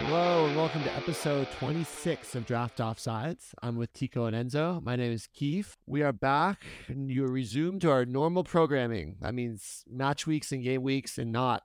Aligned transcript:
Hello 0.00 0.46
and 0.46 0.56
welcome 0.56 0.82
to 0.84 0.96
episode 0.96 1.46
26 1.58 2.34
of 2.34 2.46
Draft 2.46 2.78
Offsides. 2.78 3.52
I'm 3.62 3.76
with 3.76 3.92
Tiko 3.92 4.32
and 4.32 4.50
Enzo. 4.50 4.82
My 4.82 4.96
name 4.96 5.12
is 5.12 5.26
Keith. 5.26 5.76
We 5.86 6.02
are 6.02 6.12
back 6.12 6.64
and 6.86 7.10
you 7.10 7.24
are 7.24 7.30
resumed 7.30 7.82
to 7.82 7.90
our 7.90 8.04
normal 8.06 8.44
programming. 8.44 9.16
That 9.20 9.34
means 9.34 9.84
match 9.88 10.26
weeks 10.26 10.50
and 10.52 10.62
game 10.62 10.82
weeks 10.82 11.18
and 11.18 11.30
not 11.32 11.62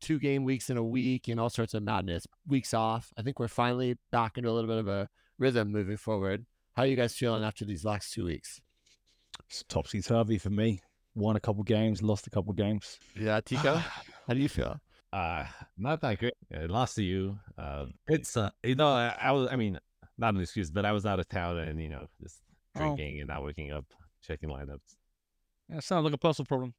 two 0.00 0.18
game 0.18 0.44
weeks 0.44 0.70
in 0.70 0.76
a 0.76 0.84
week 0.84 1.28
and 1.28 1.40
all 1.40 1.50
sorts 1.50 1.74
of 1.74 1.82
madness. 1.82 2.26
Weeks 2.46 2.72
off. 2.72 3.12
I 3.18 3.22
think 3.22 3.38
we're 3.40 3.48
finally 3.48 3.96
back 4.12 4.36
into 4.38 4.48
a 4.48 4.52
little 4.52 4.68
bit 4.68 4.78
of 4.78 4.88
a 4.88 5.08
rhythm 5.38 5.72
moving 5.72 5.96
forward. 5.96 6.46
How 6.76 6.82
are 6.84 6.86
you 6.86 6.96
guys 6.96 7.14
feeling 7.14 7.42
after 7.42 7.64
these 7.64 7.84
last 7.84 8.12
two 8.12 8.24
weeks? 8.26 8.60
It's 9.48 9.64
topsy 9.68 10.02
turvy 10.02 10.38
for 10.38 10.50
me. 10.50 10.82
Won 11.16 11.34
a 11.34 11.40
couple 11.40 11.64
games, 11.64 12.02
lost 12.02 12.26
a 12.26 12.30
couple 12.30 12.52
games. 12.52 12.98
Yeah, 13.18 13.40
Tiko, 13.40 13.76
how 14.28 14.34
do 14.34 14.38
you 14.40 14.48
feel? 14.48 14.80
Uh, 15.12 15.44
not 15.76 16.00
that 16.02 16.18
great. 16.18 16.34
I 16.54 16.66
lost 16.66 16.94
to 16.96 17.02
you. 17.02 17.38
Uh, 17.58 17.86
it's 18.06 18.36
uh, 18.36 18.50
you 18.62 18.74
know, 18.76 18.88
I, 18.88 19.16
I 19.20 19.32
was. 19.32 19.48
I 19.50 19.56
mean, 19.56 19.78
not 20.18 20.34
an 20.34 20.40
excuse, 20.40 20.70
but 20.70 20.84
I 20.84 20.92
was 20.92 21.04
out 21.06 21.18
of 21.18 21.28
town 21.28 21.58
and 21.58 21.80
you 21.80 21.88
know, 21.88 22.06
just 22.22 22.40
Oh. 22.76 22.80
drinking 22.80 23.18
and 23.18 23.26
not 23.28 23.42
waking 23.44 23.72
up, 23.72 23.84
checking 24.22 24.48
lineups. 24.48 24.94
That 25.70 25.82
sounds 25.82 26.04
like 26.04 26.12
a 26.14 26.18
personal 26.18 26.46
problem. 26.46 26.74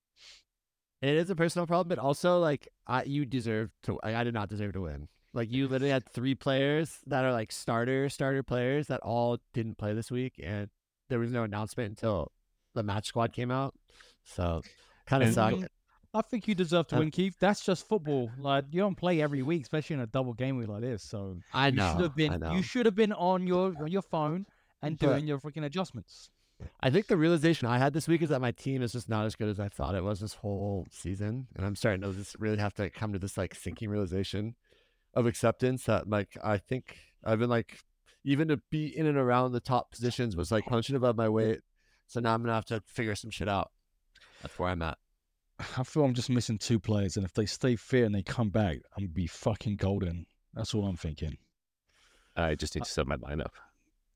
It 1.01 1.15
is 1.15 1.29
a 1.29 1.35
personal 1.35 1.67
problem, 1.67 1.89
but 1.89 1.99
also 1.99 2.39
like 2.39 2.67
I, 2.87 3.03
you 3.03 3.25
deserve 3.25 3.71
to. 3.83 3.99
I, 4.01 4.15
I 4.15 4.23
did 4.23 4.33
not 4.33 4.47
deserve 4.47 4.71
to 4.73 4.81
win. 4.81 5.09
Like 5.33 5.51
you 5.51 5.67
literally 5.67 5.91
had 5.91 6.07
three 6.09 6.35
players 6.35 6.99
that 7.07 7.25
are 7.25 7.33
like 7.33 7.51
starter 7.51 8.07
starter 8.07 8.43
players 8.43 8.87
that 8.87 9.01
all 9.01 9.39
didn't 9.53 9.77
play 9.77 9.93
this 9.93 10.09
week, 10.11 10.35
and 10.41 10.69
there 11.09 11.19
was 11.19 11.31
no 11.31 11.43
announcement 11.43 11.89
until 11.89 12.31
the 12.75 12.83
match 12.83 13.07
squad 13.07 13.33
came 13.33 13.51
out. 13.51 13.73
So 14.23 14.61
kind 15.05 15.23
of 15.23 15.27
And- 15.27 15.35
sucked. 15.35 15.67
I 16.13 16.21
think 16.21 16.47
you 16.47 16.55
deserve 16.55 16.87
to 16.87 16.97
Uh, 16.97 16.99
win, 16.99 17.11
Keith. 17.11 17.37
That's 17.39 17.63
just 17.63 17.87
football. 17.87 18.29
Like 18.37 18.65
you 18.71 18.81
don't 18.81 18.95
play 18.95 19.21
every 19.21 19.41
week, 19.43 19.61
especially 19.63 19.93
in 19.95 20.01
a 20.01 20.07
double 20.07 20.33
game 20.33 20.57
week 20.57 20.67
like 20.67 20.81
this. 20.81 21.03
So 21.03 21.37
I 21.53 21.71
know. 21.71 21.85
you 21.87 21.91
should 21.93 22.01
have 22.03 22.15
been 22.15 22.53
you 22.53 22.61
should 22.61 22.85
have 22.85 22.95
been 22.95 23.13
on 23.13 23.47
your 23.47 23.73
on 23.81 23.91
your 23.91 24.01
phone 24.01 24.45
and 24.81 24.97
But- 24.97 25.05
doing 25.07 25.27
your 25.27 25.39
freaking 25.39 25.63
adjustments. 25.63 26.29
I 26.79 26.91
think 26.91 27.07
the 27.07 27.17
realization 27.17 27.67
I 27.67 27.79
had 27.79 27.91
this 27.93 28.07
week 28.07 28.21
is 28.21 28.29
that 28.29 28.39
my 28.39 28.51
team 28.51 28.83
is 28.83 28.91
just 28.91 29.09
not 29.09 29.25
as 29.25 29.35
good 29.35 29.49
as 29.49 29.59
I 29.59 29.67
thought 29.67 29.95
it 29.95 30.03
was 30.03 30.19
this 30.19 30.35
whole 30.35 30.85
season, 30.91 31.47
and 31.55 31.65
I'm 31.65 31.75
starting 31.75 32.01
to 32.01 32.13
just 32.13 32.35
really 32.37 32.57
have 32.57 32.75
to 32.75 32.87
come 32.91 33.13
to 33.13 33.17
this 33.19 33.35
like 33.35 33.55
sinking 33.55 33.89
realization 33.89 34.53
of 35.15 35.25
acceptance 35.25 35.85
that 35.85 36.07
like 36.07 36.37
I 36.43 36.57
think 36.59 36.97
I've 37.23 37.39
been 37.39 37.49
like 37.49 37.79
even 38.23 38.47
to 38.49 38.57
be 38.69 38.85
in 38.95 39.07
and 39.07 39.17
around 39.17 39.53
the 39.53 39.59
top 39.59 39.89
positions 39.91 40.35
was 40.35 40.51
like 40.51 40.65
punching 40.65 40.95
above 40.95 41.15
my 41.15 41.29
weight. 41.29 41.61
So 42.05 42.19
now 42.19 42.35
I'm 42.35 42.41
gonna 42.43 42.53
have 42.53 42.65
to 42.65 42.83
figure 42.85 43.15
some 43.15 43.31
shit 43.31 43.47
out. 43.49 43.71
That's 44.43 44.59
where 44.59 44.69
I'm 44.69 44.81
at. 44.83 44.99
I 45.77 45.83
feel 45.83 46.03
I'm 46.03 46.13
just 46.13 46.29
missing 46.29 46.57
two 46.57 46.79
players, 46.79 47.17
and 47.17 47.25
if 47.25 47.33
they 47.33 47.45
stay 47.45 47.75
fit 47.75 48.05
and 48.05 48.15
they 48.15 48.23
come 48.23 48.49
back, 48.49 48.77
I'm 48.95 49.03
gonna 49.03 49.09
be 49.09 49.27
fucking 49.27 49.77
golden. 49.77 50.25
That's 50.53 50.73
all 50.73 50.85
I'm 50.85 50.97
thinking. 50.97 51.37
I 52.35 52.55
just 52.55 52.75
need 52.75 52.83
to 52.85 52.89
set 52.89 53.07
my 53.07 53.17
lineup. 53.17 53.51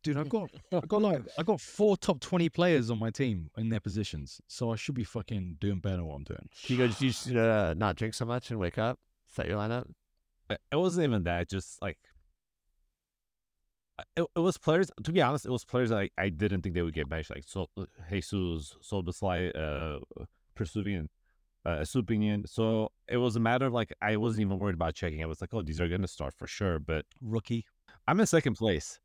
Dude, 0.04 0.18
I've 0.18 0.30
got 0.30 0.50
I 0.72 0.82
got 0.88 1.02
like 1.02 1.22
I 1.38 1.44
got 1.44 1.60
four 1.60 1.98
top 1.98 2.20
twenty 2.20 2.50
players 2.50 2.90
on 2.90 3.00
my 3.00 3.10
team 3.10 3.50
in 3.58 3.70
their 3.70 3.80
positions, 3.80 4.40
so 4.48 4.72
I 4.72 4.76
should 4.76 4.96
be 4.96 5.04
fucking 5.04 5.58
doing 5.60 5.80
better 5.80 5.98
than 5.98 6.06
what 6.06 6.16
I'm 6.16 6.24
doing. 6.24 6.50
You 6.68 6.78
go, 6.78 6.90
you 7.00 7.12
should 7.12 7.38
uh, 7.38 7.74
not 7.76 7.96
drink 7.96 8.14
so 8.14 8.26
much 8.26 8.52
and 8.52 8.60
wake 8.60 8.78
up, 8.78 9.00
set 9.28 9.48
your 9.48 9.58
lineup. 9.58 9.90
It 10.50 10.60
it 10.72 10.76
wasn't 10.76 11.06
even 11.06 11.24
that. 11.24 11.50
Just 11.50 11.82
like 11.82 11.98
it, 14.16 14.26
it 14.36 14.40
was 14.40 14.58
players. 14.58 14.92
To 15.04 15.12
be 15.12 15.22
honest, 15.22 15.46
it 15.46 15.52
was 15.52 15.66
players 15.66 15.92
I, 15.92 16.10
I 16.18 16.30
didn't 16.30 16.62
think 16.62 16.76
they 16.76 16.82
would 16.82 16.94
get 16.94 17.10
benched. 17.10 17.30
Like 17.30 17.44
so, 17.46 17.68
Jesus, 18.10 18.76
Szoboszlai, 18.84 19.52
uh, 19.56 20.26
Persuvian, 20.56 21.08
uh, 21.66 21.80
Supinian. 21.82 22.48
So 22.48 22.92
it 23.08 23.18
was 23.18 23.36
a 23.36 23.40
matter 23.40 23.66
of 23.66 23.74
like 23.74 23.94
I 24.02 24.16
wasn't 24.18 24.42
even 24.42 24.60
worried 24.60 24.76
about 24.76 24.94
checking. 24.96 25.22
I 25.24 25.26
was 25.26 25.42
like, 25.42 25.54
oh, 25.54 25.62
these 25.62 25.82
are 25.82 25.88
gonna 25.88 26.08
start 26.08 26.34
for 26.34 26.48
sure. 26.48 26.80
But 26.80 27.06
Rookie. 27.22 27.66
I'm 28.08 28.20
in 28.20 28.26
second 28.28 28.54
place. 28.56 29.00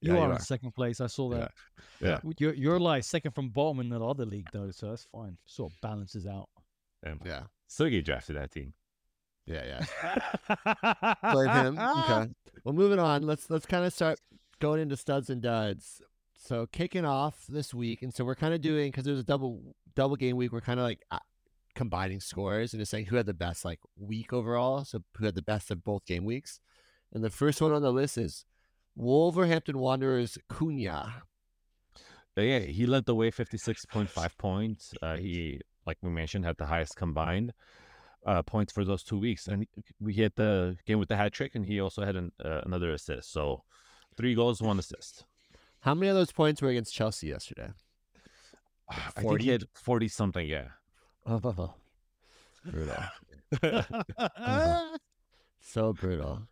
You 0.00 0.12
Yeah, 0.12 0.18
are 0.18 0.20
you 0.20 0.30
in 0.32 0.36
are. 0.36 0.40
second 0.40 0.72
place. 0.74 1.00
I 1.00 1.06
saw 1.06 1.30
that. 1.30 1.52
Yeah. 2.00 2.18
You're 2.38 2.54
you're 2.54 2.80
like 2.80 3.04
second 3.04 3.32
from 3.32 3.48
bottom 3.50 3.80
in 3.80 3.88
the 3.88 4.00
other 4.04 4.26
league 4.26 4.48
though, 4.52 4.70
so 4.70 4.90
that's 4.90 5.04
fine. 5.12 5.38
Sort 5.46 5.72
of 5.72 5.80
balances 5.80 6.26
out. 6.26 6.48
Um, 7.06 7.20
Yeah, 7.24 7.44
Sergey 7.68 8.02
drafted 8.02 8.36
that 8.36 8.50
team. 8.50 8.74
yeah, 9.46 9.80
yeah. 10.46 11.14
Blame 11.32 11.50
him. 11.50 11.78
Okay. 11.78 12.30
Well, 12.64 12.74
moving 12.74 12.98
on. 12.98 13.22
Let's 13.22 13.48
let's 13.50 13.66
kind 13.66 13.84
of 13.84 13.92
start 13.92 14.20
going 14.60 14.80
into 14.80 14.96
studs 14.96 15.30
and 15.30 15.40
duds. 15.40 16.02
So 16.36 16.66
kicking 16.66 17.04
off 17.04 17.44
this 17.48 17.72
week, 17.72 18.02
and 18.02 18.12
so 18.12 18.24
we're 18.24 18.34
kind 18.34 18.52
of 18.54 18.60
doing 18.60 18.90
because 18.90 19.04
there's 19.04 19.18
a 19.20 19.24
double 19.24 19.74
double 19.94 20.16
game 20.16 20.36
week. 20.36 20.52
We're 20.52 20.60
kind 20.60 20.80
of 20.80 20.84
like 20.84 21.00
uh, 21.10 21.18
combining 21.74 22.20
scores 22.20 22.72
and 22.72 22.80
just 22.80 22.90
saying 22.90 23.06
who 23.06 23.16
had 23.16 23.26
the 23.26 23.34
best 23.34 23.64
like 23.64 23.80
week 23.98 24.32
overall. 24.32 24.84
So 24.84 25.02
who 25.16 25.24
had 25.24 25.34
the 25.34 25.42
best 25.42 25.70
of 25.70 25.84
both 25.84 26.04
game 26.06 26.24
weeks. 26.24 26.60
And 27.12 27.22
the 27.22 27.30
first 27.30 27.60
one 27.60 27.72
on 27.72 27.82
the 27.82 27.92
list 27.92 28.16
is 28.16 28.44
Wolverhampton 28.96 29.78
Wanderers 29.78 30.38
Cunha. 30.48 31.22
Yeah, 32.36 32.60
he 32.60 32.86
led 32.86 33.04
the 33.04 33.14
way, 33.14 33.30
fifty-six 33.30 33.84
point 33.86 34.08
five 34.08 34.36
points. 34.38 34.94
Uh, 35.02 35.16
he, 35.16 35.60
like 35.86 35.98
we 36.02 36.10
mentioned, 36.10 36.44
had 36.44 36.56
the 36.56 36.66
highest 36.66 36.96
combined 36.96 37.52
uh, 38.26 38.42
points 38.42 38.72
for 38.72 38.84
those 38.84 39.02
two 39.02 39.18
weeks, 39.18 39.48
and 39.48 39.66
we 40.00 40.14
hit 40.14 40.36
the 40.36 40.76
game 40.86 40.98
with 40.98 41.08
the 41.08 41.16
hat 41.16 41.32
trick, 41.32 41.54
and 41.54 41.66
he 41.66 41.80
also 41.80 42.04
had 42.04 42.16
an, 42.16 42.32
uh, 42.42 42.60
another 42.64 42.92
assist. 42.92 43.32
So 43.32 43.64
three 44.16 44.34
goals, 44.34 44.62
one 44.62 44.78
assist. 44.78 45.24
How 45.80 45.94
many 45.94 46.08
of 46.08 46.14
those 46.14 46.32
points 46.32 46.62
were 46.62 46.70
against 46.70 46.94
Chelsea 46.94 47.28
yesterday? 47.28 47.68
I 48.88 49.20
think 49.20 49.40
he 49.40 49.48
had 49.48 49.64
forty 49.74 50.08
something. 50.08 50.46
Yeah. 50.46 50.68
Brutal. 51.26 51.74
So 55.64 55.92
brutal. 55.92 56.42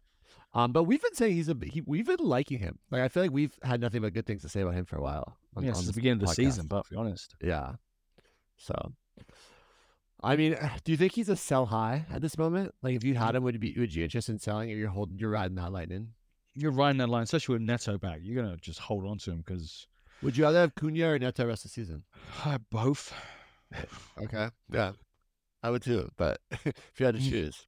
Um, 0.55 0.73
but 0.73 0.85
we've 0.85 1.03
been 1.03 1.15
saying 1.15 1.35
he's 1.35 1.49
a 1.49 1.57
he, 1.63 1.81
we've 1.85 2.07
been 2.07 2.19
liking 2.21 2.59
him. 2.59 2.79
Like 2.91 3.03
I 3.03 3.09
feel 3.09 3.23
like 3.25 3.33
we've 3.33 3.57
had 3.63 3.81
nothing 3.81 4.03
but 4.03 4.13
good 4.15 4.27
things 4.27 4.43
to 4.43 4.49
say 4.49 4.61
about 4.61 4.75
him 4.75 4.85
for 4.85 4.97
a 4.97 5.03
while. 5.03 5.37
on- 5.57 5.65
yeah, 5.65 5.71
on 5.71 5.75
since 5.77 5.89
the 5.89 5.93
beginning 5.93 6.15
of 6.15 6.21
the 6.21 6.27
podcast. 6.27 6.37
season, 6.37 6.67
but 6.67 6.85
to 6.85 6.91
be 6.91 6.97
honest. 6.97 7.35
Yeah. 7.43 7.73
So, 8.57 8.93
I 10.23 10.37
mean, 10.37 10.57
do 10.85 10.93
you 10.93 10.99
think 10.99 11.13
he's 11.13 11.29
a 11.29 11.37
sell 11.37 11.67
high 11.67 12.07
at 12.11 12.23
this 12.23 12.39
moment? 12.39 12.73
Like, 12.83 12.95
if 12.95 13.05
you 13.05 13.15
had 13.15 13.35
him, 13.35 13.43
would 13.43 13.55
you 13.55 13.61
be 13.61 13.75
would 13.79 13.95
you 13.95 14.05
interested 14.05 14.33
in 14.33 14.39
selling, 14.39 14.71
or 14.71 14.75
you're 14.77 14.89
holding, 14.91 15.19
you're 15.19 15.31
riding 15.31 15.57
that 15.57 15.73
lightning? 15.73 16.09
You're 16.55 16.73
riding 16.73 16.99
that 16.99 17.09
line, 17.09 17.23
especially 17.25 17.55
with 17.55 17.63
Neto 17.63 17.99
back. 17.99 18.21
You're 18.23 18.43
gonna 18.43 18.57
just 18.59 18.79
hold 18.81 19.07
on 19.07 19.19
to 19.19 19.31
him 19.33 19.39
because 19.39 19.87
Would 20.23 20.37
you 20.37 20.45
rather 20.45 20.61
have 20.61 20.75
Cunha 20.75 21.15
or 21.15 21.19
Neto 21.19 21.47
rest 21.47 21.65
of 21.65 21.71
the 21.71 21.75
season? 21.75 22.05
both. 22.71 23.13
Okay. 24.23 24.49
Yeah, 24.73 24.93
I 25.63 25.71
would 25.71 25.83
too. 25.83 26.11
But 26.17 26.41
if 26.51 26.93
you 26.99 27.07
had 27.07 27.15
to 27.17 27.21
Mm. 27.21 27.29
choose, 27.31 27.67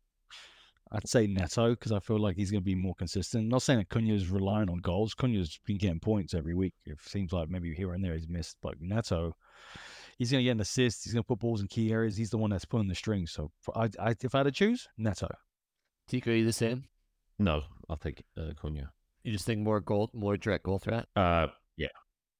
I'd 0.90 1.08
say 1.08 1.26
Neto 1.26 1.70
because 1.70 1.92
I 1.92 2.00
feel 2.00 2.18
like 2.18 2.36
he's 2.36 2.50
going 2.50 2.60
to 2.62 2.64
be 2.64 2.74
more 2.74 2.94
consistent. 2.94 3.48
Not 3.48 3.62
saying 3.62 3.78
that 3.78 3.88
Cunha's 3.88 4.28
relying 4.30 4.68
on 4.68 4.78
goals. 4.78 5.14
Cunha's 5.14 5.58
been 5.64 5.78
getting 5.78 6.00
points 6.00 6.34
every 6.34 6.54
week. 6.54 6.74
It 6.84 6.98
seems 7.00 7.32
like 7.32 7.48
maybe 7.48 7.74
here 7.74 7.92
and 7.94 8.04
there 8.04 8.14
he's 8.14 8.28
missed, 8.28 8.56
but 8.62 8.74
Neto, 8.80 9.34
he's 10.18 10.30
going 10.30 10.40
to 10.40 10.44
get 10.44 10.50
an 10.52 10.60
assist. 10.60 11.04
He's 11.04 11.14
going 11.14 11.22
to 11.24 11.26
put 11.28 11.38
balls 11.38 11.60
in 11.62 11.68
key 11.68 11.92
areas. 11.92 12.16
He's 12.16 12.30
the 12.30 12.36
one 12.38 12.50
that's 12.50 12.66
pulling 12.66 12.88
the 12.88 12.94
strings. 12.94 13.32
So 13.32 13.50
for- 13.60 13.76
I, 13.78 13.88
I, 13.98 14.14
if 14.22 14.34
I 14.34 14.38
had 14.38 14.44
to 14.44 14.52
choose, 14.52 14.86
Neto. 14.98 15.28
Tiko, 16.10 16.26
are 16.28 16.32
you 16.32 16.44
the 16.44 16.52
same? 16.52 16.84
No, 17.38 17.62
I'll 17.88 17.96
take 17.96 18.22
uh, 18.36 18.50
Cunha. 18.62 18.88
You 19.24 19.32
just 19.32 19.46
think 19.46 19.60
more 19.60 19.80
goal, 19.80 20.10
more 20.12 20.36
direct 20.36 20.64
goal 20.64 20.78
threat? 20.78 21.06
Uh, 21.16 21.46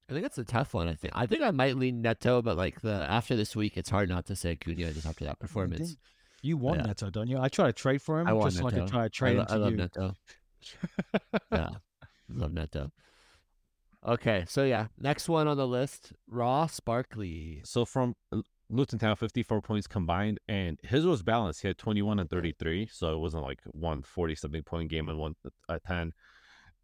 I 0.09 0.13
think 0.15 0.25
that's 0.25 0.39
a 0.39 0.45
tough 0.45 0.75
one. 0.75 0.89
I 0.89 0.95
think 0.95 1.13
I 1.17 1.27
think 1.27 1.43
I 1.43 1.51
might 1.53 1.77
lean 1.77 2.03
Neto, 2.03 2.43
but 2.43 2.57
like 2.57 2.81
the 2.83 3.07
after 3.09 3.35
this 3.37 3.57
week, 3.57 3.77
it's 3.77 3.89
hard 3.91 4.09
not 4.09 4.27
to 4.27 4.37
say 4.37 4.57
Cunha 4.57 4.93
just 4.93 5.07
after 5.07 5.25
that 5.25 5.39
performance. 5.39 5.97
You 6.43 6.57
want 6.57 6.81
Yeah. 6.81 6.87
Neto, 6.89 7.11
don't 7.11 7.29
you? 7.29 7.39
I 7.39 7.49
try 7.49 7.67
to 7.67 7.73
trade 7.73 8.03
for 8.03 8.21
him 8.21 8.27
I 8.27 8.33
want 8.33 8.51
just 8.53 8.62
like 8.62 8.75
I 8.75 8.79
Neto. 8.79 8.89
try 8.89 9.01
to 9.01 9.05
I, 9.05 9.09
trade 9.09 9.37
lo- 9.39 9.43
him 9.45 9.49
I 9.51 9.57
love 9.57 9.71
you. 9.71 9.77
Neto. 9.77 10.15
yeah, 11.53 11.69
love 12.29 12.53
Neto. 12.53 12.91
Okay, 14.05 14.45
so 14.49 14.65
yeah, 14.65 14.89
next 14.99 15.29
one 15.29 15.47
on 15.47 15.57
the 15.57 15.67
list, 15.67 16.12
Ross 16.29 16.81
Barkley. 16.81 17.62
so 17.65 17.85
from 17.85 18.15
Luton 18.69 18.99
Town, 18.99 19.15
fifty-four 19.15 19.62
points 19.62 19.87
combined, 19.87 20.41
and 20.49 20.79
his 20.83 21.07
was 21.07 21.23
balanced. 21.23 21.62
He 21.62 21.69
had 21.69 21.79
twenty-one 21.79 22.19
and 22.19 22.29
thirty-three, 22.29 22.88
so 22.91 23.15
it 23.15 23.19
wasn't 23.19 23.44
like 23.44 23.61
one 23.67 24.03
forty-something 24.03 24.65
point 24.65 24.91
game 24.91 25.09
and 25.09 25.19
one 25.19 25.35
uh, 25.69 25.79
ten. 25.87 26.12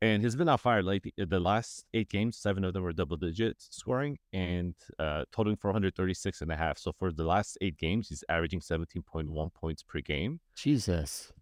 And 0.00 0.22
he's 0.22 0.36
been 0.36 0.48
on 0.48 0.58
fire 0.58 0.82
lately. 0.82 1.12
The 1.16 1.40
last 1.40 1.84
eight 1.92 2.08
games, 2.08 2.36
seven 2.36 2.62
of 2.64 2.72
them 2.72 2.84
were 2.84 2.92
double 2.92 3.16
digits 3.16 3.66
scoring 3.72 4.18
and 4.32 4.74
uh, 4.98 5.24
totaling 5.32 5.56
for 5.56 5.68
136 5.68 6.40
and 6.40 6.52
a 6.52 6.56
half. 6.56 6.78
So 6.78 6.92
for 6.92 7.10
the 7.10 7.24
last 7.24 7.58
eight 7.60 7.76
games, 7.76 8.08
he's 8.08 8.22
averaging 8.28 8.60
17.1 8.60 9.54
points 9.54 9.82
per 9.82 10.00
game. 10.00 10.38
Jesus, 10.54 11.32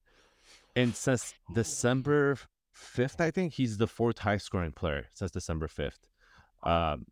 And 0.74 0.94
since 0.96 1.34
December 1.52 2.38
5th, 2.74 3.20
I 3.20 3.30
think 3.30 3.52
he's 3.52 3.76
the 3.76 3.86
fourth 3.86 4.18
high 4.20 4.38
scoring 4.38 4.72
player 4.72 5.06
since 5.12 5.30
December 5.30 5.66
5th, 5.68 6.08
um, 6.62 7.06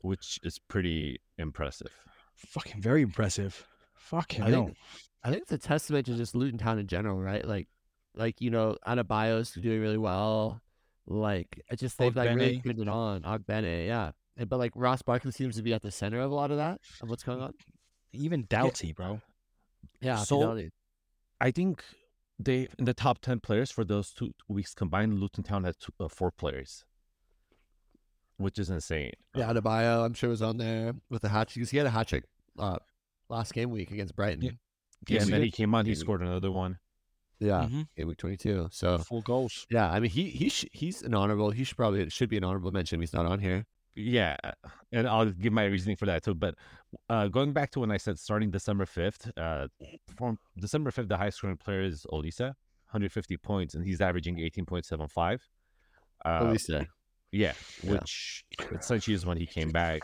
which 0.00 0.40
is 0.42 0.58
pretty 0.58 1.20
impressive. 1.38 1.92
Fucking 2.34 2.80
very 2.80 3.02
impressive. 3.02 3.66
Fucking 3.94 4.42
I 4.42 4.50
hell. 4.50 4.64
think 4.66 4.76
I 5.24 5.30
think 5.30 5.42
it's 5.42 5.52
a 5.52 5.58
testament 5.58 6.06
to 6.06 6.16
just 6.16 6.34
Luton 6.34 6.58
Town 6.58 6.78
in 6.80 6.88
general, 6.88 7.20
right? 7.20 7.46
Like, 7.46 7.68
like 8.16 8.40
you 8.40 8.50
know, 8.50 8.76
Anabios 8.86 9.60
doing 9.60 9.80
really 9.80 9.98
well. 9.98 10.60
Like, 11.06 11.60
it 11.70 11.78
just 11.78 11.98
they've 11.98 12.14
like 12.14 12.30
really 12.36 12.60
turned 12.60 12.78
it 12.80 12.88
on. 12.88 13.22
Ogbene, 13.22 13.86
yeah. 13.86 14.12
And- 14.36 14.48
But 14.48 14.58
like 14.58 14.72
Ross 14.74 15.02
Barkley 15.02 15.32
seems 15.32 15.56
to 15.56 15.62
be 15.62 15.74
at 15.74 15.82
the 15.82 15.90
center 15.90 16.20
of 16.20 16.30
a 16.30 16.34
lot 16.34 16.50
of 16.50 16.56
that 16.58 16.80
of 17.02 17.10
what's 17.10 17.22
going 17.22 17.40
on. 17.40 17.54
Even 18.12 18.46
Doughty, 18.48 18.92
bro. 18.92 19.20
Yeah, 20.00 20.16
So-. 20.16 20.40
I 21.40 21.50
think 21.50 21.82
they 22.38 22.68
in 22.78 22.84
the 22.84 22.94
top 22.94 23.20
ten 23.20 23.40
players 23.40 23.70
for 23.70 23.84
those 23.84 24.12
two 24.12 24.32
weeks 24.48 24.74
combined, 24.74 25.18
Luton 25.18 25.42
Town 25.44 25.64
had 25.64 25.74
two, 25.80 25.92
uh, 25.98 26.08
four 26.08 26.30
players, 26.30 26.84
which 28.36 28.58
is 28.58 28.70
insane. 28.70 29.12
Yeah, 29.34 29.52
Adebayo, 29.52 30.04
I'm 30.04 30.14
sure 30.14 30.30
was 30.30 30.42
on 30.42 30.56
there 30.58 30.94
with 31.10 31.24
a 31.24 31.28
hat 31.28 31.48
trick 31.48 31.56
because 31.56 31.70
he 31.70 31.78
had 31.78 31.86
a 31.86 31.90
hat 31.90 32.08
trick 32.08 32.24
uh, 32.58 32.78
last 33.28 33.52
game 33.54 33.70
week 33.70 33.90
against 33.90 34.14
Brighton. 34.16 34.42
Yeah. 34.42 34.50
Yeah, 35.08 35.22
and 35.22 35.32
then 35.32 35.42
he 35.42 35.50
came 35.50 35.74
on, 35.74 35.84
he 35.84 35.94
scored 35.96 36.20
another 36.22 36.52
one. 36.52 36.78
Yeah, 37.42 37.66
Mhm. 37.68 37.88
game 37.96 38.08
week 38.08 38.18
22. 38.18 38.68
So 38.70 38.98
Four 38.98 39.22
goals. 39.22 39.66
yeah, 39.70 39.90
I 39.90 39.98
mean 40.00 40.10
he 40.10 40.30
he 40.30 40.48
sh- 40.48 40.66
he's 40.72 41.02
an 41.02 41.14
honorable. 41.14 41.50
He 41.50 41.64
should 41.64 41.76
probably 41.76 42.00
it 42.02 42.12
should 42.12 42.28
be 42.30 42.36
an 42.36 42.44
honorable 42.44 42.70
mention. 42.72 43.00
He's 43.00 43.12
not 43.12 43.26
on 43.26 43.40
here. 43.40 43.66
Yeah, 43.94 44.36
and 44.90 45.06
I'll 45.06 45.30
give 45.30 45.52
my 45.52 45.66
reasoning 45.66 45.96
for 45.96 46.06
that 46.06 46.22
too. 46.22 46.34
But 46.34 46.54
uh, 47.10 47.28
going 47.28 47.52
back 47.52 47.70
to 47.72 47.80
when 47.80 47.90
I 47.90 47.98
said 47.98 48.18
starting 48.18 48.50
December 48.50 48.86
fifth, 48.86 49.30
uh, 49.36 49.68
from 50.16 50.38
December 50.58 50.90
fifth, 50.90 51.08
the 51.08 51.18
highest 51.18 51.38
scoring 51.38 51.58
player 51.58 51.82
is 51.82 52.06
Olise, 52.10 52.40
150 52.40 53.36
points, 53.38 53.74
and 53.74 53.84
he's 53.84 54.00
averaging 54.00 54.36
18.75. 54.40 55.40
At 56.24 56.42
Uh, 56.42 56.50
least 56.52 56.68
there. 56.68 56.86
yeah, 57.32 57.52
Yeah. 57.82 57.90
which 57.92 58.44
essentially 58.80 59.14
is 59.14 59.26
when 59.26 59.36
he 59.36 59.46
came 59.46 59.70
back. 59.70 60.00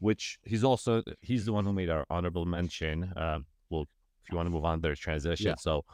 Which 0.00 0.38
he's 0.44 0.64
also 0.64 1.02
he's 1.22 1.44
the 1.46 1.52
one 1.52 1.64
who 1.64 1.72
made 1.72 1.88
our 1.90 2.04
honorable 2.10 2.44
mention. 2.46 3.12
Um, 3.16 3.46
well, 3.70 3.82
if 4.24 4.30
you 4.30 4.36
want 4.36 4.46
to 4.46 4.50
move 4.50 4.64
on, 4.64 4.80
there's 4.80 4.98
transition. 4.98 5.46
Yeah. 5.48 5.54
So 5.56 5.84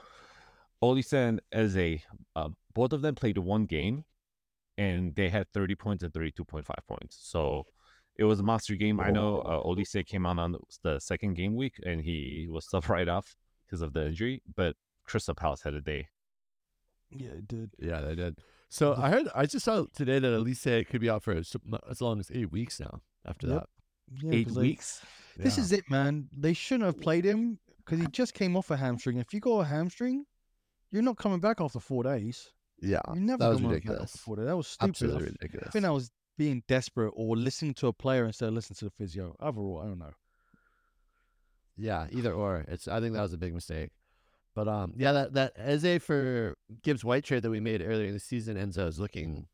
Olise 0.82 1.12
and 1.12 1.40
Eze, 1.52 2.00
uh, 2.34 2.48
both 2.74 2.92
of 2.92 3.02
them 3.02 3.14
played 3.14 3.38
one 3.38 3.66
game, 3.66 4.04
and 4.78 5.14
they 5.14 5.28
had 5.28 5.50
30 5.52 5.74
points 5.74 6.04
and 6.04 6.12
32.5 6.12 6.64
points. 6.86 7.18
So 7.20 7.64
it 8.16 8.24
was 8.24 8.40
a 8.40 8.42
monster 8.42 8.74
game. 8.74 9.00
I 9.00 9.10
know 9.10 9.38
uh, 9.40 9.62
Olise 9.62 10.04
came 10.06 10.26
on 10.26 10.38
on 10.38 10.52
the- 10.52 10.60
the 10.82 10.98
second 11.00 11.34
game 11.34 11.54
week, 11.56 11.74
and 11.84 12.00
he 12.02 12.46
was 12.50 12.66
subbed 12.72 12.88
right 12.88 13.08
off 13.08 13.34
because 13.66 13.82
of 13.82 13.92
the 13.92 14.06
injury. 14.06 14.42
But 14.54 14.76
Crystal 15.04 15.34
Palace 15.34 15.62
had 15.62 15.74
a 15.74 15.80
day. 15.80 16.08
Yeah, 17.10 17.30
it 17.38 17.48
did. 17.48 17.70
Yeah, 17.78 18.00
they 18.00 18.14
did. 18.14 18.38
So 18.68 18.94
I 18.96 19.10
heard 19.10 19.28
I 19.34 19.46
just 19.46 19.64
saw 19.64 19.84
today 19.94 20.18
that 20.18 20.26
Olise 20.26 20.86
could 20.88 21.00
be 21.00 21.08
out 21.08 21.22
for 21.22 21.32
as, 21.32 21.54
as 21.88 22.00
long 22.00 22.18
as 22.18 22.30
eight 22.34 22.50
weeks 22.50 22.80
now. 22.80 23.00
After 23.24 23.46
Yep. 23.46 23.60
that, 23.60 23.68
Yeah, 24.24 24.32
Eight 24.32 24.46
'cause 24.46 24.54
they- 24.56 24.60
weeks. 24.60 25.02
This 25.36 25.56
Yeah. 25.56 25.62
is 25.64 25.72
it, 25.72 25.84
man. 25.90 26.28
They 26.36 26.52
shouldn't 26.52 26.86
have 26.86 27.00
played 27.00 27.24
him 27.24 27.58
because 27.78 28.00
he 28.00 28.06
just 28.08 28.34
came 28.34 28.56
off 28.56 28.70
a 28.70 28.76
hamstring. 28.76 29.18
If 29.18 29.32
you 29.34 29.40
got 29.40 29.60
a 29.60 29.64
hamstring, 29.64 30.26
you're 30.90 31.02
not 31.02 31.16
coming 31.16 31.40
back 31.40 31.60
after 31.60 31.80
four 31.80 32.02
days. 32.04 32.52
yeah, 32.80 33.00
You're 33.08 33.16
never 33.16 33.38
that 33.38 33.48
was 33.48 33.60
back 33.60 33.70
ridiculous. 33.70 34.02
after 34.02 34.18
four 34.18 34.36
days. 34.36 34.46
That 34.46 34.56
was 34.56 34.66
stupid. 34.66 34.84
I 34.86 34.88
Absolutely 34.90 35.22
f- 35.26 35.32
ridiculous. 35.40 35.66
I 35.68 35.70
think 35.70 35.84
I 35.84 35.90
was 35.90 36.10
being 36.38 36.62
desperate 36.68 37.12
or 37.16 37.36
listening 37.36 37.74
to 37.74 37.86
a 37.88 37.92
player 37.92 38.24
instead 38.26 38.48
of 38.48 38.54
listening 38.54 38.76
to 38.76 38.84
the 38.86 38.90
physio. 38.90 39.34
Overall, 39.40 39.80
I 39.82 39.86
don't 39.88 39.98
know. 39.98 40.12
Yeah, 41.76 42.06
either 42.10 42.32
or. 42.32 42.64
It's 42.68 42.88
I 42.88 43.00
think 43.00 43.14
that 43.14 43.22
was 43.22 43.32
a 43.32 43.38
big 43.38 43.54
mistake. 43.54 43.90
But 44.54 44.68
um, 44.68 44.94
yeah, 44.96 45.12
that 45.12 45.34
that 45.34 45.52
Eze 45.56 46.02
for 46.02 46.56
Gibbs 46.82 47.04
White 47.04 47.24
trade 47.24 47.42
that 47.42 47.50
we 47.50 47.60
made 47.60 47.82
earlier 47.82 48.06
in 48.06 48.14
the 48.14 48.20
season, 48.20 48.56
Enzo 48.56 48.86
is 48.88 48.98
looking 48.98 49.48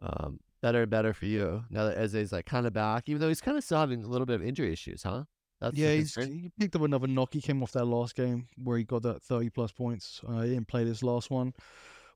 um 0.00 0.40
better 0.60 0.82
and 0.82 0.90
better 0.90 1.12
for 1.12 1.26
you 1.26 1.64
now 1.70 1.84
that 1.86 1.96
Eze's 1.98 2.32
like 2.32 2.46
kind 2.46 2.66
of 2.66 2.72
back, 2.72 3.04
even 3.08 3.20
though 3.20 3.28
he's 3.28 3.40
kind 3.40 3.56
of 3.56 3.62
still 3.64 3.78
having 3.78 4.02
a 4.02 4.08
little 4.08 4.26
bit 4.26 4.34
of 4.40 4.44
injury 4.46 4.72
issues, 4.72 5.02
huh? 5.04 5.24
That's 5.62 5.76
yeah, 5.76 5.92
he's, 5.92 6.16
he 6.16 6.50
picked 6.58 6.74
up 6.74 6.82
another 6.82 7.06
knock. 7.06 7.32
He 7.32 7.40
came 7.40 7.62
off 7.62 7.70
that 7.72 7.84
last 7.84 8.16
game 8.16 8.48
where 8.56 8.76
he 8.78 8.82
got 8.82 9.02
that 9.02 9.22
30 9.22 9.50
plus 9.50 9.70
points. 9.70 10.20
Uh, 10.26 10.40
he 10.40 10.50
didn't 10.50 10.66
play 10.66 10.82
this 10.82 11.04
last 11.04 11.30
one, 11.30 11.54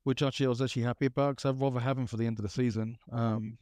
which 0.02 0.20
actually 0.20 0.46
I 0.46 0.48
was 0.48 0.60
actually 0.60 0.82
happy 0.82 1.06
about 1.06 1.36
because 1.36 1.48
I'd 1.48 1.60
rather 1.60 1.78
have 1.78 1.96
him 1.96 2.08
for 2.08 2.16
the 2.16 2.26
end 2.26 2.40
of 2.40 2.42
the 2.42 2.48
season. 2.48 2.98
Um, 3.12 3.58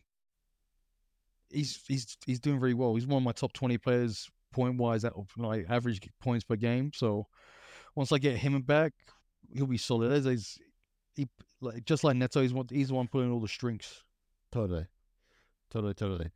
he's 1.51 1.83
he's 1.87 2.17
he's 2.25 2.41
doing 2.41 2.59
very 2.59 2.73
well. 2.73 2.95
He's 2.95 3.07
one 3.07 3.19
of 3.19 3.25
my 3.25 3.33
top 3.33 3.53
20 3.53 3.77
players 3.77 4.31
point 4.53 4.79
wise 4.79 5.05
at 5.05 5.13
like 5.37 5.67
average 5.69 6.01
points 6.19 6.45
per 6.45 6.57
game. 6.57 6.91
So 6.95 7.27
once 7.95 8.11
I 8.11 8.17
get 8.17 8.39
him 8.39 8.63
back, 8.63 8.95
he'll 9.53 9.67
be 9.67 9.77
solid. 9.77 10.13
As 10.13 10.25
he's 10.25 10.59
he 11.15 11.29
like 11.61 11.85
just 11.85 12.05
like 12.05 12.17
Neto, 12.17 12.41
he's 12.41 12.55
one 12.55 12.69
he's 12.71 12.89
the 12.89 12.95
one 12.95 13.09
pulling 13.09 13.31
all 13.31 13.41
the 13.41 13.49
strings. 13.49 14.03
Totally. 14.51 14.87
Totally, 15.71 15.93
totally. 15.93 16.31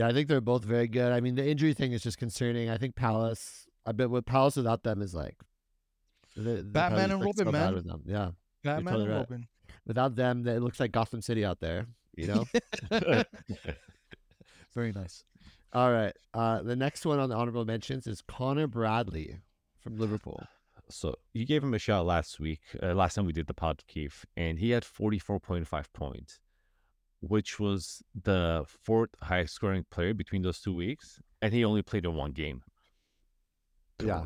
Yeah, 0.00 0.08
I 0.08 0.12
think 0.14 0.28
they're 0.28 0.40
both 0.40 0.64
very 0.64 0.88
good. 0.88 1.12
I 1.12 1.20
mean, 1.20 1.34
the 1.34 1.46
injury 1.46 1.74
thing 1.74 1.92
is 1.92 2.02
just 2.02 2.16
concerning. 2.16 2.70
I 2.70 2.78
think 2.78 2.96
Palace, 2.96 3.66
I 3.84 3.92
bet 3.92 4.08
what 4.08 4.24
Palace 4.24 4.56
without 4.56 4.82
them 4.82 5.02
is 5.02 5.14
like 5.14 5.36
they- 6.36 6.54
they 6.56 6.62
Batman 6.62 7.10
and 7.10 7.20
look 7.22 7.36
so 7.36 7.44
Robin, 7.44 7.52
bad 7.52 7.66
man. 7.66 7.74
with 7.74 7.84
them. 7.86 8.02
Yeah, 8.06 8.30
Batman 8.64 8.84
totally 8.84 9.04
and 9.04 9.12
right. 9.12 9.18
Robin. 9.20 9.48
without 9.86 10.16
them, 10.16 10.48
it 10.48 10.62
looks 10.62 10.80
like 10.80 10.90
Gotham 10.92 11.20
City 11.20 11.44
out 11.44 11.60
there. 11.60 11.86
You 12.16 12.28
know. 12.28 12.44
very 14.74 14.92
nice. 14.92 15.24
All 15.74 15.92
right. 15.92 16.16
Uh, 16.32 16.62
the 16.62 16.76
next 16.76 17.04
one 17.04 17.18
on 17.18 17.28
the 17.28 17.36
honorable 17.36 17.64
mentions 17.66 18.06
is 18.06 18.22
Connor 18.22 18.66
Bradley 18.66 19.36
from 19.80 19.98
Liverpool. 19.98 20.42
So 20.88 21.14
you 21.32 21.44
gave 21.46 21.62
him 21.62 21.74
a 21.74 21.78
shot 21.78 22.06
last 22.06 22.40
week, 22.40 22.60
uh, 22.82 22.94
last 22.94 23.14
time 23.14 23.26
we 23.26 23.32
did 23.32 23.46
the 23.46 23.54
pod, 23.54 23.84
Keith, 23.86 24.24
and 24.36 24.58
he 24.58 24.70
had 24.70 24.82
44.5 24.82 25.92
points, 25.92 26.40
which 27.20 27.58
was 27.60 28.02
the 28.24 28.64
fourth 28.66 29.10
highest 29.22 29.54
scoring 29.54 29.84
player 29.90 30.14
between 30.14 30.42
those 30.42 30.60
two 30.60 30.74
weeks, 30.74 31.20
and 31.42 31.52
he 31.52 31.64
only 31.64 31.82
played 31.82 32.04
in 32.04 32.14
one 32.14 32.32
game. 32.32 32.62
Yeah. 34.02 34.24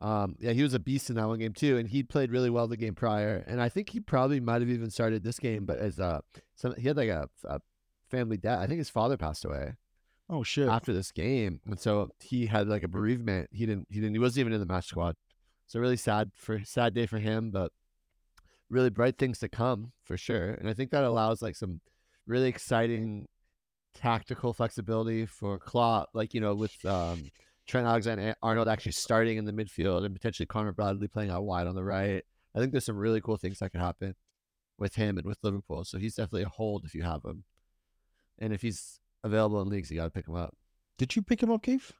Um, 0.00 0.36
yeah, 0.40 0.52
he 0.52 0.62
was 0.62 0.72
a 0.72 0.78
beast 0.78 1.10
in 1.10 1.16
that 1.16 1.28
one 1.28 1.38
game 1.38 1.52
too, 1.52 1.76
and 1.76 1.86
he 1.86 2.02
played 2.02 2.30
really 2.30 2.48
well 2.48 2.66
the 2.66 2.76
game 2.78 2.94
prior. 2.94 3.44
And 3.46 3.60
I 3.60 3.68
think 3.68 3.90
he 3.90 4.00
probably 4.00 4.40
might 4.40 4.62
have 4.62 4.70
even 4.70 4.90
started 4.90 5.22
this 5.22 5.38
game, 5.38 5.66
but 5.66 5.78
as 5.78 6.00
uh, 6.00 6.20
some 6.54 6.74
he 6.76 6.88
had 6.88 6.96
like 6.96 7.10
a, 7.10 7.28
a 7.44 7.60
family 8.08 8.38
death. 8.38 8.60
I 8.60 8.66
think 8.66 8.78
his 8.78 8.88
father 8.88 9.18
passed 9.18 9.44
away 9.44 9.74
Oh 10.30 10.42
shit. 10.42 10.68
after 10.68 10.94
this 10.94 11.12
game, 11.12 11.60
and 11.66 11.78
so 11.78 12.08
he 12.18 12.46
had 12.46 12.66
like 12.66 12.82
a 12.82 12.88
bereavement. 12.88 13.50
He 13.52 13.66
didn't. 13.66 13.88
He 13.90 14.00
didn't. 14.00 14.14
He 14.14 14.18
wasn't 14.18 14.40
even 14.40 14.52
in 14.54 14.60
the 14.60 14.66
match 14.66 14.86
squad. 14.86 15.16
So 15.66 15.78
really 15.78 15.98
sad 15.98 16.30
for 16.34 16.64
sad 16.64 16.94
day 16.94 17.04
for 17.04 17.18
him, 17.18 17.50
but 17.50 17.70
really 18.70 18.90
bright 18.90 19.18
things 19.18 19.38
to 19.40 19.48
come 19.48 19.92
for 20.04 20.16
sure. 20.16 20.52
And 20.52 20.68
I 20.68 20.74
think 20.74 20.90
that 20.90 21.04
allows 21.04 21.42
like 21.42 21.56
some 21.56 21.80
really 22.26 22.48
exciting 22.48 23.26
tactical 23.94 24.52
flexibility 24.52 25.26
for 25.26 25.58
Klopp, 25.58 26.10
like 26.14 26.32
you 26.32 26.40
know 26.40 26.54
with 26.54 26.82
um, 26.84 27.30
Trent 27.66 27.86
Alexander 27.86 28.34
Arnold 28.42 28.68
actually 28.68 28.92
starting 28.92 29.36
in 29.36 29.44
the 29.44 29.52
midfield 29.52 30.04
and 30.04 30.14
potentially 30.14 30.46
Connor 30.46 30.72
Bradley 30.72 31.08
playing 31.08 31.30
out 31.30 31.44
wide 31.44 31.66
on 31.66 31.74
the 31.74 31.84
right. 31.84 32.22
I 32.54 32.58
think 32.58 32.72
there's 32.72 32.84
some 32.84 32.96
really 32.96 33.20
cool 33.20 33.36
things 33.36 33.58
that 33.58 33.70
could 33.70 33.80
happen 33.80 34.14
with 34.78 34.94
him 34.94 35.18
and 35.18 35.26
with 35.26 35.38
Liverpool. 35.42 35.84
So 35.84 35.98
he's 35.98 36.14
definitely 36.14 36.44
a 36.44 36.48
hold 36.48 36.84
if 36.84 36.94
you 36.94 37.02
have 37.02 37.24
him, 37.24 37.44
and 38.38 38.52
if 38.52 38.62
he's 38.62 39.00
available 39.22 39.60
in 39.60 39.68
leagues, 39.68 39.90
you 39.90 39.98
got 39.98 40.04
to 40.04 40.10
pick 40.10 40.28
him 40.28 40.36
up. 40.36 40.56
Did 40.96 41.16
you 41.16 41.22
pick 41.22 41.42
him 41.42 41.50
up, 41.50 41.62
Keith? 41.62 41.92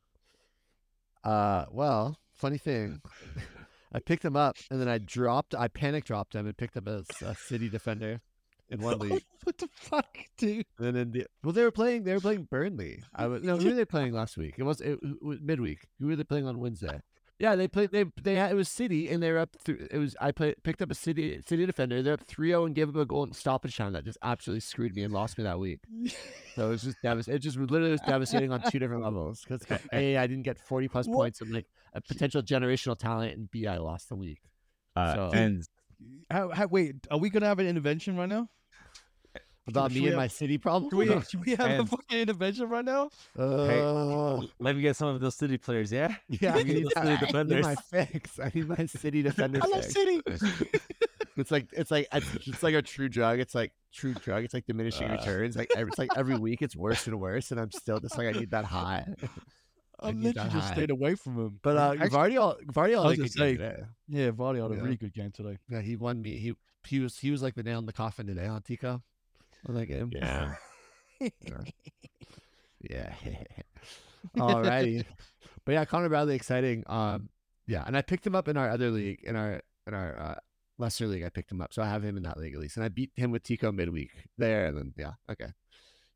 Uh, 1.23 1.67
well, 1.71 2.19
funny 2.33 2.59
thing, 2.59 3.03
I 3.93 4.01
picked 4.01 4.25
him 4.25 4.37
up 4.37 4.57
and 4.71 4.81
then 4.81 4.89
I 4.89 4.99
dropped, 4.99 5.55
I 5.55 5.69
panic 5.69 6.05
dropped 6.05 6.35
him 6.35 6.47
and 6.47 6.57
picked 6.57 6.77
up 6.77 6.87
a, 6.87 7.05
a 7.23 7.35
city 7.35 7.69
defender 7.69 8.21
in 8.69 8.81
one 8.81 8.99
league. 9.01 9.25
what 9.45 9.59
the 9.59 9.69
fuck, 9.75 10.17
dude? 10.39 10.65
And 10.79 10.97
then 10.97 11.11
the 11.11 11.27
well, 11.43 11.53
they 11.53 11.63
were 11.65 11.71
playing, 11.71 12.05
they 12.05 12.15
were 12.15 12.21
playing 12.21 12.45
Burnley. 12.51 13.03
I 13.15 13.27
was 13.27 13.43
no, 13.43 13.57
who 13.57 13.71
were 13.71 13.75
they 13.75 13.85
playing 13.85 14.13
last 14.13 14.37
week? 14.37 14.55
It 14.59 14.63
was 14.63 14.81
it, 14.81 14.99
it 15.03 15.23
was 15.23 15.39
midweek. 15.41 15.87
Who 15.99 16.07
were 16.07 16.17
they 16.17 16.25
playing 16.25 16.47
on 16.47 16.59
Wednesday? 16.59 17.01
Yeah, 17.41 17.57
they 17.57 17.69
played. 17.69 17.91
They 17.91 18.05
they 18.23 18.35
had, 18.35 18.53
it 18.53 18.55
was 18.55 18.69
City 18.69 19.09
and 19.09 19.23
they 19.23 19.33
were 19.33 19.39
up. 19.39 19.57
Th- 19.65 19.89
it 19.91 19.97
was 19.97 20.15
I 20.21 20.31
played 20.31 20.63
picked 20.63 20.83
up 20.83 20.91
a 20.91 20.95
City 20.95 21.41
City 21.47 21.65
defender. 21.65 22.03
They're 22.03 22.13
up 22.15 22.27
3-0 22.27 22.67
and 22.67 22.75
gave 22.75 22.91
up 22.91 22.97
a 22.97 23.07
goal 23.07 23.23
and 23.25 23.35
stoppage 23.35 23.77
time 23.79 23.95
that 23.95 24.05
just 24.05 24.19
absolutely 24.23 24.61
screwed 24.61 24.95
me 24.95 25.03
and 25.05 25.13
lost 25.15 25.39
me 25.39 25.45
that 25.45 25.59
week. 25.59 25.81
So 26.55 26.67
it 26.67 26.71
was 26.71 26.83
just 26.83 26.99
devastating. 27.03 27.37
It 27.37 27.39
just 27.41 27.57
literally 27.59 27.93
was 27.93 28.03
devastating 28.03 28.53
on 28.53 28.61
two 28.71 28.79
different 28.79 29.03
levels. 29.03 29.43
Because 29.43 29.63
a, 29.93 30.19
I 30.19 30.27
didn't 30.27 30.43
get 30.43 30.59
forty 30.59 30.87
plus 30.87 31.07
What? 31.07 31.17
points 31.17 31.41
and 31.41 31.51
like 31.51 31.67
a 31.95 32.03
potential 32.03 32.43
generational 32.43 32.97
talent, 32.99 33.35
and 33.37 33.51
b, 33.51 33.67
I 33.67 33.79
lost 33.79 34.11
the 34.11 34.17
week. 34.17 34.43
Uh, 34.95 35.15
So- 35.15 35.31
and 35.33 35.65
How, 36.31 36.51
how, 36.51 36.67
wait, 36.67 36.97
are 37.11 37.19
we 37.19 37.31
gonna 37.31 37.47
have 37.47 37.59
an 37.59 37.67
intervention 37.67 38.17
right 38.17 38.29
now? 38.29 38.49
About 39.69 39.93
me 39.93 40.07
and 40.09 40.17
my 40.17 40.27
city 40.27 40.59
problem. 40.59 40.91
Should 40.91 40.97
we, 40.99 41.21
should 41.31 41.45
we 41.45 41.55
have 41.55 41.81
a 41.81 41.87
fucking 41.87 42.19
intervention 42.19 42.69
right 42.69 42.85
now? 42.85 43.11
Uh, 43.39 44.37
let 44.59 44.75
me 44.75 44.83
get 44.83 44.97
some 44.97 45.09
of 45.09 45.21
those 45.21 45.37
city 45.37 45.59
players, 45.59 45.93
yeah? 45.93 46.15
yeah, 46.29 46.55
I 46.55 46.63
need, 46.63 46.85
those 46.85 46.93
I 46.97 47.03
city 47.05 47.11
need 47.11 47.21
defenders. 47.21 47.65
my 47.65 47.75
fix. 47.77 48.41
I 48.41 48.51
need 48.55 48.69
my 48.69 48.87
city 48.87 49.23
defenders. 49.23 49.63
I 49.65 49.67
love 49.69 49.85
fix. 49.85 49.95
City. 49.95 50.23
It's 51.37 51.51
like 51.51 51.69
it's 51.73 51.91
like 51.91 52.09
it's, 52.13 52.27
it's 52.49 52.63
like 52.63 52.75
a 52.75 52.83
true 52.83 53.09
drug. 53.09 53.39
It's 53.39 53.55
like 53.55 53.73
true 53.93 54.15
drug. 54.15 54.45
It's 54.45 54.53
like 54.55 54.67
diminishing 54.67 55.09
Uh. 55.09 55.13
returns. 55.13 55.57
Like 55.57 55.71
every, 55.77 55.89
it's 55.91 55.99
like 55.99 56.11
every 56.17 56.37
week 56.39 56.61
it's 56.63 56.75
worse 56.77 57.07
and 57.07 57.21
worse, 57.21 57.51
and 57.51 57.61
I'm 57.61 57.71
still 57.71 58.01
just 58.01 58.19
like 58.19 58.35
I 58.35 58.39
need 58.39 58.51
that 58.51 58.65
high. 58.65 59.07
I 60.01 60.09
I 60.09 60.11
literally 60.13 60.51
just 60.51 60.69
high. 60.69 60.75
stayed 60.75 60.91
away 60.91 61.15
from 61.15 61.37
him. 61.37 61.61
But 61.63 61.77
uh, 61.77 61.95
Actually, 62.01 62.35
Vardy, 62.35 62.65
Vardy, 62.73 62.95
I 62.95 62.97
was 62.97 63.05
like 63.05 63.17
gonna 63.19 63.25
a 63.27 63.29
say- 63.29 63.57
good 63.57 63.59
today. 63.59 63.83
yeah, 64.09 64.31
Vardy 64.31 64.63
had 64.63 64.71
a 64.71 64.75
Yeah. 64.75 64.83
really 64.83 64.97
good 64.97 65.13
game 65.15 65.31
today. 65.31 65.59
Yeah, 65.69 65.81
he 65.83 65.97
won 65.97 66.21
me. 66.23 66.37
He 66.39 66.55
he 66.87 66.99
was 67.01 67.19
he 67.19 67.31
was 67.31 67.43
like 67.43 67.55
the 67.55 67.63
nail 67.63 67.79
in 67.79 67.87
the 67.87 67.93
coffin 67.93 68.27
today 68.27 68.47
on 68.47 68.63
Tiko. 68.63 69.03
On 69.69 69.75
that 69.75 69.87
game. 69.87 70.11
Yeah. 70.13 70.55
Yeah. 72.89 73.13
Alrighty. 74.39 75.05
but 75.67 75.73
yeah, 75.73 75.85
Connor 75.85 76.09
Bradley 76.09 76.35
exciting. 76.35 76.83
Um 76.87 77.29
yeah, 77.67 77.85
and 77.87 77.95
I 77.97 78.03
picked 78.03 78.27
him 78.27 78.35
up 78.35 78.49
in 78.49 78.57
our 78.57 78.71
other 78.71 78.91
league, 78.91 79.21
in 79.23 79.37
our 79.37 79.61
in 79.87 79.95
our 79.95 80.19
uh 80.19 80.35
lesser 80.79 81.07
league, 81.07 81.23
I 81.25 81.29
picked 81.29 81.53
him 81.53 81.61
up. 81.61 81.75
So 81.75 81.83
I 81.83 81.89
have 81.89 82.03
him 82.03 82.17
in 82.17 82.23
that 82.23 82.39
league 82.39 82.55
at 82.55 82.61
least. 82.61 82.77
And 82.77 82.85
I 82.85 82.89
beat 82.89 83.11
him 83.17 83.31
with 83.31 83.43
Tiko 83.43 83.73
midweek 83.75 84.13
there 84.39 84.67
and 84.67 84.79
then 84.79 84.95
yeah, 84.97 85.13
okay. 85.31 85.53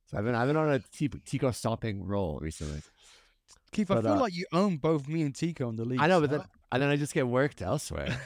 So 0.07 0.17
I've 0.17 0.25
been 0.25 0.35
I've 0.35 0.49
been 0.49 0.57
on 0.57 0.71
a 0.73 0.79
T- 0.79 1.09
Tiko 1.09 1.55
stomping 1.55 2.07
roll 2.07 2.39
recently. 2.41 2.81
Keith, 3.73 3.91
I 3.91 4.01
feel 4.01 4.13
uh, 4.13 4.21
like 4.21 4.35
you 4.35 4.47
own 4.53 4.79
both 4.79 5.07
me 5.09 5.23
and 5.23 5.35
Tiko 5.35 5.69
in 5.69 5.77
the 5.77 5.85
league. 5.85 6.01
I 6.01 6.07
know, 6.07 6.21
but 6.21 6.31
then 6.31 6.43
and 6.73 6.83
then 6.83 6.89
I 6.91 6.97
just 6.97 7.13
get 7.13 7.27
worked 7.27 7.61
elsewhere. 7.61 8.17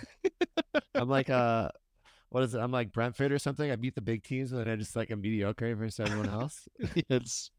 I'm 0.95 1.09
like 1.09 1.29
uh 1.29 1.71
what 2.31 2.43
is 2.43 2.55
it? 2.55 2.59
I'm 2.59 2.73
like 2.73 2.93
Brentford 2.93 3.33
or 3.33 3.39
something. 3.39 3.71
I 3.71 3.77
beat 3.77 3.95
the 3.95 4.01
big 4.01 4.23
teams 4.23 4.53
and 4.53 4.61
then 4.61 4.69
I 4.69 4.77
just 4.77 4.95
like 4.97 5.11
a 5.11 5.17
mediocre 5.17 5.75
versus 5.75 6.01
everyone 6.01 6.29
else. 6.29 6.69
it's 7.09 7.51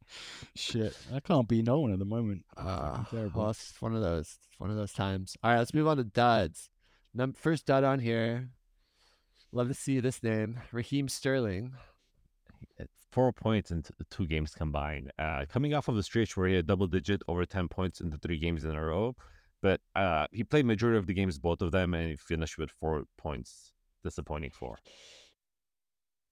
shit. 0.56 0.96
I 1.14 1.20
can't 1.20 1.48
be 1.48 1.62
no 1.62 1.80
one 1.80 1.92
at 1.92 2.00
the 2.00 2.06
moment. 2.06 2.46
Uh, 2.56 3.04
terrible. 3.06 3.42
well, 3.42 3.50
it's 3.52 3.82
one 3.82 3.96
of 3.96 4.02
those. 4.02 4.38
One 4.60 4.70
of 4.70 4.76
those 4.76 4.94
times. 4.94 5.36
All 5.44 5.52
right, 5.52 5.58
let's 5.58 5.74
move 5.74 5.88
on 5.88 5.98
to 5.98 6.04
duds. 6.04 6.70
Num- 7.14 7.34
first 7.34 7.66
dud 7.66 7.84
on 7.84 8.00
here. 8.00 8.50
Love 9.52 9.68
to 9.70 9.74
see 9.74 10.00
this 10.00 10.22
name, 10.22 10.60
Raheem 10.72 11.08
Sterling. 11.08 11.74
It's 12.78 13.08
four 13.12 13.32
points 13.34 13.72
in 13.72 13.82
t- 13.82 13.94
two 14.12 14.28
games 14.28 14.54
combined. 14.54 15.12
Uh, 15.18 15.46
coming 15.50 15.74
off 15.74 15.88
of 15.88 15.96
the 15.96 16.04
stretch 16.04 16.38
where 16.38 16.48
he 16.48 16.56
had 16.56 16.68
double 16.68 16.86
digit 16.86 17.24
over 17.28 17.46
10 17.46 17.68
points 17.68 18.00
in 18.00 18.12
the 18.12 18.18
three 18.20 18.38
games 18.38 18.64
in 18.64 18.76
a 18.76 18.86
row. 18.86 19.16
But 19.62 19.82
uh, 19.96 20.28
he 20.32 20.44
played 20.44 20.66
majority 20.66 21.00
of 21.00 21.08
the 21.08 21.14
games, 21.14 21.40
both 21.40 21.62
of 21.62 21.72
them, 21.72 21.94
and 21.94 22.12
he 22.12 22.16
finished 22.16 22.58
with 22.58 22.70
four 22.80 23.06
points. 23.18 23.74
Disappointing 24.10 24.52
for. 24.52 24.80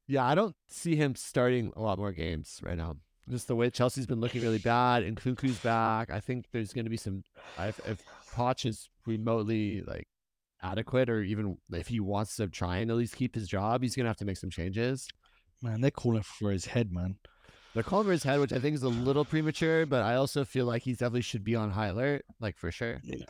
Yeah, 0.07 0.25
I 0.25 0.35
don't 0.35 0.55
see 0.67 0.95
him 0.95 1.15
starting 1.15 1.71
a 1.75 1.81
lot 1.81 1.99
more 1.99 2.11
games 2.11 2.59
right 2.63 2.77
now. 2.77 2.95
Just 3.29 3.47
the 3.47 3.55
way 3.55 3.69
Chelsea's 3.69 4.07
been 4.07 4.19
looking 4.21 4.41
really 4.41 4.57
bad, 4.57 5.03
and 5.03 5.15
Kuku's 5.15 5.59
back. 5.59 6.09
I 6.09 6.19
think 6.19 6.45
there's 6.51 6.73
going 6.73 6.85
to 6.85 6.89
be 6.89 6.97
some. 6.97 7.23
If, 7.59 7.79
if 7.85 8.01
Poch 8.33 8.65
is 8.65 8.89
remotely 9.05 9.83
like 9.85 10.07
adequate, 10.63 11.09
or 11.09 11.21
even 11.21 11.57
if 11.71 11.87
he 11.87 11.99
wants 11.99 12.37
to 12.37 12.47
try 12.47 12.77
and 12.77 12.89
at 12.89 12.97
least 12.97 13.15
keep 13.15 13.35
his 13.35 13.47
job, 13.47 13.83
he's 13.83 13.95
going 13.95 14.05
to 14.05 14.09
have 14.09 14.17
to 14.17 14.25
make 14.25 14.37
some 14.37 14.49
changes. 14.49 15.07
Man, 15.61 15.81
they're 15.81 15.91
calling 15.91 16.23
for 16.23 16.51
his 16.51 16.65
head, 16.65 16.91
man. 16.91 17.17
They're 17.75 17.83
calling 17.83 18.05
for 18.05 18.11
his 18.11 18.23
head, 18.23 18.39
which 18.39 18.53
I 18.53 18.59
think 18.59 18.75
is 18.75 18.83
a 18.83 18.89
little 18.89 19.23
premature, 19.23 19.85
but 19.85 20.01
I 20.01 20.15
also 20.15 20.43
feel 20.45 20.65
like 20.65 20.81
he 20.81 20.93
definitely 20.93 21.21
should 21.21 21.43
be 21.43 21.55
on 21.55 21.69
high 21.69 21.87
alert, 21.87 22.25
like 22.39 22.57
for 22.57 22.71
sure. 22.71 23.01
Yeah. 23.03 23.25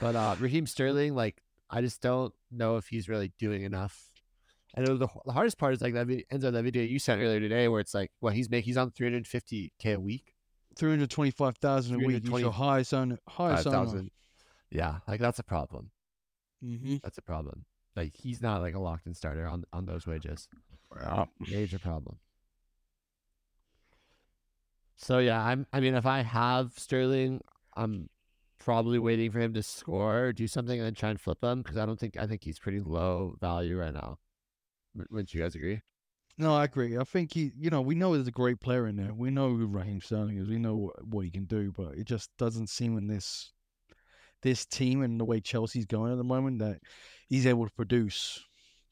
But 0.00 0.16
uh 0.16 0.34
Raheem 0.40 0.66
Sterling, 0.66 1.14
like 1.14 1.43
I 1.74 1.80
just 1.80 2.00
don't 2.00 2.32
know 2.52 2.76
if 2.76 2.86
he's 2.86 3.08
really 3.08 3.32
doing 3.38 3.62
enough. 3.62 4.12
I 4.76 4.82
know 4.82 4.96
the, 4.96 5.08
the 5.24 5.32
hardest 5.32 5.58
part 5.58 5.74
is 5.74 5.82
like 5.82 5.94
that 5.94 6.06
video, 6.06 6.24
ends 6.30 6.44
on 6.44 6.52
that 6.52 6.62
video 6.62 6.82
you 6.82 6.98
sent 6.98 7.20
earlier 7.20 7.40
today, 7.40 7.68
where 7.68 7.80
it's 7.80 7.94
like, 7.94 8.12
well, 8.20 8.32
he's 8.32 8.48
making 8.48 8.66
he's 8.66 8.76
on 8.76 8.90
350k 8.92 9.94
a 9.94 10.00
week, 10.00 10.34
Three 10.76 10.90
hundred 10.90 11.10
twenty-five 11.10 11.56
thousand 11.58 11.96
a 11.96 11.98
week. 11.98 12.22
320 12.22 12.42
your 12.42 12.52
highest 12.52 12.94
owner. 12.94 13.18
Highest. 13.28 13.64
5,000. 13.64 14.10
Yeah, 14.70 14.98
like 15.06 15.20
that's 15.20 15.38
a 15.38 15.44
problem. 15.44 15.90
Mm-hmm. 16.64 16.96
That's 17.02 17.18
a 17.18 17.22
problem. 17.22 17.64
Like 17.94 18.14
he's 18.16 18.42
not 18.42 18.60
like 18.60 18.74
a 18.74 18.80
locked 18.80 19.06
in 19.06 19.14
starter 19.14 19.46
on 19.46 19.64
on 19.72 19.86
those 19.86 20.06
wages. 20.06 20.48
Major 21.48 21.78
problem. 21.78 22.18
So 24.96 25.18
yeah, 25.18 25.44
I'm. 25.44 25.66
I 25.72 25.80
mean, 25.80 25.94
if 25.94 26.06
I 26.06 26.22
have 26.22 26.72
Sterling, 26.76 27.40
I'm 27.76 28.08
probably 28.64 28.98
waiting 28.98 29.30
for 29.30 29.40
him 29.40 29.52
to 29.52 29.62
score 29.62 30.24
or 30.24 30.32
do 30.32 30.46
something 30.48 30.78
and 30.78 30.86
then 30.86 30.94
try 30.94 31.10
and 31.10 31.20
flip 31.20 31.42
him 31.42 31.62
because 31.62 31.76
I 31.76 31.84
don't 31.84 32.00
think 32.00 32.16
I 32.16 32.26
think 32.26 32.42
he's 32.42 32.58
pretty 32.58 32.80
low 32.80 33.36
value 33.40 33.78
right 33.78 33.92
now. 33.92 34.18
Wouldn't 35.10 35.34
you 35.34 35.42
guys 35.42 35.54
agree? 35.54 35.80
No, 36.38 36.54
I 36.54 36.64
agree. 36.64 36.98
I 36.98 37.04
think 37.04 37.32
he, 37.32 37.52
you 37.56 37.70
know, 37.70 37.80
we 37.80 37.94
know 37.94 38.14
there's 38.14 38.26
a 38.26 38.32
great 38.32 38.60
player 38.60 38.88
in 38.88 38.96
there. 38.96 39.12
We 39.14 39.30
know 39.30 39.50
who 39.50 39.66
Raheem 39.66 40.00
Sterling 40.00 40.38
is. 40.38 40.48
We 40.48 40.58
know 40.58 40.74
what, 40.74 41.06
what 41.06 41.24
he 41.24 41.30
can 41.30 41.44
do, 41.44 41.72
but 41.76 41.94
it 41.94 42.06
just 42.06 42.30
doesn't 42.38 42.68
seem 42.68 42.98
in 42.98 43.06
this 43.06 43.52
this 44.42 44.66
team 44.66 45.02
and 45.02 45.18
the 45.18 45.24
way 45.24 45.40
Chelsea's 45.40 45.86
going 45.86 46.12
at 46.12 46.18
the 46.18 46.24
moment 46.24 46.58
that 46.58 46.80
he's 47.28 47.46
able 47.46 47.66
to 47.66 47.72
produce. 47.72 48.42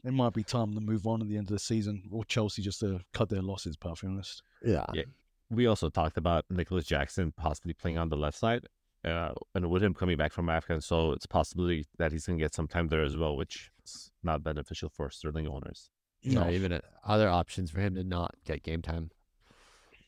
It 0.05 0.13
might 0.13 0.33
be 0.33 0.43
time 0.43 0.75
to 0.75 0.81
move 0.81 1.07
on 1.07 1.21
at 1.21 1.29
the 1.29 1.37
end 1.37 1.49
of 1.49 1.53
the 1.53 1.59
season, 1.59 2.03
or 2.11 2.25
Chelsea 2.25 2.63
just 2.63 2.81
to 2.81 3.01
cut 3.13 3.29
their 3.29 3.43
losses. 3.43 3.77
Perfectly 3.77 4.11
honest. 4.11 4.43
Yeah. 4.65 4.85
Yeah. 4.93 5.05
We 5.51 5.67
also 5.67 5.91
talked 5.91 6.17
about 6.17 6.45
Nicolas 6.51 6.87
Jackson 6.87 7.33
possibly 7.37 7.75
playing 7.75 7.99
on 7.99 8.09
the 8.09 8.17
left 8.17 8.39
side, 8.39 8.67
uh, 9.05 9.33
and 9.55 9.71
with 9.71 9.83
him 9.83 9.95
coming 9.95 10.17
back 10.17 10.33
from 10.33 10.49
Africa, 10.49 10.81
so 10.81 11.13
it's 11.13 11.27
possibly 11.27 11.87
that 11.99 12.13
he's 12.13 12.27
going 12.27 12.39
to 12.39 12.45
get 12.45 12.55
some 12.55 12.69
time 12.69 12.89
there 12.89 13.03
as 13.03 13.17
well, 13.17 13.37
which 13.37 13.71
is 13.85 14.11
not 14.23 14.43
beneficial 14.43 14.89
for 14.89 15.11
Sterling 15.11 15.47
owners. 15.49 15.91
No, 16.25 16.49
even 16.49 16.73
uh, 16.73 16.81
other 17.05 17.29
options 17.29 17.71
for 17.71 17.81
him 17.81 17.95
to 17.97 18.05
not 18.05 18.35
get 18.45 18.63
game 18.63 18.81
time. 18.83 19.11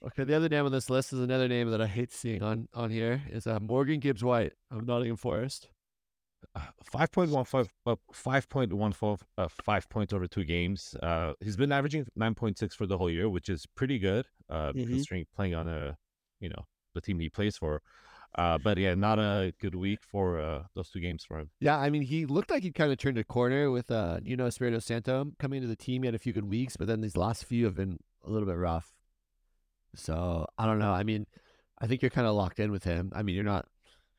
Okay, 0.06 0.24
the 0.24 0.34
other 0.34 0.48
name 0.48 0.66
on 0.66 0.72
this 0.72 0.90
list 0.90 1.12
is 1.12 1.20
another 1.20 1.48
name 1.48 1.70
that 1.70 1.80
I 1.80 1.86
hate 1.86 2.12
seeing 2.12 2.42
on 2.42 2.68
on 2.74 2.90
here 2.90 3.22
is 3.30 3.46
uh, 3.46 3.58
Morgan 3.58 4.00
Gibbs 4.00 4.22
White 4.22 4.52
of 4.70 4.86
Nottingham 4.86 5.16
Forest. 5.16 5.68
Uh, 6.54 6.60
Five 6.84 7.10
point 7.10 7.30
one 7.30 7.46
five, 7.46 7.68
uh, 7.86 7.96
five 8.12 8.48
point 8.50 8.72
one 8.72 8.92
four, 8.92 9.16
uh, 9.38 9.48
five 9.48 9.88
points 9.88 10.12
over 10.12 10.26
two 10.26 10.44
games. 10.44 10.94
Uh, 11.02 11.32
he's 11.40 11.56
been 11.56 11.72
averaging 11.72 12.06
nine 12.14 12.34
point 12.34 12.58
six 12.58 12.74
for 12.76 12.86
the 12.86 12.98
whole 12.98 13.10
year, 13.10 13.28
which 13.30 13.48
is 13.48 13.66
pretty 13.74 13.98
good, 13.98 14.26
uh, 14.50 14.72
Mhm. 14.72 14.86
considering 14.88 15.26
playing 15.34 15.54
on 15.54 15.66
a, 15.68 15.96
you 16.38 16.50
know, 16.50 16.66
the 16.94 17.00
team 17.00 17.18
he 17.18 17.30
plays 17.30 17.56
for. 17.56 17.80
Uh, 18.36 18.58
but 18.58 18.78
yeah, 18.78 18.94
not 18.94 19.18
a 19.18 19.52
good 19.60 19.74
week 19.74 20.00
for 20.02 20.40
uh, 20.40 20.62
those 20.74 20.90
two 20.90 21.00
games 21.00 21.24
for 21.24 21.38
him. 21.38 21.50
Yeah, 21.60 21.78
I 21.78 21.88
mean, 21.90 22.02
he 22.02 22.26
looked 22.26 22.50
like 22.50 22.64
he 22.64 22.72
kind 22.72 22.90
of 22.90 22.98
turned 22.98 23.16
a 23.16 23.24
corner 23.24 23.70
with 23.70 23.90
uh, 23.90 24.18
you 24.24 24.36
know, 24.36 24.46
Espirito 24.46 24.80
Santo 24.80 25.26
coming 25.38 25.62
to 25.62 25.68
the 25.68 25.76
team. 25.76 26.02
He 26.02 26.06
had 26.06 26.14
a 26.14 26.18
few 26.18 26.32
good 26.32 26.48
weeks, 26.48 26.76
but 26.76 26.88
then 26.88 27.00
these 27.00 27.16
last 27.16 27.44
few 27.44 27.64
have 27.64 27.76
been 27.76 27.98
a 28.24 28.30
little 28.30 28.46
bit 28.46 28.56
rough. 28.56 28.92
So 29.94 30.46
I 30.58 30.66
don't 30.66 30.80
know. 30.80 30.92
I 30.92 31.04
mean, 31.04 31.26
I 31.78 31.86
think 31.86 32.02
you're 32.02 32.10
kind 32.10 32.26
of 32.26 32.34
locked 32.34 32.58
in 32.58 32.72
with 32.72 32.82
him. 32.82 33.12
I 33.14 33.22
mean, 33.22 33.36
you're 33.36 33.44
not. 33.44 33.66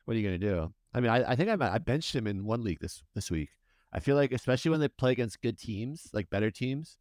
What 0.06 0.14
are 0.14 0.18
you 0.18 0.26
gonna 0.26 0.38
do? 0.38 0.72
I 0.94 1.00
mean, 1.00 1.10
I, 1.10 1.32
I 1.32 1.36
think 1.36 1.50
I 1.50 1.74
I 1.74 1.78
benched 1.78 2.14
him 2.14 2.26
in 2.26 2.44
one 2.44 2.64
league 2.64 2.80
this 2.80 3.02
this 3.14 3.30
week. 3.30 3.50
I 3.92 4.00
feel 4.00 4.16
like, 4.16 4.32
especially 4.32 4.70
when 4.70 4.80
they 4.80 4.88
play 4.88 5.12
against 5.12 5.42
good 5.42 5.58
teams, 5.58 6.08
like 6.12 6.30
better 6.30 6.50
teams, 6.50 6.96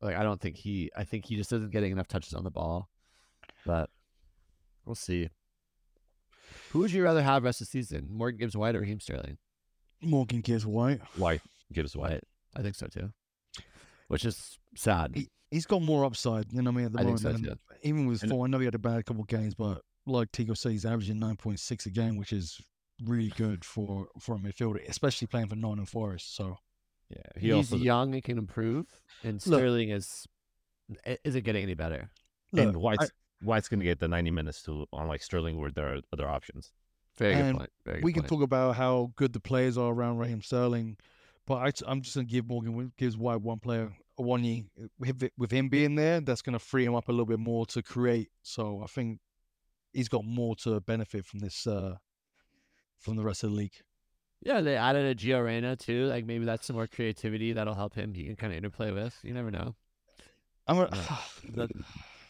like 0.00 0.16
I 0.16 0.24
don't 0.24 0.40
think 0.40 0.56
he. 0.56 0.90
I 0.96 1.04
think 1.04 1.26
he 1.26 1.36
just 1.36 1.52
isn't 1.52 1.70
getting 1.70 1.92
enough 1.92 2.08
touches 2.08 2.34
on 2.34 2.42
the 2.42 2.50
ball. 2.50 2.88
But 3.64 3.90
we'll 4.84 4.96
see. 4.96 5.28
Who 6.72 6.80
would 6.80 6.90
you 6.92 7.02
rather 7.04 7.22
have 7.22 7.44
rest 7.44 7.60
of 7.60 7.66
the 7.68 7.70
season? 7.70 8.08
Morgan 8.10 8.38
Gibbs 8.38 8.56
White 8.56 8.74
or 8.76 8.80
Raheem 8.80 9.00
Sterling? 9.00 9.38
Morgan 10.02 10.40
Gibbs 10.40 10.66
White. 10.66 11.00
White 11.16 11.40
Gibbs 11.72 11.96
White. 11.96 12.10
White. 12.12 12.24
I 12.56 12.62
think 12.62 12.74
so 12.74 12.86
too. 12.86 13.10
Which 14.08 14.24
is 14.24 14.58
sad. 14.74 15.12
He, 15.14 15.28
he's 15.50 15.66
got 15.66 15.82
more 15.82 16.04
upside. 16.04 16.52
You 16.52 16.62
know 16.62 16.70
what 16.70 16.74
I 16.74 16.76
mean? 16.78 16.86
At 16.86 16.92
the 16.92 16.98
I 17.00 17.02
think 17.04 17.22
moment, 17.22 17.44
so 17.44 17.50
and 17.50 17.60
too. 17.60 17.88
even 17.88 18.06
with 18.06 18.22
And- 18.22 18.30
four, 18.30 18.44
I 18.46 18.48
know 18.48 18.58
he 18.58 18.64
had 18.64 18.74
a 18.74 18.78
bad 18.78 19.04
couple 19.06 19.22
of 19.22 19.28
games, 19.28 19.54
but 19.54 19.82
like 20.06 20.32
Tiko 20.32 20.56
said, 20.56 20.72
he's 20.72 20.84
averaging 20.84 21.18
nine 21.18 21.36
point 21.36 21.60
six 21.60 21.86
a 21.86 21.90
game, 21.90 22.16
which 22.16 22.32
is 22.32 22.60
really 23.04 23.32
good 23.36 23.64
for 23.64 24.08
for 24.18 24.34
a 24.36 24.38
midfielder, 24.38 24.86
especially 24.88 25.26
playing 25.28 25.48
for 25.48 25.56
Nottingham 25.56 25.86
Forest. 25.86 26.34
So 26.36 26.56
Yeah, 27.10 27.22
he 27.36 27.46
He's 27.48 27.54
also 27.72 27.76
young 27.76 28.14
and 28.14 28.24
can 28.24 28.38
improve, 28.38 28.86
and 29.22 29.34
Look- 29.46 29.58
Sterling 29.60 29.90
is 29.90 30.26
isn't 31.24 31.44
getting 31.44 31.62
any 31.62 31.74
better. 31.74 32.10
and 32.52 32.72
look, 32.74 32.82
White's 32.82 33.10
White's 33.42 33.68
going 33.68 33.80
to 33.80 33.84
get 33.86 33.98
the 33.98 34.08
ninety 34.08 34.30
minutes 34.30 34.62
to 34.62 34.86
unlike 34.92 35.22
Sterling, 35.22 35.58
where 35.60 35.70
there 35.70 35.94
are 35.94 36.00
other 36.12 36.28
options. 36.28 36.72
Very 37.18 37.34
And 37.34 37.52
good 37.52 37.58
point. 37.58 37.70
Very 37.84 37.96
good 37.98 38.04
we 38.04 38.12
can 38.12 38.22
point. 38.22 38.28
talk 38.30 38.42
about 38.42 38.76
how 38.76 39.12
good 39.16 39.32
the 39.32 39.40
players 39.40 39.76
are 39.76 39.92
around 39.92 40.18
Raheem 40.18 40.40
Sterling, 40.42 40.96
but 41.46 41.54
I, 41.56 41.90
am 41.90 42.00
just 42.02 42.14
gonna 42.14 42.26
give 42.26 42.46
Morgan 42.46 42.92
Gibbs 42.96 43.16
White 43.16 43.42
one 43.42 43.58
player 43.58 43.92
a 44.18 44.22
one 44.22 44.44
year 44.44 44.62
with, 44.98 45.28
with 45.36 45.50
him 45.50 45.68
being 45.68 45.94
there. 45.94 46.20
That's 46.20 46.42
gonna 46.42 46.58
free 46.58 46.84
him 46.84 46.94
up 46.94 47.08
a 47.08 47.12
little 47.12 47.26
bit 47.26 47.38
more 47.38 47.66
to 47.66 47.82
create. 47.82 48.30
So 48.42 48.80
I 48.82 48.86
think 48.86 49.18
he's 49.92 50.08
got 50.08 50.24
more 50.24 50.56
to 50.56 50.80
benefit 50.80 51.26
from 51.26 51.40
this 51.40 51.66
uh 51.66 51.96
from 52.98 53.16
the 53.16 53.22
rest 53.24 53.44
of 53.44 53.50
the 53.50 53.56
league. 53.56 53.74
Yeah, 54.44 54.60
they 54.60 54.76
added 54.76 55.04
a 55.06 55.14
Gio 55.14 55.44
Reyna 55.44 55.76
too. 55.76 56.06
Like 56.06 56.24
maybe 56.24 56.44
that's 56.44 56.66
some 56.66 56.76
more 56.76 56.86
creativity 56.86 57.52
that'll 57.52 57.74
help 57.74 57.94
him. 57.94 58.14
He 58.14 58.24
can 58.24 58.36
kind 58.36 58.52
of 58.52 58.56
interplay 58.56 58.90
with. 58.90 59.16
You 59.22 59.34
never 59.34 59.50
know. 59.50 59.74
I'm 60.66 60.76
gonna, 60.76 60.90
That- 61.54 61.70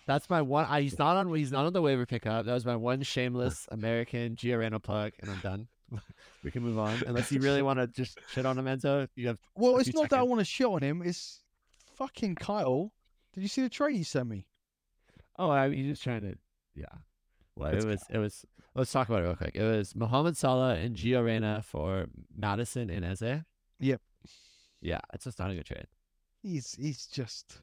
That's 0.06 0.28
my 0.28 0.42
one. 0.42 0.66
I, 0.68 0.80
he's 0.82 0.98
not 0.98 1.16
on. 1.16 1.32
He's 1.34 1.52
not 1.52 1.64
on 1.64 1.72
the 1.72 1.82
waiver 1.82 2.06
pickup. 2.06 2.46
That 2.46 2.54
was 2.54 2.66
my 2.66 2.76
one 2.76 3.02
shameless 3.02 3.68
American 3.70 4.34
Gio 4.36 4.58
Reyna 4.58 4.80
plug, 4.80 5.12
and 5.20 5.30
I'm 5.30 5.38
done. 5.38 5.68
we 6.44 6.50
can 6.50 6.62
move 6.62 6.78
on. 6.78 7.02
Unless 7.06 7.30
you 7.30 7.40
really 7.40 7.62
want 7.62 7.78
to 7.78 7.86
just 7.86 8.18
shit 8.32 8.46
on 8.46 8.58
him, 8.58 8.64
Enzo. 8.64 9.08
You 9.14 9.28
have. 9.28 9.38
well, 9.54 9.76
it's 9.78 9.94
not 9.94 10.10
that 10.10 10.18
I 10.18 10.22
want 10.22 10.40
to 10.40 10.44
shit 10.44 10.66
on 10.66 10.82
him. 10.82 11.02
It's 11.04 11.40
fucking 11.94 12.34
Kyle. 12.36 12.92
Did 13.32 13.42
you 13.42 13.48
see 13.48 13.62
the 13.62 13.68
trade 13.68 13.96
he 13.96 14.02
sent 14.02 14.28
me? 14.28 14.46
Oh, 15.38 15.50
I, 15.50 15.70
he's 15.70 15.86
just 15.86 16.02
trying 16.02 16.22
to. 16.22 16.34
Yeah. 16.74 16.86
Well, 17.56 17.72
it 17.72 17.84
was. 17.84 18.02
It 18.10 18.18
was. 18.18 18.44
Let's 18.74 18.90
talk 18.90 19.08
about 19.08 19.22
it 19.22 19.26
real 19.26 19.36
quick. 19.36 19.54
It 19.54 19.62
was 19.62 19.94
Mohamed 19.94 20.36
Salah 20.36 20.74
and 20.76 20.96
Gio 20.96 21.22
Reyna 21.24 21.62
for 21.62 22.06
Maddison 22.34 22.90
and 22.90 23.04
Eze. 23.04 23.42
Yep. 23.78 24.00
Yeah, 24.80 25.00
it's 25.12 25.24
just 25.24 25.38
not 25.38 25.50
a 25.50 25.54
good 25.54 25.66
trade. 25.66 25.86
He's 26.42 26.74
he's 26.74 27.06
just 27.06 27.60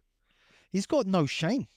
he's 0.71 0.85
got 0.85 1.05
no 1.05 1.25
shame. 1.25 1.67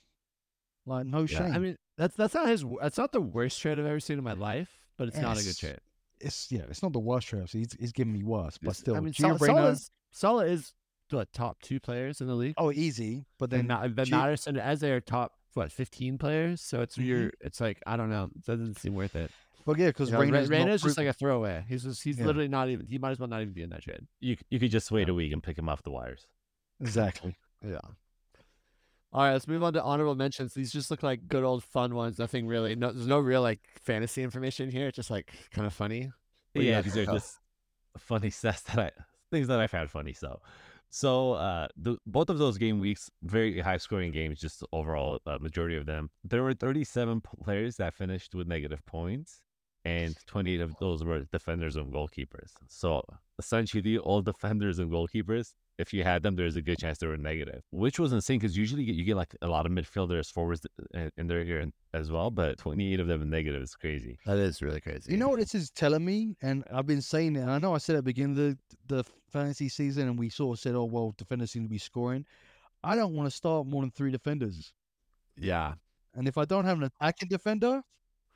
Like 0.87 1.07
no 1.07 1.21
Yeah, 1.21 1.27
shame. 1.27 1.53
I 1.53 1.59
mean, 1.59 1.77
that's 1.97 2.17
that's 2.17 2.35
not 2.35 2.49
his. 2.49 2.65
That's 2.81 2.99
not 2.99 3.13
the 3.13 3.21
worst 3.21 3.61
trade 3.61 3.79
I've 3.79 3.87
ever 3.87 4.01
seen 4.01 4.19
in 4.19 4.25
my 4.25 4.33
life, 4.33 4.69
but 4.97 5.09
it's 5.09 5.19
not 5.19 5.39
a 5.41 5.43
good 5.45 5.57
trade. 5.57 5.79
it's 6.21 6.51
yeah, 6.51 6.63
it's 6.69 6.83
not 6.83 6.93
the 6.93 6.99
worst 7.01 7.29
trade. 7.29 7.49
He's 7.51 7.73
he's 7.79 7.93
giving 7.93 8.13
me 8.13 8.23
worse, 8.25 8.59
but 8.59 8.69
It's- 8.71 8.79
still, 8.79 8.97
I 8.97 9.01
mean, 9.01 9.13
Gio 9.13 9.39
Salah, 9.39 9.39
Salah 9.39 9.67
is, 9.71 9.91
Salah 10.11 10.47
is 10.47 10.73
what 11.11 11.33
top 11.33 11.61
two 11.61 11.79
players 11.79 12.21
in 12.21 12.27
the 12.27 12.35
league. 12.35 12.55
oh 12.59 12.73
easy, 12.73 13.27
but 13.39 13.51
then 13.51 13.67
then 13.67 13.77
Ma- 13.81 13.83
then 13.89 14.07
Gio- 14.07 14.11
Maddison 14.11 14.57
and 14.57 14.67
Eze 14.71 14.85
are 14.85 15.01
top 15.01 15.35
what 15.55 15.71
fifteen 15.71 16.17
players. 16.19 16.61
So 16.61 16.81
it's 16.81 16.97
Mhm. 16.97 17.05
your. 17.07 17.33
It's 17.41 17.61
like 17.61 17.81
I 17.87 17.97
don't 17.97 18.09
know. 18.11 18.31
It 18.35 18.45
doesn't 18.45 18.79
seem 18.79 18.95
worth 18.95 19.15
it. 19.15 19.31
But 19.65 19.79
yeah, 19.79 19.89
because 19.89 20.09
You 20.09 20.15
know, 20.15 20.21
Re- 20.23 20.31
Reyna's, 20.33 20.49
Reyna's 20.51 20.83
just 20.83 20.97
like 20.99 21.07
a 21.07 21.13
throwaway. 21.13 21.65
He's 21.69 21.85
just, 21.85 22.03
he's 22.03 22.19
Yeah. 22.19 22.27
literally 22.27 22.49
not 22.49 22.69
even. 22.69 22.85
He 22.87 22.99
might 22.99 23.11
as 23.13 23.21
well 23.21 23.29
not 23.29 23.43
even 23.43 23.53
be 23.55 23.63
in 23.63 23.71
that 23.71 23.83
trade. 23.83 24.09
You 24.19 24.37
you 24.51 24.59
could 24.59 24.73
just 24.73 24.91
wait 24.91 25.07
Yeah. 25.07 25.13
a 25.13 25.15
week 25.15 25.33
and 25.33 25.41
pick 25.43 25.57
him 25.59 25.69
off 25.69 25.83
the 25.85 25.91
wires. 25.93 26.27
exactly. 26.81 27.37
Yeah. 27.65 27.79
All 29.13 29.23
right, 29.23 29.33
let's 29.33 29.47
move 29.47 29.63
on 29.63 29.75
to 29.75 29.83
honorable 29.83 30.15
mentions. 30.15 30.55
These 30.55 30.73
just 30.73 30.91
look 30.91 31.03
like 31.03 31.29
good 31.29 31.45
old 31.45 31.63
fun 31.63 31.95
ones. 31.95 32.19
Nothing 32.19 32.47
really. 32.47 32.75
No, 32.75 32.93
there's 32.93 33.07
no 33.07 33.19
real 33.19 33.43
like 33.43 33.61
fantasy 33.83 34.23
information 34.23 34.71
here. 34.71 34.89
It's 34.89 34.97
just 34.97 35.11
like 35.11 35.33
kind 35.53 35.67
of 35.67 35.75
funny. 35.75 36.11
What 36.55 36.65
yeah, 36.65 36.81
these 36.81 36.97
are 36.97 37.05
just 37.05 37.39
funny 37.99 38.31
stats 38.31 38.63
that 38.65 38.79
I 38.79 38.91
things 39.31 39.49
that 39.49 39.61
I 39.61 39.67
found 39.67 39.91
funny. 39.91 40.13
So, 40.13 40.41
so 40.91 41.33
uh, 41.33 41.69
the, 41.77 41.97
both 42.07 42.31
of 42.31 42.39
those 42.39 42.59
game 42.59 42.81
weeks, 42.81 43.11
very 43.23 43.61
high 43.61 43.79
scoring 43.79 44.13
games, 44.13 44.41
just 44.41 44.63
overall 44.73 45.19
uh, 45.27 45.39
majority 45.41 45.77
of 45.77 45.87
them. 45.87 46.11
There 46.25 46.43
were 46.43 46.55
37 46.55 47.21
players 47.43 47.77
that 47.77 47.95
finished 47.95 48.35
with 48.35 48.47
negative 48.47 48.85
points, 48.87 49.41
and 49.85 50.15
28 50.27 50.61
of 50.61 50.75
those 50.79 51.05
were 51.05 51.21
defenders 51.33 51.77
and 51.77 51.93
goalkeepers. 51.93 52.53
So 52.69 53.03
essentially, 53.39 53.99
all 53.99 54.23
defenders 54.23 54.79
and 54.79 54.91
goalkeepers 54.91 55.55
if 55.79 55.93
you 55.93 56.05
had 56.05 56.23
them, 56.23 56.37
there's 56.37 56.57
a 56.57 56.63
good 56.63 56.79
chance 56.79 56.99
they 56.99 57.07
were 57.07 57.17
negative, 57.17 57.63
which 57.71 57.99
was 57.99 58.13
insane 58.13 58.39
because 58.39 58.57
usually 58.57 58.83
you 58.83 59.05
get, 59.05 59.17
like 59.17 59.35
a 59.43 59.47
lot 59.47 59.67
of 59.67 59.73
midfielders, 59.73 60.31
forwards 60.31 60.65
uh, 60.65 60.99
in, 60.99 61.11
in 61.17 61.27
there 61.27 61.45
here 61.45 61.67
as 61.95 62.11
well, 62.11 62.31
but 62.31 62.59
28 62.59 63.01
of 63.01 63.09
them 63.09 63.29
negative 63.29 63.63
is 63.63 63.75
crazy. 63.75 64.19
That 64.27 64.39
is 64.39 64.63
really 64.63 64.81
crazy. 64.81 65.11
You 65.13 65.19
know 65.19 65.29
what 65.29 65.41
this 65.41 65.55
is 65.55 65.71
telling 65.71 66.05
me, 66.05 66.37
and 66.43 66.65
I've 66.73 66.87
been 66.87 67.03
saying 67.03 67.37
it. 67.37 67.47
I 67.47 67.59
know 67.59 67.75
I 67.75 67.79
said 67.79 67.97
at 67.97 67.99
the 67.99 68.03
beginning 68.03 68.33
of 68.33 68.37
the, 68.37 68.59
the 68.97 69.05
fantasy 69.31 69.69
season, 69.69 70.09
and 70.09 70.19
we 70.19 70.29
sort 70.29 70.57
of 70.57 70.61
said, 70.61 70.75
"Oh 70.75 70.85
well, 70.85 71.15
defenders 71.17 71.51
seem 71.51 71.65
to 71.65 71.69
be 71.69 71.79
scoring." 71.79 72.25
I 72.85 72.97
don't 72.97 73.15
want 73.15 73.29
to 73.29 73.37
start 73.37 73.67
more 73.67 73.83
than 73.83 73.91
three 73.91 74.11
defenders. 74.11 74.73
Yeah, 75.37 75.75
and 76.15 76.29
if 76.29 76.37
I 76.37 76.45
don't 76.45 76.65
have 76.65 76.79
an 76.79 76.85
attacking 76.85 77.29
defender, 77.29 77.83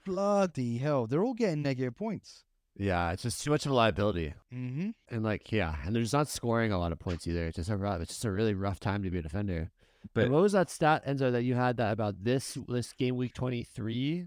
bloody 0.07 0.79
hell, 0.79 1.07
they're 1.07 1.23
all 1.23 1.35
getting 1.35 1.63
negative 1.63 1.97
points. 1.97 2.45
Yeah, 2.79 3.11
it's 3.13 3.23
just 3.23 3.43
too 3.43 3.51
much 3.51 3.67
of 3.67 3.73
a 3.73 3.75
liability. 3.75 4.35
Mm-hmm. 4.53 4.91
And 5.09 5.25
like, 5.25 5.51
yeah, 5.51 5.75
and 5.85 5.95
they're 5.95 6.03
just 6.03 6.15
not 6.15 6.29
scoring 6.29 6.73
a 6.73 6.79
lot 6.79 6.93
of 6.93 6.99
points 6.99 7.27
either. 7.27 7.47
It's 7.47 7.57
just 7.57 7.71
a 7.71 7.77
rough, 7.77 8.01
it's 8.01 8.13
just 8.13 8.25
a 8.25 8.31
really 8.31 8.55
rough 8.55 8.81
time 8.81 9.03
to 9.03 9.11
be 9.11 9.19
a 9.19 9.23
defender. 9.23 9.71
But 10.15 10.25
and 10.25 10.33
what 10.33 10.43
was 10.43 10.53
that 10.53 10.71
stat, 10.71 11.05
Enzo, 11.07 11.33
that 11.33 11.43
you 11.43 11.55
had 11.55 11.79
that 11.79 11.93
about 11.93 12.23
this 12.23 12.57
this 12.69 12.93
game 12.93 13.17
week 13.17 13.35
twenty 13.35 13.65
three? 13.65 14.27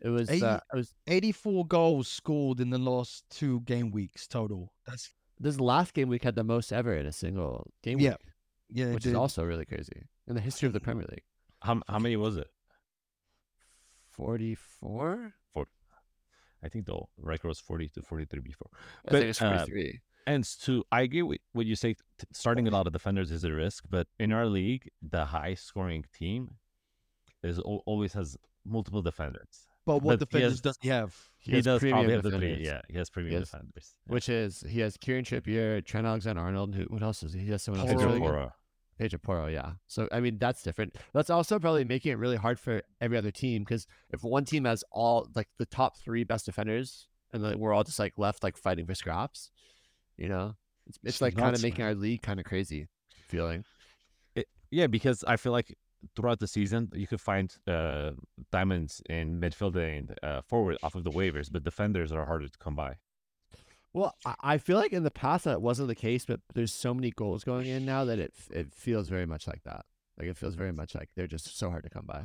It 0.00 0.10
was 0.10 0.30
80, 0.30 0.44
uh, 0.44 0.60
it 0.72 0.76
was 0.76 0.94
eighty 1.08 1.32
four 1.32 1.66
goals 1.66 2.06
scored 2.06 2.60
in 2.60 2.70
the 2.70 2.78
last 2.78 3.24
two 3.30 3.60
game 3.62 3.90
weeks 3.90 4.28
total. 4.28 4.72
That's 4.86 5.12
this 5.40 5.58
last 5.58 5.92
game 5.94 6.08
week 6.08 6.22
had 6.22 6.36
the 6.36 6.44
most 6.44 6.72
ever 6.72 6.94
in 6.94 7.06
a 7.06 7.12
single 7.12 7.68
game 7.82 7.98
yeah. 7.98 8.10
week. 8.10 8.18
Yeah, 8.70 8.92
which 8.92 9.06
is 9.06 9.14
also 9.14 9.42
really 9.42 9.64
crazy 9.64 10.04
in 10.28 10.34
the 10.34 10.40
history 10.40 10.66
of 10.66 10.72
the 10.72 10.80
Premier 10.80 11.06
League. 11.10 11.24
How 11.62 11.80
how 11.88 11.98
many 11.98 12.16
was 12.16 12.36
it? 12.36 12.48
Forty 14.18 14.56
four. 14.56 15.34
I 16.62 16.68
think 16.68 16.86
the 16.86 16.98
record 17.16 17.48
was 17.48 17.60
40 17.60 17.88
to 17.90 18.02
43 18.02 18.40
before. 18.40 18.68
I 18.72 18.78
but, 19.04 19.12
think 19.12 19.30
it's 19.30 19.38
43. 19.38 19.88
Uh, 19.88 20.30
and 20.30 20.44
to, 20.62 20.84
I 20.92 21.02
agree 21.02 21.22
with 21.22 21.38
what 21.52 21.66
you 21.66 21.76
say, 21.76 21.94
t- 21.94 22.00
starting 22.32 22.68
a 22.68 22.70
lot 22.70 22.86
of 22.86 22.92
defenders 22.92 23.30
is 23.30 23.44
a 23.44 23.52
risk, 23.52 23.84
but 23.88 24.08
in 24.18 24.32
our 24.32 24.46
league, 24.46 24.90
the 25.00 25.26
high 25.26 25.54
scoring 25.54 26.04
team 26.12 26.56
is 27.42 27.58
always 27.60 28.12
has 28.12 28.36
multiple 28.66 29.02
defenders. 29.02 29.68
But 29.86 30.02
what 30.02 30.18
but 30.18 30.28
defenders 30.28 30.50
he 30.50 30.52
has, 30.52 30.60
does 30.60 30.78
he 30.82 30.88
have? 30.88 31.16
He, 31.38 31.52
he 31.52 31.60
does 31.62 31.80
probably 31.80 32.12
have 32.12 32.22
the 32.22 32.32
three. 32.32 32.60
Yeah, 32.62 32.82
he 32.90 32.98
has 32.98 33.08
premium 33.08 33.30
he 33.30 33.38
has, 33.38 33.48
defenders. 33.48 33.94
Which 34.06 34.28
is, 34.28 34.62
he 34.68 34.80
has 34.80 34.98
Kieran 34.98 35.24
Trippier, 35.24 35.82
Trent 35.82 36.06
Alexander 36.06 36.42
Arnold. 36.42 36.74
Who, 36.74 36.82
what 36.84 37.02
else 37.02 37.22
is 37.22 37.32
he? 37.32 37.40
He 37.40 37.50
has 37.52 37.62
someone 37.62 37.88
else. 37.88 37.90
Pedro 37.90 38.18
Porro. 38.18 38.52
Pedro 38.98 39.18
Porro, 39.22 39.46
yeah. 39.46 39.72
So, 39.86 40.08
I 40.10 40.20
mean, 40.20 40.38
that's 40.38 40.62
different. 40.62 40.96
That's 41.14 41.30
also 41.30 41.58
probably 41.58 41.84
making 41.84 42.12
it 42.12 42.18
really 42.18 42.36
hard 42.36 42.58
for 42.58 42.82
every 43.00 43.16
other 43.16 43.30
team 43.30 43.62
because 43.62 43.86
if 44.10 44.24
one 44.24 44.44
team 44.44 44.64
has 44.64 44.84
all 44.90 45.28
like 45.34 45.48
the 45.58 45.66
top 45.66 45.96
three 45.98 46.24
best 46.24 46.46
defenders 46.46 47.08
and 47.32 47.44
then 47.44 47.58
we're 47.58 47.72
all 47.72 47.84
just 47.84 47.98
like 47.98 48.14
left 48.16 48.42
like 48.42 48.56
fighting 48.56 48.86
for 48.86 48.94
scraps, 48.94 49.50
you 50.16 50.28
know, 50.28 50.54
it's, 50.86 50.98
it's 51.04 51.20
like 51.20 51.36
kind 51.36 51.54
of 51.54 51.62
making 51.62 51.84
our 51.84 51.94
league 51.94 52.22
kind 52.22 52.40
of 52.40 52.46
crazy 52.46 52.88
feeling. 53.28 53.64
It, 54.34 54.46
yeah, 54.70 54.88
because 54.88 55.22
I 55.24 55.36
feel 55.36 55.52
like 55.52 55.76
throughout 56.16 56.40
the 56.40 56.46
season 56.46 56.88
you 56.94 57.06
could 57.06 57.20
find 57.20 57.54
uh, 57.66 58.12
diamonds 58.50 59.02
in 59.08 59.40
midfield 59.40 59.76
and 59.76 60.16
uh, 60.22 60.42
forward 60.42 60.78
off 60.82 60.94
of 60.94 61.04
the 61.04 61.10
waivers, 61.10 61.50
but 61.50 61.62
defenders 61.62 62.12
are 62.12 62.24
harder 62.24 62.48
to 62.48 62.58
come 62.58 62.74
by. 62.74 62.96
Well, 63.94 64.14
I 64.42 64.58
feel 64.58 64.76
like 64.76 64.92
in 64.92 65.02
the 65.02 65.10
past 65.10 65.44
that 65.44 65.62
wasn't 65.62 65.88
the 65.88 65.94
case, 65.94 66.24
but 66.26 66.40
there's 66.54 66.72
so 66.72 66.92
many 66.92 67.10
goals 67.10 67.42
going 67.42 67.66
in 67.66 67.84
now 67.84 68.04
that 68.04 68.18
it 68.18 68.34
it 68.50 68.74
feels 68.74 69.08
very 69.08 69.26
much 69.26 69.46
like 69.46 69.62
that. 69.64 69.86
Like 70.18 70.28
it 70.28 70.36
feels 70.36 70.54
very 70.54 70.72
much 70.72 70.94
like 70.94 71.08
they're 71.16 71.26
just 71.26 71.56
so 71.58 71.70
hard 71.70 71.84
to 71.84 71.90
come 71.90 72.04
by. 72.06 72.24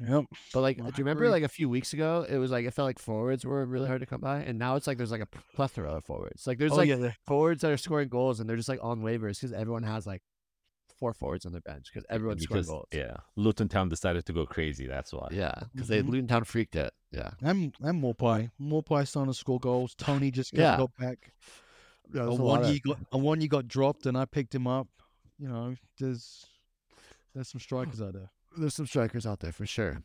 Yep. 0.00 0.24
But 0.54 0.60
like, 0.60 0.76
do 0.78 0.84
you 0.84 0.92
remember 0.98 1.28
like 1.28 1.42
a 1.42 1.48
few 1.48 1.68
weeks 1.68 1.92
ago, 1.92 2.24
it 2.28 2.38
was 2.38 2.50
like 2.50 2.64
it 2.64 2.72
felt 2.72 2.86
like 2.86 2.98
forwards 2.98 3.44
were 3.44 3.64
really 3.66 3.86
hard 3.86 4.00
to 4.00 4.06
come 4.06 4.20
by, 4.20 4.40
and 4.40 4.58
now 4.58 4.76
it's 4.76 4.86
like 4.86 4.96
there's 4.96 5.10
like 5.10 5.20
a 5.20 5.28
plethora 5.54 5.90
of 5.90 6.04
forwards. 6.04 6.46
Like 6.46 6.58
there's 6.58 6.72
oh, 6.72 6.76
like 6.76 6.88
yeah, 6.88 7.12
forwards 7.26 7.62
that 7.62 7.70
are 7.70 7.76
scoring 7.76 8.08
goals, 8.08 8.40
and 8.40 8.48
they're 8.48 8.56
just 8.56 8.68
like 8.68 8.82
on 8.82 9.02
waivers 9.02 9.40
because 9.40 9.52
everyone 9.52 9.82
has 9.82 10.06
like 10.06 10.22
four 11.00 11.14
forwards 11.14 11.46
on 11.46 11.52
their 11.52 11.62
bench 11.62 11.88
because 11.92 12.06
everyone's 12.10 12.46
because, 12.46 12.66
scoring 12.66 12.82
goals. 12.82 12.88
Yeah, 12.92 13.16
Luton 13.34 13.68
Town 13.68 13.88
decided 13.88 14.26
to 14.26 14.32
go 14.32 14.46
crazy. 14.46 14.86
That's 14.86 15.12
why. 15.12 15.28
Yeah, 15.32 15.54
because 15.72 15.88
mm-hmm. 15.88 16.06
they 16.06 16.12
Luton 16.12 16.28
Town 16.28 16.44
freaked 16.44 16.76
it. 16.76 16.92
Yeah, 17.10 17.30
and 17.42 17.74
and 17.80 18.00
Maupay, 18.00 18.50
Maupay 18.60 19.08
starting 19.08 19.32
to 19.32 19.38
score 19.38 19.58
goals. 19.58 19.94
Toney 19.96 20.30
just 20.30 20.54
got, 20.54 20.60
yeah. 20.60 20.76
got 20.76 20.96
back. 20.96 21.32
Yeah, 22.12 22.24
a 22.24 22.34
one 22.34 22.72
you 22.72 22.80
got 22.80 22.98
a 23.10 23.18
one 23.18 23.40
you 23.40 23.48
got 23.48 23.66
dropped, 23.66 24.06
and 24.06 24.16
I 24.16 24.26
picked 24.26 24.54
him 24.54 24.66
up. 24.66 24.88
You 25.38 25.48
know, 25.48 25.74
there's 25.98 26.46
there's 27.34 27.48
some 27.48 27.60
strikers 27.60 28.00
out 28.00 28.12
there. 28.12 28.30
There's 28.56 28.74
some 28.74 28.86
strikers 28.86 29.26
out 29.26 29.40
there 29.40 29.52
for 29.52 29.66
sure. 29.66 30.02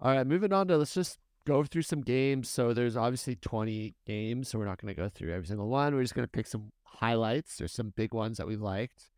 All 0.00 0.12
right, 0.14 0.26
moving 0.26 0.52
on 0.52 0.68
to 0.68 0.76
let's 0.76 0.94
just 0.94 1.18
go 1.46 1.64
through 1.64 1.82
some 1.82 2.02
games. 2.02 2.48
So 2.48 2.72
there's 2.74 2.96
obviously 2.96 3.34
20 3.36 3.94
games, 4.06 4.48
so 4.48 4.58
we're 4.58 4.66
not 4.66 4.80
going 4.80 4.94
to 4.94 5.00
go 5.00 5.08
through 5.08 5.32
every 5.32 5.46
single 5.46 5.68
one. 5.68 5.94
We're 5.94 6.02
just 6.02 6.14
going 6.14 6.26
to 6.26 6.30
pick 6.30 6.46
some 6.46 6.72
highlights 6.84 7.60
or 7.60 7.68
some 7.68 7.92
big 7.96 8.12
ones 8.12 8.36
that 8.36 8.46
we 8.46 8.56
liked. 8.56 9.08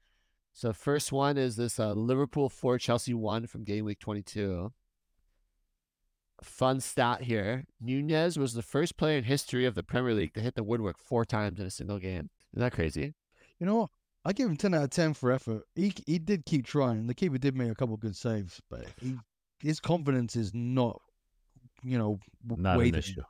So 0.53 0.73
first 0.73 1.13
one 1.13 1.39
is 1.39 1.57
this 1.57 1.79
uh, 1.79 1.93
Liverpool 1.93 2.49
four 2.49 2.79
Chelsea 2.79 3.15
one 3.15 3.47
from 3.47 3.65
game 3.65 3.85
week 3.85 3.99
twenty 3.99 4.23
two. 4.23 4.73
Fun 6.43 6.81
stat 6.81 7.23
here: 7.23 7.65
Nunez 7.81 8.39
was 8.39 8.55
the 8.55 8.63
first 8.63 8.97
player 8.97 9.19
in 9.19 9.25
history 9.25 9.67
of 9.67 9.75
the 9.75 9.83
Premier 9.83 10.15
League 10.15 10.35
to 10.35 10.41
hit 10.41 10.55
the 10.55 10.65
woodwork 10.65 10.99
four 10.99 11.25
times 11.25 11.61
in 11.61 11.67
a 11.67 11.71
single 11.71 11.99
game. 11.99 12.31
Isn't 12.53 12.63
that 12.63 12.73
crazy? 12.73 13.15
You 13.59 13.67
know, 13.67 13.91
I 14.25 14.33
give 14.33 14.49
him 14.49 14.57
ten 14.57 14.75
out 14.75 14.85
of 14.85 14.91
ten 14.91 15.15
for 15.15 15.33
effort. 15.33 15.63
He 15.75 15.93
he 16.07 16.19
did 16.19 16.45
keep 16.45 16.67
trying. 16.67 17.07
The 17.07 17.15
keeper 17.15 17.39
did 17.39 17.57
make 17.57 17.71
a 17.71 17.75
couple 17.75 17.97
good 17.97 18.17
saves, 18.17 18.61
but 18.71 18.87
he, 19.01 19.17
his 19.61 19.81
confidence 19.81 20.37
is 20.37 20.53
not, 20.55 21.01
you 21.83 21.99
know, 21.99 22.19
not 22.45 22.81
an 22.81 22.95
issue. 22.95 23.23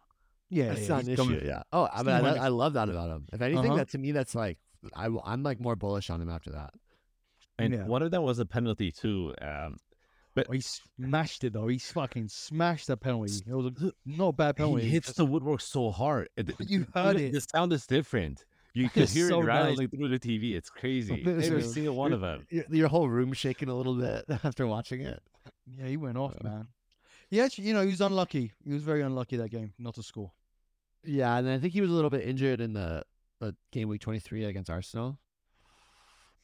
Yeah, 0.49 0.73
it's 0.73 0.83
yeah, 0.83 0.89
not 0.89 1.05
an 1.05 1.11
issue. 1.11 1.43
Yeah. 1.45 1.63
Oh, 1.73 1.89
I 1.93 2.03
mean, 2.03 2.15
I, 2.15 2.47
I, 2.47 2.49
love 2.49 2.73
that 2.73 2.89
about 2.89 3.09
him. 3.09 3.27
If 3.33 3.41
anything, 3.41 3.67
uh-huh. 3.67 3.77
that 3.77 3.91
to 3.91 3.99
me, 3.99 4.11
that's 4.11 4.35
like 4.35 4.59
I, 4.95 5.09
I'm 5.25 5.45
like 5.45 5.61
more 5.61 5.77
bullish 5.77 6.11
on 6.11 6.21
him 6.21 6.29
after 6.29 6.51
that. 6.51 6.75
And 7.61 7.75
yeah. 7.75 7.85
one 7.85 8.03
of 8.03 8.11
them 8.11 8.23
was 8.23 8.39
a 8.39 8.47
penalty 8.47 8.91
too. 8.91 9.35
Um, 9.41 9.77
but 10.35 10.47
oh, 10.49 10.53
he 10.53 10.61
smashed 10.61 11.45
it 11.45 11.53
though. 11.53 11.67
He 11.69 11.79
fucking 11.79 12.29
smashed 12.29 12.87
that 12.87 12.99
penalty. 12.99 13.33
It 13.47 13.55
was 13.55 13.67
a, 13.67 13.93
not 14.07 14.29
a 14.29 14.33
bad 14.33 14.57
penalty. 14.57 14.85
He 14.85 14.91
hits 14.91 15.09
just... 15.09 15.17
the 15.17 15.27
woodwork 15.27 15.61
so 15.61 15.91
hard. 15.91 16.29
You 16.61 16.87
heard 16.95 17.17
it. 17.17 17.33
The 17.33 17.41
sound 17.41 17.73
is 17.73 17.87
different. 17.87 18.45
You 18.73 18.89
can 18.91 19.07
hear 19.07 19.29
so 19.29 19.41
it 19.41 19.45
rattling 19.45 19.77
nice. 19.79 19.89
through 19.91 20.09
the 20.09 20.19
TV. 20.19 20.55
It's 20.55 20.71
crazy. 20.71 21.23
Every 21.27 21.63
single 21.63 21.97
one 21.97 22.13
of 22.13 22.21
them. 22.21 22.47
Your, 22.51 22.65
your, 22.71 22.89
whole 22.89 23.09
room 23.09 23.33
shaking 23.33 23.69
a 23.69 23.75
little 23.75 23.95
bit 23.95 24.25
after 24.45 24.67
watching 24.67 25.01
it. 25.03 25.21
Yeah, 25.67 25.87
he 25.87 25.97
went 25.97 26.17
off, 26.17 26.41
man. 26.43 26.69
He 27.29 27.41
actually, 27.41 27.69
you 27.69 27.75
know, 27.75 27.83
he 27.83 27.91
was 27.91 28.01
unlucky. 28.01 28.53
He 28.65 28.73
was 28.73 28.83
very 28.83 29.03
unlucky 29.03 29.37
that 29.37 29.51
game 29.51 29.73
not 29.79 29.95
to 29.95 30.03
score. 30.03 30.33
Yeah, 31.05 31.37
and 31.37 31.49
I 31.49 31.59
think 31.59 31.73
he 31.73 31.81
was 31.81 31.91
a 31.91 31.93
little 31.93 32.11
bit 32.11 32.27
injured 32.27 32.61
in 32.61 32.73
the, 32.73 33.05
the 33.41 33.55
game 33.73 33.89
week 33.89 34.01
23 34.01 34.45
against 34.45 34.69
Arsenal. 34.69 35.19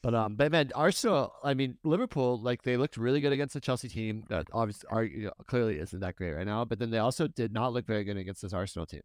But 0.06 0.14
um, 0.14 0.36
but 0.36 0.52
man, 0.52 0.70
Arsenal. 0.72 1.32
I 1.42 1.54
mean, 1.54 1.78
Liverpool. 1.82 2.40
Like 2.40 2.62
they 2.62 2.76
looked 2.76 2.96
really 2.96 3.20
good 3.20 3.32
against 3.32 3.54
the 3.54 3.60
Chelsea 3.60 3.88
team. 3.88 4.22
That 4.28 4.46
obviously 4.52 4.86
are, 4.88 5.02
you 5.02 5.24
know, 5.24 5.32
clearly 5.48 5.80
isn't 5.80 5.98
that 5.98 6.14
great 6.14 6.30
right 6.30 6.46
now. 6.46 6.64
But 6.64 6.78
then 6.78 6.90
they 6.90 6.98
also 6.98 7.26
did 7.26 7.52
not 7.52 7.72
look 7.72 7.88
very 7.88 8.04
good 8.04 8.16
against 8.16 8.40
this 8.40 8.52
Arsenal 8.52 8.86
team. 8.86 9.00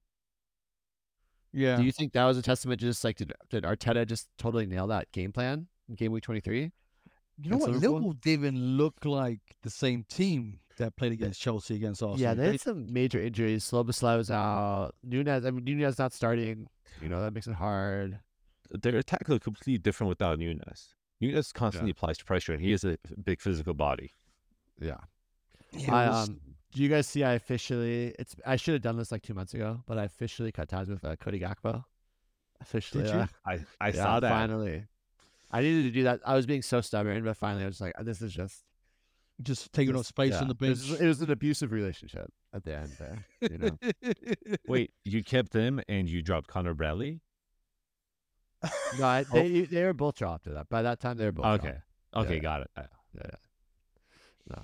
Yeah. 1.52 1.78
Do 1.78 1.84
you 1.86 1.92
think 1.92 2.14
that 2.14 2.26
was 2.26 2.38
a 2.38 2.44
testament? 2.44 2.82
To 2.82 2.86
just 2.86 3.04
like 3.04 3.18
did, 3.18 3.34
did 3.50 3.64
Arteta 3.64 4.06
just 4.06 4.28
totally 4.38 4.68
nail 4.68 4.86
that 4.88 5.12
game 5.12 5.32
plan 5.32 5.66
in 5.90 5.96
game 5.96 6.12
week 6.12 6.22
twenty 6.22 6.40
three? 6.40 6.72
You 7.42 7.50
know 7.50 7.58
what? 7.58 7.72
Liverpool? 7.72 7.94
Liverpool 7.94 8.14
didn't 8.22 8.60
look 8.78 9.04
like 9.04 9.40
the 9.64 9.72
same 9.72 10.06
team 10.08 10.60
that 10.78 10.96
played 10.98 11.14
against 11.14 11.42
Chelsea 11.42 11.78
against 11.78 12.04
Arsenal. 12.04 12.20
Yeah, 12.20 12.36
they 12.36 12.52
had 12.52 12.62
some 12.62 12.94
major 12.94 13.20
injuries. 13.20 13.64
Szoboszlai 13.64 14.18
was 14.18 14.30
out. 14.30 14.92
Nunez. 15.02 15.48
I 15.48 15.50
mean, 15.50 15.64
Nunez 15.66 15.98
not 15.98 16.14
starting. 16.14 16.68
You 17.02 17.10
know 17.10 17.24
that 17.24 17.34
makes 17.34 17.48
it 17.48 17.56
hard 17.56 18.20
their 18.74 18.98
attack 18.98 19.28
look 19.28 19.44
completely 19.44 19.78
different 19.78 20.10
without 20.10 20.40
Nunez. 20.40 20.96
Nunez 21.20 21.52
constantly 21.52 21.90
yeah. 21.90 21.98
applies 21.98 22.20
pressure, 22.20 22.54
and 22.54 22.62
he 22.62 22.72
has 22.72 22.84
a 22.84 22.98
big 23.24 23.42
physical 23.42 23.74
body. 23.74 24.14
Yeah. 24.80 24.98
yeah 25.72 25.96
I, 25.96 26.06
um, 26.06 26.40
do 26.74 26.82
you 26.82 26.90
guys 26.90 27.08
see? 27.08 27.24
I 27.24 27.34
officially 27.34 28.16
it's 28.18 28.36
I 28.46 28.56
should 28.56 28.74
have 28.74 28.82
done 28.82 28.98
this 28.98 29.12
like 29.12 29.22
two 29.22 29.34
months 29.34 29.54
ago, 29.54 29.84
but 29.86 29.98
I 29.98 30.04
officially 30.06 30.52
cut 30.52 30.70
ties 30.70 30.90
with 30.90 31.04
uh, 31.04 31.16
Cody 31.18 31.40
Gakpo. 31.40 31.84
Officially, 32.62 33.10
uh, 33.10 33.28
I 33.46 33.60
I 33.80 33.88
yeah, 33.88 33.92
saw 33.92 34.20
that 34.20 34.30
finally. 34.30 34.86
I 35.52 35.62
needed 35.62 35.84
to 35.84 35.92
do 35.92 36.04
that. 36.04 36.22
I 36.26 36.36
was 36.36 36.46
being 36.46 36.62
so 36.62 36.80
stubborn, 36.82 37.24
but 37.24 37.36
finally, 37.36 37.64
I 37.64 37.68
was 37.68 37.82
like, 37.82 37.94
"This 38.02 38.22
is 38.22 38.34
just 38.34 38.64
just 39.42 39.74
taking 39.74 39.96
up 39.96 40.06
space 40.06 40.36
on 40.36 40.48
the 40.48 40.56
bench." 40.56 40.78
It 40.86 40.92
was, 40.92 41.02
it 41.02 41.08
was, 41.08 41.22
an 41.22 41.32
abusive 41.32 41.72
relationship 41.72 42.32
at 42.54 42.64
the 42.64 42.78
end 42.78 42.92
there. 43.00 43.26
You 43.42 43.58
know. 43.58 43.78
Wait, 44.68 44.92
you 45.04 45.24
kept 45.24 45.54
him 45.54 45.82
and 45.90 46.08
you 46.10 46.22
dropped 46.22 46.48
Connor 46.48 46.74
Bradley? 46.74 47.20
No, 49.00 49.06
I, 49.06 49.22
oh. 49.22 49.34
they 49.34 49.62
they 49.62 49.84
were 49.84 49.94
both 49.94 50.16
dropped 50.16 50.48
at 50.48 50.54
that. 50.54 50.70
By 50.70 50.82
that 50.82 51.00
time, 51.00 51.18
they 51.18 51.26
were 51.26 51.32
both 51.32 51.46
okay. 51.46 51.76
Dropped. 52.14 52.28
Okay, 52.28 52.36
yeah. 52.36 52.42
got 52.42 52.62
it. 52.62 52.70
Yeah. 52.78 52.84
yeah. 53.16 53.32
No, 54.50 54.62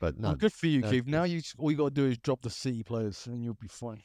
but 0.00 0.18
no, 0.18 0.30
oh, 0.30 0.34
good 0.34 0.52
for 0.52 0.66
you, 0.66 0.82
Keith. 0.82 1.06
Now 1.06 1.24
you 1.24 1.40
all 1.58 1.70
you 1.70 1.76
got 1.76 1.94
to 1.94 1.94
do 1.94 2.06
is 2.06 2.18
drop 2.18 2.42
the 2.42 2.50
C 2.50 2.82
players, 2.82 3.26
and 3.26 3.42
you'll 3.42 3.54
be 3.54 3.68
fine. 3.68 4.02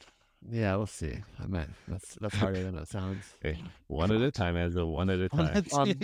Yeah, 0.48 0.76
we'll 0.76 0.86
see. 0.86 1.18
I 1.42 1.46
meant 1.46 1.70
that's 1.88 2.14
that's 2.20 2.36
harder 2.36 2.62
than 2.62 2.78
it 2.78 2.88
sounds. 2.88 3.24
Hey, 3.42 3.62
one 3.88 4.12
at 4.12 4.20
a 4.20 4.30
time, 4.30 4.56
as 4.56 4.76
a 4.76 4.86
one 4.86 5.10
at 5.10 5.18
a 5.18 5.28
time. 5.28 5.64
Um, 5.72 5.94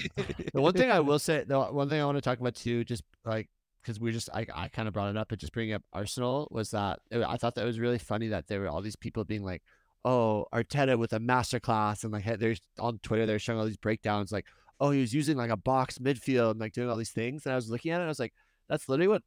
The 0.53 0.61
one 0.61 0.73
thing 0.73 0.91
I 0.91 1.01
will 1.01 1.19
say, 1.19 1.45
the 1.47 1.61
one 1.61 1.89
thing 1.89 2.01
I 2.01 2.05
want 2.05 2.19
to 2.19 2.23
talk 2.23 2.41
about 2.41 2.55
too, 2.57 2.85
just 2.85 3.05
like 3.25 3.49
because 3.83 4.01
we 4.01 4.13
just 4.13 4.29
I, 4.35 4.47
I 4.55 4.69
kind 4.69 4.89
of 4.89 4.95
brought 4.95 5.11
it 5.11 5.17
up, 5.17 5.29
but 5.29 5.39
just 5.39 5.53
bringing 5.53 5.75
up 5.75 5.83
Arsenal 5.93 6.49
was 6.51 6.71
that 6.71 7.01
I 7.13 7.37
thought 7.37 7.55
that 7.55 7.65
was 7.65 7.79
really 7.79 7.99
funny 7.99 8.29
that 8.29 8.49
there 8.49 8.61
were 8.61 8.69
all 8.69 8.83
these 8.83 8.97
people 8.97 9.25
being 9.25 9.45
like, 9.45 9.63
"Oh, 10.05 10.47
Arteta 10.53 10.99
with 10.99 11.13
a 11.13 11.19
masterclass," 11.19 12.05
and 12.05 12.13
like 12.13 12.25
they're 12.39 12.57
on 12.79 12.99
Twitter 12.99 13.27
they're 13.27 13.39
showing 13.39 13.59
all 13.59 13.67
these 13.67 13.77
breakdowns 13.77 14.33
like, 14.33 14.47
"Oh, 14.81 14.91
he 14.91 15.01
was 15.01 15.15
using 15.15 15.37
like 15.37 15.51
a 15.51 15.57
box 15.57 15.99
midfield 15.99 16.53
and 16.53 16.61
like 16.61 16.73
doing 16.73 16.89
all 16.91 16.97
these 16.97 17.11
things," 17.13 17.47
and 17.47 17.53
I 17.53 17.57
was 17.57 17.71
looking 17.71 17.91
at 17.93 17.97
it, 17.97 18.03
and 18.03 18.05
I 18.05 18.09
was 18.09 18.19
like, 18.21 18.35
"That's 18.69 18.89
literally 18.89 19.09
what 19.09 19.23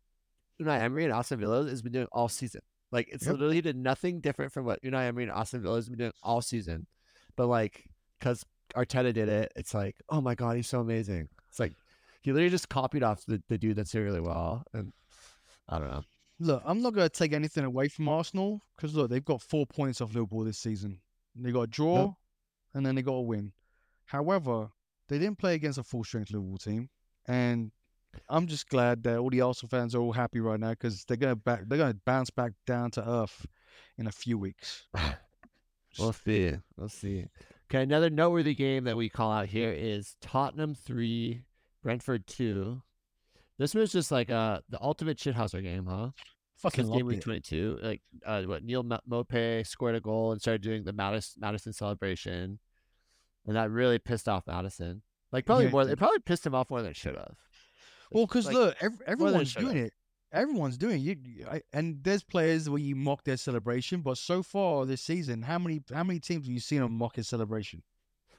Unai 0.61 0.79
Emery 0.81 1.03
and 1.05 1.13
Aston 1.13 1.39
Villa 1.39 1.67
has 1.67 1.81
been 1.81 1.93
doing 1.93 2.07
all 2.11 2.29
season." 2.29 2.61
Like 2.91 3.09
it's 3.11 3.25
Yep. 3.25 3.33
literally 3.33 3.55
he 3.55 3.61
did 3.61 3.75
nothing 3.75 4.21
different 4.21 4.51
from 4.53 4.65
what 4.65 4.81
Unai 4.81 5.07
Emery 5.07 5.23
and 5.23 5.31
Aston 5.31 5.61
Villa 5.61 5.75
has 5.75 5.89
been 5.89 5.97
doing 5.97 6.13
all 6.23 6.41
season, 6.41 6.87
but 7.35 7.47
like 7.47 7.83
because 8.19 8.45
Arteta 8.75 9.13
did 9.13 9.29
it, 9.29 9.51
it's 9.55 9.73
like, 9.73 9.95
oh 10.09 10.21
my 10.21 10.35
god, 10.35 10.55
he's 10.55 10.67
so 10.67 10.79
amazing. 10.79 11.27
It's 11.49 11.59
like 11.59 11.73
he 12.21 12.31
literally 12.31 12.49
just 12.49 12.69
copied 12.69 13.03
off 13.03 13.25
the, 13.25 13.41
the 13.49 13.57
dude 13.57 13.75
that's 13.77 13.91
doing 13.91 14.05
really 14.05 14.21
well, 14.21 14.63
and 14.73 14.91
I 15.69 15.79
don't 15.79 15.89
know. 15.91 16.03
Look, 16.39 16.61
I'm 16.65 16.81
not 16.81 16.93
going 16.93 17.09
to 17.09 17.13
take 17.13 17.33
anything 17.33 17.63
away 17.63 17.87
from 17.87 18.07
Arsenal 18.09 18.61
because 18.75 18.93
look, 18.93 19.09
they've 19.09 19.25
got 19.25 19.41
four 19.41 19.65
points 19.65 20.01
off 20.01 20.13
Liverpool 20.13 20.43
this 20.43 20.59
season. 20.59 20.99
They 21.35 21.51
got 21.51 21.61
a 21.61 21.67
draw, 21.67 22.15
and 22.73 22.85
then 22.85 22.95
they 22.95 23.01
got 23.01 23.13
a 23.13 23.21
win. 23.21 23.51
However, 24.05 24.69
they 25.07 25.19
didn't 25.19 25.37
play 25.37 25.55
against 25.55 25.77
a 25.77 25.83
full 25.83 26.03
strength 26.03 26.31
Liverpool 26.31 26.57
team, 26.57 26.89
and 27.27 27.71
I'm 28.29 28.47
just 28.47 28.69
glad 28.69 29.03
that 29.03 29.17
all 29.17 29.29
the 29.29 29.41
Arsenal 29.41 29.69
fans 29.69 29.93
are 29.93 30.01
all 30.01 30.13
happy 30.13 30.39
right 30.39 30.59
now 30.59 30.71
because 30.71 31.05
they're 31.05 31.17
gonna 31.17 31.35
back, 31.35 31.61
they're 31.67 31.77
gonna 31.77 31.97
bounce 32.05 32.29
back 32.29 32.53
down 32.65 32.91
to 32.91 33.07
earth 33.07 33.45
in 33.97 34.07
a 34.07 34.11
few 34.11 34.37
weeks. 34.37 34.87
We'll 35.99 36.13
see. 36.13 36.53
We'll 36.75 36.89
see. 36.89 37.25
Okay, 37.71 37.81
another 37.81 38.09
noteworthy 38.09 38.53
game 38.53 38.83
that 38.83 38.95
we 38.95 39.09
call 39.09 39.31
out 39.31 39.47
here 39.47 39.71
is 39.71 40.15
Tottenham 40.21 40.75
three, 40.75 41.41
Brentford 41.81 42.27
two. 42.27 42.83
This 43.57 43.73
was 43.73 43.91
just 43.91 44.11
like 44.11 44.29
uh 44.29 44.59
the 44.69 44.81
ultimate 44.81 45.17
shithouser 45.17 45.61
game, 45.63 45.85
huh? 45.85 46.09
Fucking 46.57 46.89
game 46.91 47.05
week 47.05 47.21
twenty 47.21 47.41
two, 47.41 47.77
like 47.81 48.01
uh, 48.25 48.41
what 48.43 48.63
Neal 48.63 48.83
Maupay 48.83 49.65
scored 49.65 49.95
a 49.95 49.99
goal 49.99 50.31
and 50.31 50.41
started 50.41 50.61
doing 50.61 50.83
the 50.83 50.93
Maddison 50.93 51.39
Maddison 51.39 51.73
celebration, 51.73 52.59
and 53.45 53.55
that 53.55 53.69
really 53.69 53.99
pissed 53.99 54.27
off 54.27 54.47
Maddison. 54.47 55.03
Like 55.31 55.45
probably 55.45 55.65
Yeah, 55.65 55.71
more, 55.71 55.87
it 55.87 55.97
probably 55.99 56.19
pissed 56.19 56.45
him 56.45 56.55
off 56.55 56.69
more 56.69 56.81
than 56.81 56.91
it 56.91 56.95
should 56.97 57.15
have. 57.15 57.35
Well, 58.11 58.25
because 58.25 58.45
like, 58.47 58.55
look, 58.55 58.75
ev- 58.81 58.97
than 58.99 59.07
everyone's 59.07 59.53
doing 59.53 59.77
it. 59.77 59.93
Everyone's 60.31 60.77
doing 60.77 60.95
it. 61.05 61.17
You- 61.19 61.45
I, 61.49 61.61
and 61.73 62.03
there's 62.03 62.23
players 62.23 62.69
where 62.69 62.79
you 62.79 62.95
mock 62.95 63.23
their 63.23 63.37
celebration, 63.37 64.01
but 64.01 64.17
so 64.17 64.41
far 64.41 64.85
this 64.85 65.01
season, 65.01 65.41
how 65.43 65.59
many 65.59 65.83
how 65.93 66.03
many 66.03 66.19
teams 66.19 66.45
have 66.45 66.53
you 66.53 66.59
seen 66.59 66.81
them 66.81 66.93
mock 66.97 67.17
his 67.17 67.27
celebration? 67.27 67.83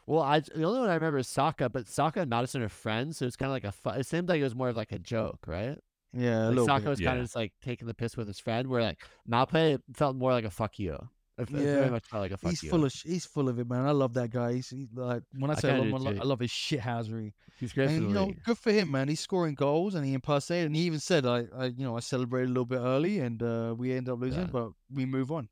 Well, 0.08 0.22
I 0.22 0.40
the 0.40 0.62
only 0.64 0.80
one 0.80 0.88
I 0.88 0.94
remember 0.94 1.18
is 1.18 1.28
Saka, 1.28 1.68
but 1.68 1.86
Saka 1.88 2.20
and 2.20 2.30
Maddison 2.30 2.62
are 2.62 2.68
friends, 2.68 3.18
so 3.18 3.26
it's 3.26 3.36
kind 3.36 3.50
of 3.50 3.54
like 3.54 3.64
a. 3.64 3.72
Fu- 3.72 3.90
it 4.00 4.06
seemed 4.06 4.28
like 4.28 4.40
it 4.40 4.44
was 4.44 4.54
more 4.54 4.68
of 4.70 4.76
like 4.76 4.92
a 4.92 4.98
joke, 4.98 5.40
right? 5.46 5.78
Yeah, 6.14 6.48
a 6.48 6.50
Like 6.50 6.66
Saka 6.66 6.84
bit. 6.84 6.88
was 6.90 7.00
kind 7.00 7.18
of 7.18 7.24
just 7.24 7.36
like 7.36 7.52
taking 7.62 7.86
the 7.86 7.94
piss 7.94 8.16
with 8.16 8.26
his 8.26 8.38
friend, 8.40 8.68
where 8.68 8.80
like 8.82 8.98
Maupay 9.30 9.78
felt 9.94 10.16
more 10.16 10.32
like 10.32 10.44
a 10.46 10.50
fuck 10.50 10.78
you. 10.78 10.94
It, 11.36 11.42
it 11.42 11.50
very 11.50 11.82
Yeah. 11.84 11.90
much 11.90 12.06
felt 12.06 12.22
like 12.22 12.30
a 12.32 12.36
fuck 12.38 12.50
He's 12.50 12.62
you. 12.62 12.70
full 12.70 12.84
of 12.86 12.92
he's 12.92 13.26
full 13.26 13.48
of 13.50 13.58
it, 13.58 13.68
man. 13.68 13.84
I 13.86 13.90
love 13.92 14.14
that 14.14 14.30
guy. 14.30 14.54
He's, 14.54 14.70
he's 14.70 14.88
like 14.94 15.22
when 15.38 15.50
I 15.50 15.54
say 15.54 15.70
I 15.72 15.76
love, 15.76 15.86
him, 15.86 15.94
I, 15.94 15.98
lo- 15.98 16.12
too. 16.14 16.20
I 16.22 16.24
love 16.24 16.40
his 16.40 16.50
shithousery. 16.50 17.32
He's 17.60 17.72
great 17.74 17.88
for 17.90 17.94
And 17.96 18.08
you 18.08 18.14
know, 18.14 18.32
good 18.46 18.56
for 18.58 18.72
him, 18.72 18.90
man. 18.90 19.08
He's 19.08 19.20
scoring 19.20 19.54
goals 19.54 19.94
and 19.94 20.06
he 20.06 20.14
impersonated. 20.14 20.66
And 20.68 20.74
he 20.76 20.82
even 20.82 20.98
said, 21.00 21.26
"I, 21.26 21.44
I 21.56 21.66
you 21.66 21.84
know, 21.84 21.96
I 21.96 22.00
celebrated 22.00 22.46
a 22.46 22.52
little 22.52 22.64
bit 22.64 22.78
early 22.80 23.18
and 23.20 23.42
uh, 23.42 23.74
we 23.76 23.92
ended 23.92 24.12
up 24.14 24.20
losing, 24.20 24.44
Yeah. 24.44 24.48
but 24.50 24.70
we 24.92 25.04
move 25.04 25.30
on." 25.30 25.48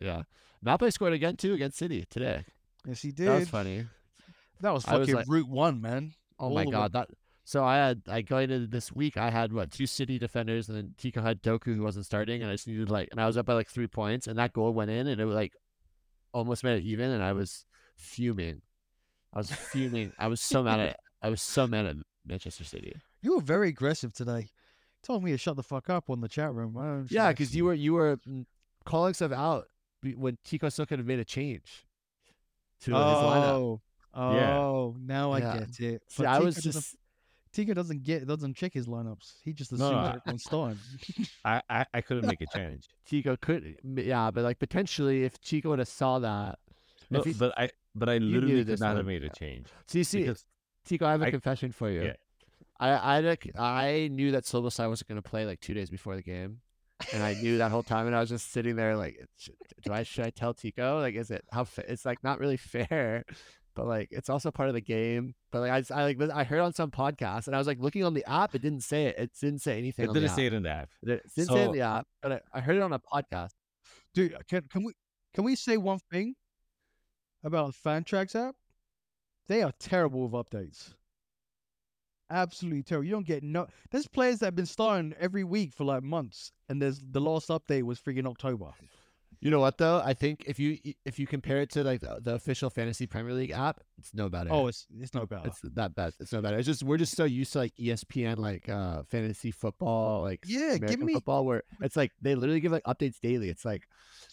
Yeah, 0.00 0.22
Maupay 0.64 0.92
scored 0.92 1.12
again 1.14 1.36
too 1.36 1.52
against 1.54 1.76
City 1.78 2.06
today. 2.08 2.44
Yes, 2.86 3.02
he 3.02 3.10
did. 3.12 3.28
That 3.28 3.40
was 3.40 3.48
funny. 3.48 3.86
That 4.60 4.72
was 4.72 4.86
I 4.86 4.96
was 4.96 5.08
fucking 5.08 5.14
like- 5.14 5.28
route 5.28 5.48
one, 5.48 5.80
man. 5.80 6.14
Oh 6.38 6.46
All 6.46 6.54
my 6.54 6.62
the 6.62 6.68
way- 6.68 6.72
god, 6.72 6.92
that. 6.92 7.08
So 7.44 7.62
I 7.64 7.76
had 7.76 8.02
I 8.08 8.22
going 8.22 8.50
into 8.50 8.66
this 8.66 8.90
week 8.92 9.16
I 9.16 9.30
had 9.30 9.52
what 9.52 9.70
two 9.70 9.86
City 9.86 10.18
defenders 10.18 10.68
and 10.68 10.76
then 10.76 10.94
Tiko 10.98 11.22
had 11.22 11.42
Doku 11.44 11.76
who 11.76 11.82
wasn't 11.82 12.04
starting 12.04 12.42
and 12.42 12.50
I 12.50 12.54
just 12.54 12.66
needed 12.66 12.90
like 12.90 13.08
and 13.12 13.20
I 13.20 13.26
was 13.26 13.36
up 13.36 13.46
by 13.46 13.52
like 13.52 13.68
three 13.68 13.86
points 13.86 14.26
and 14.26 14.36
that 14.38 14.52
goal 14.52 14.72
went 14.74 14.90
in 14.90 15.06
and 15.06 15.20
it 15.20 15.24
was 15.24 15.36
like 15.36 15.52
almost 16.32 16.64
made 16.64 16.78
it 16.78 16.84
even 16.84 17.08
and 17.10 17.22
I 17.22 17.32
was 17.34 17.64
fuming. 17.96 18.62
I 19.32 19.38
was 19.38 19.52
fuming. 19.52 20.12
I 20.18 20.26
was 20.26 20.40
so 20.40 20.64
mad 20.64 20.80
at 20.80 21.00
I 21.22 21.28
was 21.30 21.40
so 21.40 21.68
mad 21.68 21.86
at 21.86 21.96
Manchester 22.26 22.64
City. 22.64 22.96
You 23.22 23.36
were 23.36 23.42
very 23.42 23.68
aggressive 23.68 24.12
today. 24.12 24.40
You 24.40 24.48
Told 25.04 25.22
me 25.22 25.30
to 25.30 25.38
shut 25.38 25.54
the 25.54 25.62
fuck 25.62 25.88
up 25.88 26.10
on 26.10 26.20
the 26.20 26.28
chat 26.28 26.52
room. 26.52 27.06
Yeah, 27.10 27.30
because 27.30 27.54
you 27.54 27.64
were 27.66 27.74
you 27.74 27.92
were 27.92 28.16
mm, 28.28 28.44
calling 28.84 29.14
stuff 29.14 29.30
out 29.30 29.66
when 30.16 30.36
Tiko 30.44 30.70
still 30.72 30.84
could 30.86 30.98
have 30.98 31.06
made 31.06 31.20
a 31.20 31.24
change 31.24 31.85
to 32.82 32.90
his 32.90 33.00
lineup. 33.00 33.80
Oh, 34.18 34.34
Yeah. 34.34 34.58
oh, 34.58 34.96
now 35.00 35.32
I 35.32 35.38
Yeah. 35.38 35.58
get 35.58 35.80
it. 35.80 36.02
See, 36.08 36.24
I 36.24 36.38
was 36.38 36.56
just 36.56 36.96
Tiko 37.52 37.74
doesn't 37.74 38.02
get 38.02 38.26
doesn't 38.26 38.54
check 38.54 38.74
his 38.74 38.86
lineups. 38.86 39.36
He 39.42 39.52
just 39.54 39.72
assumes 39.72 39.90
no, 39.90 40.02
that 40.02 40.22
I- 40.26 40.30
everyone's. 40.30 40.78
I, 41.44 41.62
I, 41.70 41.86
I 41.94 42.00
couldn't 42.02 42.26
make 42.26 42.40
a 42.42 42.46
change. 42.46 42.86
Tiko 43.10 43.40
could 43.40 43.76
yeah, 43.84 44.30
but 44.30 44.44
like 44.44 44.58
potentially 44.58 45.24
if 45.24 45.40
Tiko 45.40 45.66
would 45.66 45.78
have 45.78 45.88
saw 45.88 46.18
that. 46.18 46.58
No, 47.10 47.22
but 47.38 47.58
I 47.58 47.70
but 47.94 48.08
I 48.08 48.18
literally 48.18 48.64
could 48.64 48.80
not 48.80 48.96
have 48.96 49.06
made 49.06 49.22
a 49.24 49.30
change. 49.30 49.68
so 49.86 49.98
you 49.98 50.04
see, 50.04 50.28
Tiko, 50.86 51.02
I 51.02 51.12
have 51.12 51.22
a 51.22 51.26
I- 51.26 51.30
confession 51.30 51.72
for 51.72 51.90
you. 51.90 52.02
yeah. 52.04 52.12
I 52.78 53.20
I 53.20 53.38
I 53.58 54.08
knew 54.08 54.32
that 54.32 54.44
Silvestre 54.44 54.86
wasn't 54.88 55.08
going 55.08 55.22
to 55.22 55.26
play 55.28 55.46
like 55.46 55.60
two 55.60 55.72
days 55.72 55.88
before 55.88 56.14
the 56.14 56.22
game, 56.22 56.60
and 57.12 57.22
I 57.22 57.34
knew 57.34 57.58
that 57.58 57.70
whole 57.70 57.82
time, 57.82 58.06
and 58.06 58.16
I 58.16 58.20
was 58.20 58.28
just 58.28 58.50
sitting 58.52 58.76
there 58.76 58.96
like, 58.96 59.18
do 59.84 59.92
I 59.92 60.02
should 60.02 60.24
I 60.26 60.30
tell 60.30 60.54
Tiko? 60.54 61.00
Like, 61.00 61.14
is 61.14 61.30
it 61.30 61.44
how 61.52 61.64
fa- 61.64 61.90
it's 61.90 62.04
like 62.04 62.22
not 62.24 62.38
really 62.40 62.56
fair, 62.72 63.24
but 63.74 63.86
like 63.86 64.08
it's 64.10 64.28
also 64.30 64.50
part 64.50 64.68
of 64.68 64.74
the 64.74 64.80
game. 64.80 65.34
But 65.52 65.60
like 65.60 65.70
I 65.70 65.80
just- 65.80 65.92
I 65.92 66.04
like 66.04 66.20
I 66.32 66.44
heard 66.44 66.60
on 66.60 66.72
some 66.72 66.90
podcast, 66.90 67.46
and 67.46 67.54
I 67.54 67.58
was 67.58 67.66
like 67.66 67.78
looking 67.80 68.04
on 68.04 68.14
the 68.14 68.24
app, 68.28 68.54
it 68.54 68.62
didn't 68.62 68.82
say 68.82 69.06
it. 69.06 69.16
It 69.18 69.30
didn't 69.40 69.60
say 69.60 69.78
anything. 69.78 70.04
it 70.06 70.08
didn't 70.14 70.22
the 70.22 70.28
say 70.34 70.46
app. 70.46 70.52
it 70.52 70.56
in 70.56 70.62
the 70.62 70.70
app. 70.70 70.88
It 71.02 71.06
didn't 71.06 71.30
say 71.48 71.62
it 71.62 71.66
in 71.66 71.72
the 71.72 71.80
app, 71.82 72.06
but 72.22 72.32
I, 72.32 72.40
I 72.54 72.60
heard 72.60 72.76
it 72.76 72.82
on 72.82 72.92
a 72.92 72.98
podcast. 73.00 73.50
Dude, 74.14 74.34
uh, 74.34 74.38
can 74.48 74.62
can 74.70 74.84
we 74.84 74.92
can 75.34 75.44
we 75.44 75.54
say 75.56 75.76
one 75.76 75.98
thing 76.10 76.34
about 77.44 77.74
Fantrax 77.74 78.34
app? 78.34 78.54
They 79.48 79.62
are 79.62 79.72
terrible 79.78 80.22
with 80.28 80.32
updates. 80.32 80.94
Absolutely 82.28 82.82
terrible. 82.82 83.04
You 83.04 83.12
don't 83.12 83.26
get 83.26 83.42
no. 83.42 83.68
There's 83.90 84.08
players 84.08 84.40
that 84.40 84.46
have 84.46 84.56
been 84.56 84.66
starting 84.66 85.14
every 85.20 85.44
week 85.44 85.72
for 85.72 85.84
like 85.84 86.02
months, 86.02 86.52
and 86.68 86.82
there's 86.82 87.00
the 87.00 87.20
last 87.20 87.48
update 87.48 87.84
was 87.84 88.00
freaking 88.00 88.26
October. 88.26 88.72
You 89.40 89.50
know 89.50 89.60
what 89.60 89.78
though? 89.78 90.02
I 90.04 90.14
think 90.14 90.44
if 90.46 90.58
you 90.58 90.78
if 91.04 91.18
you 91.18 91.26
compare 91.26 91.60
it 91.60 91.70
to 91.70 91.84
like 91.84 92.00
the, 92.00 92.18
the 92.20 92.34
official 92.34 92.68
fantasy 92.68 93.06
Premier 93.06 93.32
League 93.32 93.52
app, 93.52 93.80
it's 93.98 94.12
no 94.14 94.28
better. 94.28 94.50
Oh, 94.52 94.66
it's 94.66 94.86
it's 95.00 95.14
no 95.14 95.26
better. 95.26 95.48
It's 95.48 95.60
that 95.74 95.94
bad. 95.94 96.12
It's 96.20 96.32
no 96.32 96.42
better. 96.42 96.58
It's 96.58 96.66
just 96.66 96.82
we're 96.82 96.98
just 96.98 97.16
so 97.16 97.24
used 97.24 97.52
to 97.54 97.58
like 97.60 97.74
ESPN 97.76 98.38
like 98.38 98.68
uh 98.68 99.02
fantasy 99.04 99.50
football 99.50 100.22
like 100.22 100.40
Yeah, 100.46 100.72
give 100.72 100.82
American 100.82 101.06
me- 101.06 101.14
football 101.14 101.44
where 101.44 101.62
it's 101.80 101.96
like 101.96 102.12
they 102.20 102.34
literally 102.34 102.60
give 102.60 102.72
like 102.72 102.84
updates 102.84 103.20
daily. 103.20 103.48
It's 103.48 103.64
like 103.64 103.88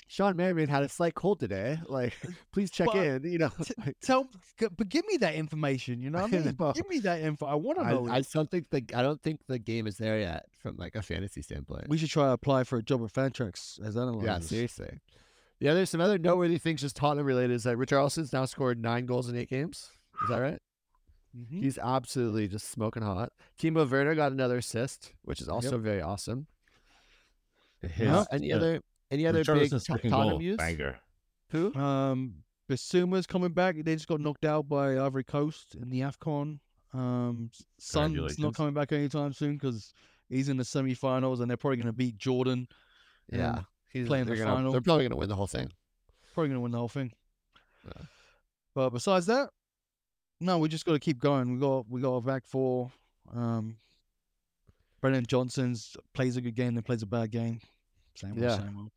Shawne 0.09 0.35
Merriman 0.35 0.67
had 0.67 0.83
a 0.83 0.89
slight 0.89 1.15
cold 1.15 1.39
today. 1.39 1.77
Like 1.87 2.13
please 2.53 2.69
check 2.71 2.87
But 2.91 2.97
in. 2.97 3.23
You 3.23 3.37
know, 3.39 3.51
like, 3.85 3.95
Tell, 4.01 4.27
but 4.59 4.89
give 4.89 5.05
me 5.07 5.17
that 5.17 5.35
information. 5.35 6.01
You 6.01 6.09
know 6.09 6.21
what 6.23 6.33
I 6.33 6.37
I 6.37 6.41
mean? 6.41 6.71
Give 6.75 6.89
me 6.89 6.99
that 6.99 7.21
info. 7.21 7.45
I 7.45 7.55
want 7.55 7.79
to 7.79 7.85
know. 7.85 8.07
I 8.09 8.19
just 8.19 8.33
don't 8.33 8.49
think 8.51 8.69
the 8.69 8.83
I 8.93 9.01
don't 9.01 9.21
think 9.21 9.39
the 9.47 9.59
game 9.59 9.87
is 9.87 9.97
there 9.97 10.19
yet 10.19 10.45
from 10.61 10.75
like 10.77 10.95
a 10.95 11.01
fantasy 11.01 11.41
standpoint. 11.41 11.87
we 11.89 11.97
should 11.97 12.09
try 12.09 12.25
to 12.25 12.31
apply 12.31 12.63
for 12.65 12.77
a 12.77 12.83
job 12.83 13.01
at 13.03 13.11
Fantrax 13.13 13.81
as 13.85 13.95
analyzers. 13.97 14.25
yeah, 14.25 14.39
seriously. 14.39 14.99
The 15.63 15.69
other 15.69 15.85
some 15.85 16.01
other 16.01 16.17
noteworthy 16.17 16.57
things 16.57 16.81
just 16.81 16.97
Tottenham 16.97 17.25
related 17.25 17.53
is 17.53 17.63
that 17.63 17.77
Richarlison's 17.77 18.33
now 18.33 18.43
scored 18.43 18.81
nine 18.81 19.05
goals 19.05 19.29
in 19.29 19.37
eight 19.37 19.49
games. 19.49 19.91
Is 20.21 20.27
that 20.27 20.39
right? 20.39 20.59
Mhm. 21.33 21.63
He's 21.63 21.77
absolutely 21.77 22.49
just 22.49 22.67
smoking 22.69 23.01
hot. 23.01 23.31
Timo 23.57 23.89
Werner 23.89 24.13
got 24.13 24.33
another 24.33 24.57
assist, 24.57 25.13
which 25.21 25.39
is 25.39 25.47
also 25.47 25.77
very 25.77 26.01
awesome. 26.01 26.47
His, 27.81 28.09
Uh, 28.09 28.25
any 28.29 28.51
uh, 28.51 28.57
other 28.57 28.81
any 29.09 29.25
other 29.25 29.39
big 29.39 29.47
Richarlison's 29.55 29.85
Tot- 29.85 29.95
second 29.95 30.09
Tottenham 30.11 30.31
goal, 30.33 30.41
use? 30.41 30.57
banger. 30.57 30.99
Who? 31.51 31.73
Um, 31.75 32.43
Bissouma's 32.69 33.25
coming 33.25 33.53
back. 33.53 33.77
They 33.85 33.95
just 33.95 34.07
got 34.07 34.19
knocked 34.19 34.43
out 34.43 34.67
by 34.67 34.99
Ivory 34.99 35.23
Coast 35.23 35.75
in 35.75 35.89
the 35.89 36.01
Afcon. 36.01 36.59
Um, 36.93 37.51
S- 37.53 37.65
Son's 37.79 38.37
not 38.37 38.53
coming 38.53 38.73
back 38.73 38.91
anytime 38.91 39.31
soon 39.31 39.53
because 39.53 39.93
he's 40.27 40.49
in 40.49 40.57
the 40.57 40.65
semi-finals 40.65 41.39
and 41.39 41.49
they're 41.49 41.55
probably 41.55 41.77
going 41.77 41.87
to 41.87 41.93
beat 41.93 42.17
Jordan. 42.17 42.67
Yeah, 43.31 43.57
and 43.57 43.65
he's 43.93 44.07
playing 44.07 44.25
the 44.25 44.35
gonna, 44.35 44.53
final. 44.53 44.71
They're 44.71 44.81
probably 44.81 45.05
gonna 45.05 45.15
win 45.17 45.29
the 45.29 45.35
whole 45.35 45.47
thing. 45.47 45.71
Probably 46.33 46.49
going 46.49 46.57
to 46.57 46.61
win 46.61 46.71
the 46.71 46.79
whole 46.79 46.89
thing. 46.89 47.11
Yeah. 47.85 48.05
But 48.73 48.89
besides 48.89 49.27
that, 49.27 49.49
no, 50.41 50.57
we 50.57 50.67
just 50.67 50.85
got 50.85 50.93
to 50.93 50.99
keep 50.99 51.19
going. 51.19 51.53
We 51.53 51.59
got 51.59 51.87
we 51.87 52.01
got 52.01 52.15
a 52.15 52.21
back 52.21 52.45
four. 52.45 52.91
Um, 53.33 53.77
Brennan 54.99 55.25
Johnson's 55.27 55.95
plays 56.13 56.37
a 56.37 56.41
good 56.41 56.55
game, 56.55 56.73
then 56.73 56.83
plays 56.83 57.03
a 57.03 57.05
bad 57.05 57.29
game. 57.31 57.59
Same 58.15 58.31
old, 58.31 58.41
Yeah. 58.41 58.57
same 58.57 58.77
old. 58.77 58.91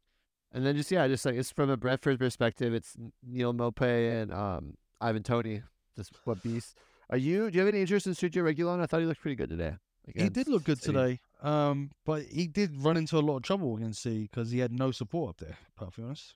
And 0.52 0.64
then 0.64 0.76
just 0.76 0.90
yeah, 0.90 1.06
just 1.09 1.26
like 1.26 1.35
it's 1.35 1.50
from 1.50 1.68
a 1.68 1.76
Brentford 1.76 2.18
perspective, 2.18 2.72
it's 2.72 2.96
Neal 3.22 3.52
Maupay 3.52 4.22
and 4.22 4.32
um 4.32 4.76
Ivan 5.00 5.22
Toney. 5.22 5.62
Just 5.96 6.12
what 6.24 6.42
beast. 6.42 6.76
Are 7.11 7.18
you? 7.18 7.50
Do 7.50 7.59
you 7.59 7.64
have 7.64 7.72
any 7.72 7.82
interest 7.82 8.06
in 8.06 8.14
Sergio 8.14 8.42
Reguilón? 8.42 8.80
I 8.80 8.87
thought 8.87 9.00
he 9.00 9.06
looked 9.06 9.20
pretty 9.20 9.37
good 9.37 9.50
today. 9.50 9.74
He 10.14 10.28
did 10.28 10.48
look 10.48 10.64
good 10.64 10.80
City. 10.80 10.92
today, 10.92 11.20
um, 11.42 11.90
but 12.04 12.22
he 12.24 12.46
did 12.46 12.76
run 12.82 12.96
into 12.96 13.18
a 13.18 13.20
lot 13.20 13.36
of 13.38 13.42
trouble 13.42 13.76
against 13.76 14.02
City 14.02 14.22
because 14.22 14.50
he 14.50 14.60
had 14.60 14.72
no 14.72 14.90
support 14.92 15.30
up 15.30 15.36
there. 15.38 15.56
To 15.80 15.90
be 15.96 16.02
honest, 16.04 16.34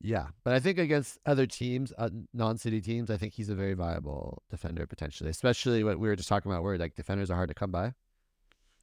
Yeah, 0.00 0.28
but 0.44 0.52
I 0.54 0.60
think 0.60 0.78
against 0.78 1.18
other 1.26 1.46
teams, 1.46 1.92
uh, 1.98 2.10
non-city 2.32 2.80
teams, 2.80 3.10
I 3.10 3.16
think 3.16 3.34
he's 3.34 3.48
a 3.48 3.54
very 3.54 3.74
viable 3.74 4.42
defender 4.50 4.86
potentially, 4.86 5.30
especially 5.30 5.82
what 5.82 5.98
we 5.98 6.06
were 6.08 6.16
just 6.16 6.28
talking 6.28 6.50
about, 6.50 6.62
where 6.62 6.78
like 6.78 6.94
defenders 6.94 7.30
are 7.30 7.34
hard 7.34 7.48
to 7.48 7.54
come 7.54 7.72
by. 7.72 7.94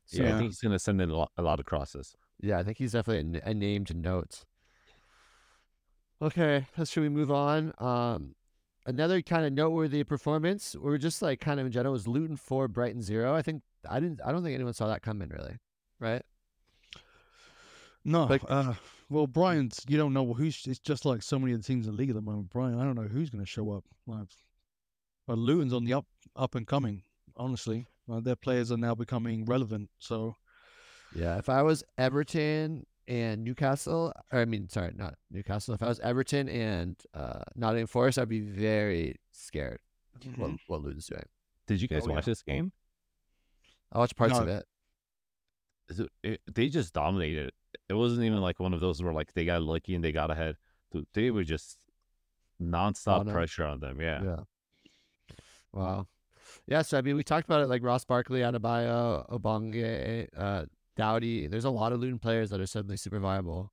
So, 0.05 0.21
Yeah, 0.21 0.35
I 0.35 0.37
think 0.37 0.49
he's 0.51 0.59
gonna 0.59 0.79
send 0.79 0.99
in 1.01 1.09
a 1.09 1.15
lot, 1.15 1.31
a 1.37 1.41
lot 1.41 1.59
of 1.59 1.65
crosses. 1.65 2.15
Yeah, 2.41 2.59
I 2.59 2.63
think 2.63 2.77
he's 2.77 2.91
definitely 2.91 3.39
a 3.43 3.53
name 3.53 3.85
to 3.85 3.93
note. 3.93 4.43
Okay, 6.21 6.67
let's 6.77 6.91
should 6.91 7.03
we 7.03 7.09
move 7.09 7.31
on? 7.31 7.73
Um, 7.79 8.35
another 8.85 9.21
kind 9.21 9.45
of 9.45 9.53
noteworthy 9.53 10.03
performance, 10.03 10.75
or 10.75 10.97
just 10.97 11.21
like 11.21 11.39
kind 11.39 11.59
of 11.59 11.65
in 11.65 11.71
general, 11.71 11.93
was 11.93 12.07
Luton 12.07 12.37
four, 12.37 12.67
Brighton 12.67 13.01
zero. 13.01 13.33
I 13.35 13.41
think 13.41 13.61
I 13.89 13.99
didn't. 13.99 14.21
I 14.25 14.31
don't 14.31 14.43
think 14.43 14.55
anyone 14.55 14.73
saw 14.73 14.87
that 14.87 15.01
coming, 15.01 15.29
really. 15.29 15.57
Right? 15.99 16.21
No, 18.05 18.27
But- 18.27 18.49
uh, 18.49 18.73
well, 19.09 19.27
Brighton's. 19.27 19.79
You 19.87 19.97
don't 19.97 20.13
know 20.13 20.33
who's. 20.33 20.65
It's 20.67 20.79
just 20.79 21.05
like 21.05 21.21
so 21.23 21.39
many 21.39 21.53
of 21.53 21.61
the 21.61 21.67
teams 21.67 21.87
in 21.87 21.93
the 21.93 21.97
league 21.97 22.09
at 22.09 22.15
the 22.15 22.21
moment. 22.21 22.49
Brighton, 22.49 22.79
I 22.79 22.83
don't 22.83 22.95
know 22.95 23.03
who's 23.07 23.29
going 23.29 23.43
to 23.43 23.49
show 23.49 23.71
up. 23.71 23.85
Like, 24.07 24.27
but 25.27 25.37
Luton's 25.37 25.73
on 25.73 25.85
the 25.85 25.93
up, 25.93 26.05
up 26.35 26.55
and 26.55 26.67
coming. 26.67 27.03
Honestly, 27.37 27.87
uh, 28.11 28.19
their 28.19 28.35
players 28.35 28.71
are 28.71 28.77
now 28.77 28.93
becoming 28.95 29.45
relevant. 29.45 29.89
So 29.99 30.35
Yeah. 31.15 31.37
If 31.37 31.47
I 31.49 31.61
was 31.61 31.83
Everton 31.97 32.85
and 33.07 33.43
Newcastle, 33.43 34.11
or 34.31 34.39
I 34.39 34.45
mean, 34.45 34.67
sorry, 34.69 34.93
not 34.95 35.15
Newcastle. 35.31 35.73
If 35.73 35.81
I 35.83 35.87
was 35.87 35.99
Everton 36.01 36.49
and 36.49 36.95
uh, 37.13 37.43
Nottingham 37.55 37.87
Forest, 37.87 38.19
I'd 38.19 38.29
be 38.29 38.41
very 38.41 39.15
scared 39.31 39.79
what 40.35 40.51
what 40.67 40.81
Luton's 40.81 41.07
doing. 41.07 41.25
Did 41.67 41.81
you 41.81 41.87
guys 41.87 42.03
Oh, 42.05 42.09
yeah. 42.09 42.15
watch 42.15 42.25
this 42.25 42.41
game? 42.43 42.71
I 43.93 43.99
watched 43.99 44.15
parts 44.17 44.33
No. 44.33 44.41
of 44.41 44.47
it. 44.49 44.65
It- 45.89 46.09
it- 46.23 46.41
they 46.53 46.67
just 46.69 46.93
dominated. 46.93 47.51
It 47.87 47.93
wasn't 47.93 48.23
even 48.23 48.41
like 48.41 48.59
one 48.59 48.73
of 48.73 48.79
those 48.81 49.01
where 49.01 49.13
like 49.13 49.33
they 49.33 49.45
got 49.45 49.61
lucky 49.61 49.95
and 49.95 50.03
they 50.03 50.11
got 50.11 50.31
ahead. 50.31 50.57
They 51.13 51.31
were 51.31 51.43
just 51.43 51.77
nonstop 52.61 53.21
On 53.21 53.31
pressure 53.31 53.63
on 53.65 53.79
them. 53.79 54.01
Yeah. 54.01 54.23
Yeah. 54.23 55.35
Wow. 55.71 56.07
Yeah, 56.67 56.81
so 56.83 56.97
I 56.97 57.01
mean, 57.01 57.15
we 57.15 57.23
talked 57.23 57.45
about 57.45 57.61
it 57.61 57.67
like 57.67 57.83
Ross 57.83 58.05
Barkley, 58.05 58.41
Adebayo, 58.41 59.27
Ogbene, 59.29 60.27
uh, 60.37 60.65
Doughty. 60.95 61.47
There's 61.47 61.65
a 61.65 61.69
lot 61.69 61.91
of 61.93 61.99
Luton 61.99 62.19
players 62.19 62.49
that 62.51 62.59
are 62.61 62.65
suddenly 62.67 62.97
super 62.97 63.19
viable. 63.19 63.71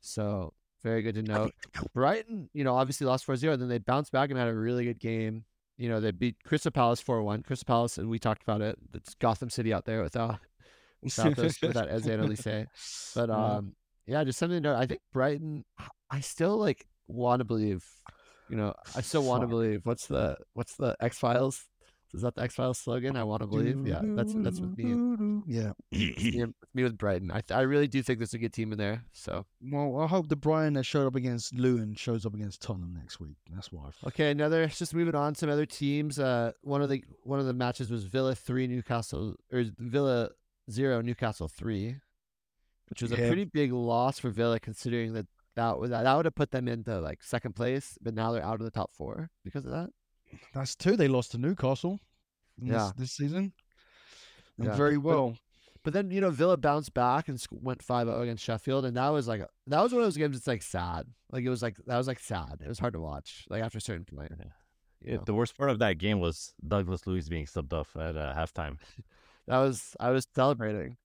So 0.00 0.54
very 0.82 1.02
good 1.02 1.16
to 1.16 1.22
know. 1.22 1.50
Brighton, 1.92 2.48
you 2.54 2.62
know, 2.64 2.76
obviously 2.76 3.06
lost 3.06 3.26
4-0, 3.26 3.58
then 3.58 3.68
they 3.68 3.78
bounced 3.78 4.12
back 4.12 4.30
and 4.30 4.38
had 4.38 4.48
a 4.48 4.54
really 4.54 4.84
good 4.84 4.98
game. 5.00 5.44
You 5.80 5.88
know, 5.88 5.98
they 5.98 6.10
beat 6.10 6.36
Crystal 6.44 6.70
Palace 6.70 7.02
4-1. 7.02 7.42
Crystal 7.46 7.64
Palace, 7.64 7.96
and 7.96 8.10
we 8.10 8.18
talked 8.18 8.42
about 8.42 8.60
it. 8.60 8.76
It's 8.92 9.14
Gotham 9.14 9.48
City 9.48 9.72
out 9.72 9.86
there 9.86 10.02
without 10.02 10.38
without 11.02 11.34
those 11.36 11.58
without 11.62 11.88
and 11.88 12.04
Olise. 12.04 12.66
But 13.14 13.28
Yeah. 13.30 13.34
um, 13.34 13.74
yeah, 14.06 14.22
just 14.24 14.38
something 14.38 14.62
to 14.62 14.68
note. 14.68 14.76
I 14.76 14.84
think 14.84 15.00
Brighton. 15.10 15.64
I 16.10 16.20
still 16.20 16.58
like 16.58 16.86
want 17.08 17.40
to 17.40 17.44
believe. 17.44 17.82
You 18.50 18.56
know, 18.56 18.74
I 18.94 19.00
still 19.00 19.22
want 19.22 19.40
to 19.42 19.46
believe. 19.46 19.80
What's 19.84 20.06
the 20.06 20.36
what's 20.52 20.76
the 20.76 20.96
X 21.00 21.16
Files? 21.18 21.64
Is 22.12 22.22
that 22.22 22.34
the 22.34 22.42
X 22.42 22.54
Files 22.54 22.78
slogan? 22.78 23.16
I 23.16 23.24
want 23.24 23.42
to 23.42 23.46
believe. 23.46 23.86
Yeah, 23.86 24.00
that's 24.02 24.34
that's 24.34 24.60
with 24.60 24.76
me. 24.76 25.42
Yeah. 25.46 25.72
Me, 25.92 26.44
me 26.74 26.82
with 26.82 26.98
Brighton. 26.98 27.30
I 27.30 27.42
I 27.50 27.60
really 27.60 27.88
do 27.88 28.02
think 28.02 28.18
there's 28.18 28.34
a 28.34 28.38
good 28.38 28.52
team 28.52 28.72
in 28.72 28.78
there. 28.78 29.04
So 29.12 29.46
Well, 29.62 30.00
I 30.00 30.06
hope 30.06 30.28
the 30.28 30.36
Brighton 30.36 30.74
that 30.74 30.84
showed 30.84 31.06
up 31.06 31.14
against 31.14 31.54
Luton 31.54 31.94
shows 31.94 32.26
up 32.26 32.34
against 32.34 32.62
Tottenham 32.62 32.94
next 32.94 33.20
week. 33.20 33.36
That's 33.52 33.70
why. 33.70 33.90
I 34.04 34.08
okay, 34.08 34.30
another. 34.30 34.66
Just 34.66 34.94
moving 34.94 35.14
on. 35.14 35.34
Some 35.34 35.50
other 35.50 35.66
teams. 35.66 36.18
Uh, 36.18 36.52
one 36.62 36.82
of 36.82 36.88
the 36.88 37.04
one 37.22 37.38
of 37.38 37.46
the 37.46 37.52
matches 37.52 37.90
was 37.90 38.04
Villa 38.04 38.34
three 38.34 38.66
Newcastle 38.66 39.36
or 39.52 39.64
Villa 39.78 40.30
zero 40.70 41.00
Newcastle 41.00 41.48
three, 41.48 41.96
which 42.88 43.02
was 43.02 43.12
a 43.12 43.16
pretty 43.16 43.44
big 43.44 43.72
loss 43.72 44.18
for 44.18 44.30
Villa 44.30 44.58
considering 44.58 45.12
that 45.14 45.26
that 45.56 45.78
would 45.78 45.90
that 45.90 46.16
would 46.16 46.26
have 46.26 46.34
put 46.34 46.50
them 46.50 46.68
into 46.68 47.00
like 47.00 47.22
second 47.22 47.54
place, 47.54 47.98
but 48.00 48.14
now 48.14 48.32
they're 48.32 48.44
out 48.44 48.60
of 48.60 48.64
the 48.64 48.70
top 48.70 48.94
four 48.94 49.30
because 49.44 49.64
of 49.64 49.72
that. 49.72 49.90
That's 50.54 50.74
two. 50.74 50.96
They 50.96 51.08
lost 51.08 51.32
to 51.32 51.38
Newcastle. 51.38 51.98
in 52.60 52.68
Yeah. 52.68 52.90
This, 52.96 53.08
this 53.08 53.12
season. 53.12 53.52
Yeah, 54.58 54.74
very 54.74 54.98
well. 54.98 55.36
But 55.82 55.94
then 55.94 56.10
you 56.10 56.20
know 56.20 56.30
Villa 56.30 56.56
bounced 56.58 56.92
back 56.92 57.28
and 57.28 57.42
went 57.50 57.82
5-0 57.84 58.20
against 58.20 58.44
Sheffield, 58.44 58.84
and 58.84 58.96
that 58.96 59.08
was 59.08 59.26
like 59.26 59.40
that 59.66 59.80
was 59.82 59.92
one 59.92 60.02
of 60.02 60.06
those 60.06 60.16
games. 60.18 60.36
It's 60.36 60.46
like 60.46 60.62
sad. 60.62 61.06
Like 61.32 61.44
it 61.44 61.48
was 61.48 61.62
like 61.62 61.76
that 61.86 61.96
was 61.96 62.06
like 62.06 62.18
sad. 62.20 62.58
It 62.62 62.68
was 62.68 62.78
hard 62.78 62.92
to 62.92 63.00
watch. 63.00 63.46
Like 63.48 63.62
after 63.62 63.78
a 63.78 63.80
certain 63.80 64.04
point. 64.04 64.32
you 65.02 65.14
It- 65.14 65.24
the 65.24 65.32
worst 65.32 65.56
part 65.56 65.70
of 65.70 65.78
that 65.78 65.96
game 65.96 66.20
was 66.20 66.52
Douglas 66.66 67.06
Luiz 67.06 67.28
being 67.30 67.46
subbed 67.46 67.72
off 67.72 67.96
at 67.96 68.16
uh, 68.16 68.34
halftime. 68.34 68.78
That 69.46 69.58
was 69.58 69.96
I 69.98 70.10
was 70.10 70.28
celebrating. 70.32 70.96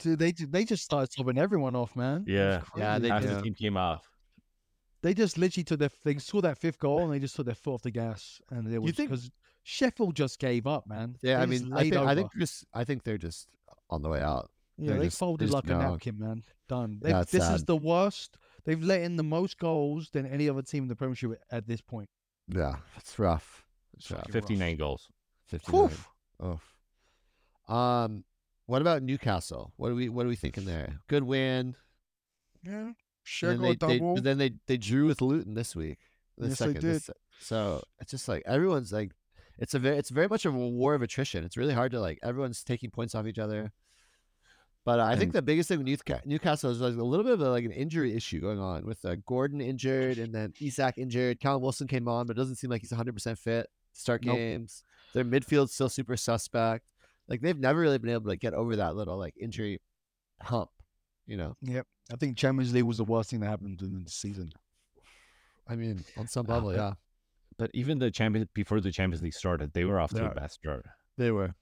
Dude, 0.00 0.18
they 0.18 0.32
they 0.32 0.64
just 0.64 0.82
started 0.82 1.10
subbing 1.10 1.38
everyone 1.38 1.76
off, 1.76 1.94
man. 1.94 2.24
Yeah. 2.26 2.62
Yeah, 2.76 2.98
they 2.98 3.10
crazy. 3.10 3.26
Half 3.28 3.36
the 3.36 3.42
team 3.42 3.54
came 3.54 3.76
off. 3.76 4.08
They 5.02 5.14
just 5.14 5.36
literally 5.36 5.64
took 5.64 5.80
their 5.80 5.90
they 6.04 6.16
saw 6.18 6.40
that 6.42 6.58
fifth 6.58 6.78
goal 6.78 7.00
and 7.02 7.12
they 7.12 7.18
just 7.18 7.34
took 7.36 7.46
their 7.46 7.54
foot 7.56 7.74
off 7.74 7.82
the 7.82 7.90
gas 7.90 8.40
and 8.50 8.66
they 8.66 8.78
was 8.78 8.92
think- 8.94 9.10
because 9.10 9.30
Sheffield 9.64 10.14
just 10.16 10.38
gave 10.38 10.66
up, 10.66 10.86
man. 10.86 11.16
Yeah, 11.22 11.36
They 11.38 11.42
I 11.42 11.46
mean, 11.46 11.72
I 11.72 11.76
laid 11.76 11.92
think 11.92 12.06
I 12.06 12.14
think 12.14 12.30
just 12.38 12.64
I 12.72 12.84
think 12.84 13.02
they're 13.04 13.18
just 13.18 13.48
on 13.90 14.02
the 14.02 14.08
way 14.08 14.20
out. 14.20 14.50
yeah, 14.78 14.90
they're 14.90 14.98
they 15.00 15.04
just- 15.06 15.18
folded 15.18 15.44
just 15.46 15.54
like 15.54 15.64
a 15.64 15.78
napkin, 15.78 16.18
man. 16.18 16.42
Done. 16.68 16.98
They've- 17.02 17.16
it's 17.16 17.32
this 17.32 17.48
is 17.50 17.64
the 17.64 17.76
worst. 17.76 18.38
They've 18.64 18.82
let 18.82 19.02
in 19.02 19.16
the 19.16 19.24
most 19.24 19.58
goals 19.58 20.10
than 20.10 20.24
any 20.26 20.48
other 20.48 20.62
team 20.62 20.84
in 20.84 20.88
the 20.88 20.94
Premiership 20.96 21.32
at 21.50 21.66
this 21.66 21.80
point. 21.80 22.08
Yeah, 22.48 22.76
it's 22.96 23.18
rough. 23.18 23.66
It's 23.94 24.10
rough. 24.10 24.20
fucking 24.20 24.34
rough. 24.34 24.42
59 24.48 24.76
goals. 24.76 25.08
59. 25.46 25.84
Oof. 25.84 26.08
Oh. 26.40 27.74
Um, 27.74 28.24
what 28.66 28.82
about 28.82 29.02
Newcastle? 29.02 29.72
What 29.76 29.90
are 29.90 29.94
we 29.94 30.08
what 30.08 30.26
are 30.26 30.28
we 30.28 30.36
thinking 30.36 30.64
there? 30.64 31.00
Good 31.08 31.24
win. 31.24 31.74
Yeah, 32.64 32.72
And 32.88 32.94
sure 33.24 33.50
then 33.56 33.60
they, 33.62 33.74
they- 33.74 34.20
then 34.20 34.38
they 34.38 34.52
they 34.66 34.76
drew 34.76 35.06
with 35.06 35.20
Luton 35.20 35.54
this 35.54 35.74
week. 35.76 35.98
The 36.38 36.48
Yes, 36.48 36.58
they 36.58 36.66
second. 36.74 36.82
this- 36.82 37.10
so 37.40 37.82
it's 38.00 38.10
just 38.10 38.28
like 38.28 38.42
everyone's 38.46 38.92
like, 38.92 39.12
it's 39.58 39.74
a 39.74 39.78
very 39.78 39.96
it's 39.98 40.10
very 40.10 40.28
much 40.28 40.44
a 40.46 40.50
war 40.50 40.94
of 40.94 41.02
attrition. 41.02 41.44
It's 41.44 41.56
really 41.56 41.74
hard 41.74 41.92
to 41.92 42.00
like 42.00 42.18
everyone's 42.22 42.62
taking 42.64 42.90
points 42.90 43.14
off 43.14 43.26
each 43.26 43.38
other. 43.38 43.72
But 44.84 44.98
uh, 44.98 45.04
I 45.04 45.14
think 45.16 45.32
the 45.32 45.42
biggest 45.42 45.68
thing 45.68 45.78
with 45.78 45.86
Newca- 45.86 46.26
Newcastle 46.26 46.70
is 46.70 46.80
like 46.80 46.96
a 46.96 47.02
little 47.04 47.22
bit 47.24 47.34
of 47.34 47.40
a, 47.40 47.50
like 47.50 47.64
an 47.64 47.70
injury 47.70 48.16
issue 48.16 48.40
going 48.40 48.58
on 48.58 48.84
with 48.84 49.04
uh, 49.04 49.14
Gordon 49.26 49.60
injured 49.60 50.18
and 50.18 50.34
then 50.34 50.52
Isak 50.60 50.98
injured. 50.98 51.38
Callum 51.38 51.62
Wilson 51.62 51.86
came 51.86 52.08
on, 52.08 52.26
but 52.26 52.36
it 52.36 52.40
doesn't 52.40 52.56
seem 52.56 52.68
like 52.70 52.80
he's 52.80 52.90
100 52.90 53.12
percent 53.12 53.38
fit 53.38 53.68
to 53.94 54.00
start 54.00 54.24
Nope. 54.24 54.36
games. 54.36 54.82
Their 55.14 55.24
midfield's 55.24 55.72
still 55.72 55.88
super 55.88 56.16
suspect. 56.16 56.84
Like 57.28 57.40
they've 57.42 57.58
never 57.58 57.78
really 57.80 57.98
been 57.98 58.10
able 58.10 58.30
to 58.30 58.36
get 58.36 58.54
over 58.54 58.74
that 58.76 58.96
little 58.96 59.16
like 59.18 59.34
injury 59.40 59.80
hump. 60.40 60.70
You 61.26 61.36
know, 61.36 61.56
Yep, 61.62 61.86
I 62.12 62.16
think 62.16 62.36
Champions 62.36 62.74
League 62.74 62.84
was 62.84 62.98
the 62.98 63.04
worst 63.04 63.30
thing 63.30 63.40
that 63.40 63.46
happened 63.48 63.80
in 63.80 64.04
the 64.04 64.10
season. 64.10 64.52
I 65.66 65.76
mean, 65.76 66.04
on 66.16 66.26
some 66.28 66.46
Ah, 66.48 66.54
level, 66.54 66.70
but- 66.70 66.76
yeah, 66.76 66.92
But 67.58 67.70
even 67.74 67.98
the 67.98 68.10
champion 68.10 68.48
before 68.54 68.80
the 68.80 68.90
Champions 68.90 69.22
League 69.22 69.34
started, 69.34 69.72
they 69.72 69.84
were 69.84 70.00
off 70.00 70.10
to 70.10 70.16
Yeah. 70.22 70.30
a 70.30 70.34
bad 70.34 70.50
start. 70.50 70.86
they 71.16 71.30
were, 71.30 71.54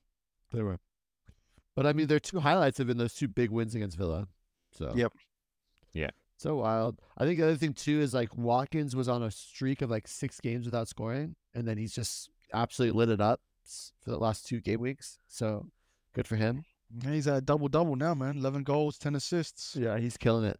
they 0.52 0.62
were. 0.62 0.78
But 1.74 1.86
I 1.86 1.92
mean, 1.92 2.06
their 2.06 2.20
two 2.20 2.40
highlights 2.40 2.78
have 2.78 2.86
been 2.86 2.96
those 2.98 3.14
two 3.14 3.28
big 3.28 3.50
wins 3.50 3.74
against 3.74 3.96
Villa. 3.96 4.28
So 4.72 4.92
Yep. 4.94 5.12
Yeah. 5.92 6.10
so 6.36 6.56
wild. 6.56 7.00
I 7.18 7.24
think 7.24 7.38
the 7.38 7.44
other 7.46 7.56
thing 7.56 7.74
too 7.74 8.00
is 8.00 8.14
like 8.14 8.34
Watkins 8.36 8.94
was 8.96 9.08
on 9.08 9.22
a 9.22 9.30
streak 9.30 9.82
of 9.82 9.90
like 9.90 10.06
six 10.08 10.40
games 10.40 10.64
without 10.64 10.88
scoring, 10.88 11.36
and 11.54 11.66
then 11.68 11.76
he's 11.78 11.94
just 11.94 12.30
absolutely 12.54 12.96
lit 12.98 13.08
it 13.10 13.20
up 13.20 13.40
for 14.02 14.10
the 14.10 14.18
last 14.18 14.46
two 14.46 14.60
game 14.60 14.80
weeks. 14.80 15.18
So 15.28 15.70
good 16.14 16.26
for 16.26 16.36
him. 16.36 16.64
He's 17.04 17.26
at 17.28 17.36
a 17.36 17.40
double 17.40 17.68
double 17.68 17.94
now, 17.96 18.14
man. 18.14 18.36
Eleven 18.38 18.62
goals, 18.64 18.98
ten 18.98 19.14
assists. 19.14 19.76
Yeah, 19.76 19.98
he's 19.98 20.16
killing 20.16 20.44
it. 20.44 20.58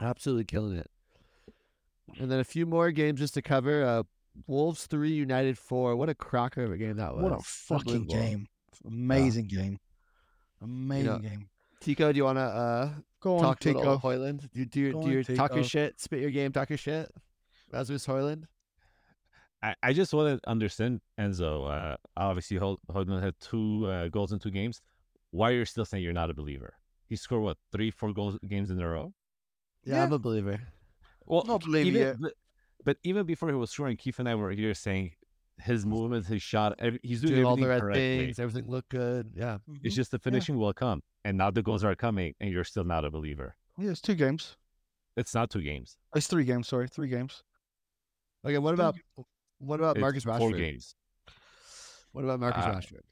Absolutely 0.00 0.44
killing 0.44 0.76
it. 0.76 0.90
And 2.18 2.30
then 2.30 2.38
a 2.40 2.44
few 2.44 2.66
more 2.66 2.90
games 2.90 3.20
just 3.20 3.34
to 3.34 3.42
cover. 3.42 3.84
Uh, 3.84 4.02
Wolves 4.46 4.86
three, 4.86 5.10
United 5.12 5.58
four. 5.58 5.96
What 5.96 6.08
a 6.08 6.14
cracker 6.14 6.62
of 6.62 6.70
a 6.72 6.76
game 6.76 6.96
that 6.98 7.14
was! 7.14 7.24
What 7.24 7.32
a 7.32 7.42
fucking 7.42 8.06
game! 8.06 8.46
Amazing 8.86 9.48
game. 9.48 9.78
Amazing 10.62 11.22
game. 11.22 11.48
Tiko, 11.82 12.12
do 12.12 12.16
you 12.16 12.24
want 12.24 12.38
to 12.38 12.42
uh, 12.42 12.90
Go 13.20 13.36
on, 13.36 13.42
talk 13.42 13.60
Tiko. 13.60 13.74
little 13.76 13.98
Hojlund? 13.98 14.50
Do, 14.52 14.60
you- 14.60 14.66
do, 14.66 14.80
your- 14.80 14.92
do 14.92 14.98
on, 14.98 15.10
your 15.10 15.22
talk 15.24 15.54
your 15.54 15.64
shit, 15.64 16.00
spit 16.00 16.20
your 16.20 16.30
game, 16.30 16.52
talk 16.52 16.68
your 16.70 16.78
shit. 16.78 17.10
Rasmus 17.72 18.06
Hojlund. 18.06 18.44
I, 19.62 19.74
I 19.82 19.92
just 19.92 20.12
want 20.14 20.40
to 20.42 20.48
understand 20.50 21.00
Enzo. 21.18 21.68
Uh, 21.70 21.96
obviously, 22.16 22.56
Hol- 22.58 22.78
Hojlund 22.90 23.22
had 23.22 23.34
two 23.40 23.86
uh, 23.86 24.08
goals 24.08 24.32
in 24.32 24.38
two 24.38 24.50
games. 24.50 24.80
Why 25.30 25.50
you're 25.50 25.66
still 25.66 25.84
saying 25.84 26.02
you're 26.04 26.12
not 26.12 26.30
a 26.30 26.34
believer? 26.34 26.74
He 27.06 27.16
scored 27.16 27.42
what 27.42 27.56
three, 27.72 27.90
four 27.90 28.12
goals 28.12 28.38
games 28.46 28.70
in 28.70 28.80
a 28.80 28.88
row. 28.88 29.12
Yeah, 29.84 29.96
Yeah. 29.96 30.04
I'm 30.04 30.12
a 30.12 30.18
believer. 30.18 30.60
Well, 31.26 31.44
Not 31.46 31.64
believe 31.64 31.86
even. 31.94 32.18
But, 32.20 32.32
but 32.84 32.96
even 33.02 33.26
before 33.26 33.48
he 33.48 33.54
was 33.54 33.70
scoring, 33.70 33.96
Keith 33.96 34.18
and 34.18 34.28
I 34.28 34.34
were 34.34 34.50
here 34.52 34.72
saying 34.74 35.12
his 35.60 35.84
movement, 35.84 36.26
his 36.26 36.40
shot, 36.40 36.74
every, 36.78 37.00
he's 37.02 37.20
doing, 37.20 37.34
Doing 37.34 37.44
all 37.46 37.56
the 37.56 37.66
right 37.68 37.80
correctly. 37.80 38.18
things, 38.26 38.38
everything 38.38 38.70
looked 38.70 38.90
good. 38.90 39.32
Yeah. 39.34 39.58
It's 39.82 39.94
just 39.96 40.12
the 40.12 40.18
finishing 40.18 40.56
will 40.56 40.72
come, 40.72 41.02
and 41.24 41.36
now 41.36 41.50
the 41.50 41.62
goals 41.62 41.82
are 41.84 41.94
coming, 41.96 42.34
and 42.40 42.50
you're 42.52 42.64
still 42.64 42.84
not 42.84 43.04
a 43.04 43.10
believer. 43.10 43.56
Yeah, 43.76 43.90
it's 43.90 44.00
two 44.00 44.14
games. 44.14 44.56
It's 45.16 45.34
not 45.34 45.50
two 45.50 45.62
games. 45.62 45.96
It's 46.14 46.28
three 46.28 46.44
games. 46.44 46.68
Sorry, 46.68 46.86
three 46.88 47.08
games. 47.08 47.42
Okay, 48.46 48.58
what 48.58 48.72
about 48.74 48.96
what 49.58 49.80
about 49.80 49.96
It's 49.96 50.00
Marcus 50.00 50.24
four 50.24 50.38
Rashford? 50.38 50.56
games. 50.58 50.94
What 52.12 52.24
about 52.24 52.40
Marcus 52.40 52.64
Uh, 52.64 52.70
Rashford? 52.70 53.02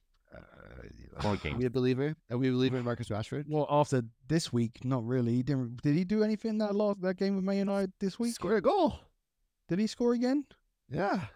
More 1.22 1.32
Are 1.32 1.36
games. 1.36 1.56
we 1.56 1.64
a 1.64 1.70
believer? 1.70 2.14
Are 2.30 2.36
we 2.36 2.48
a 2.48 2.52
believer 2.52 2.76
in 2.76 2.84
Marcus 2.84 3.08
Rashford? 3.08 3.44
Well, 3.48 3.66
after 3.70 4.02
this 4.28 4.52
week, 4.52 4.84
not 4.84 5.06
really. 5.06 5.42
Didn't. 5.42 5.80
Did 5.82 5.94
he 5.96 6.04
do 6.04 6.22
anything 6.22 6.58
that 6.58 6.74
last 6.74 7.00
that 7.00 7.16
game 7.16 7.36
with 7.36 7.44
Man 7.44 7.56
United 7.56 7.92
this 8.00 8.18
week? 8.18 8.34
scored 8.34 8.58
a 8.58 8.60
goal. 8.60 8.98
Did 9.68 9.78
he 9.78 9.86
score 9.86 10.12
again? 10.12 10.44
Yeah. 10.90 11.26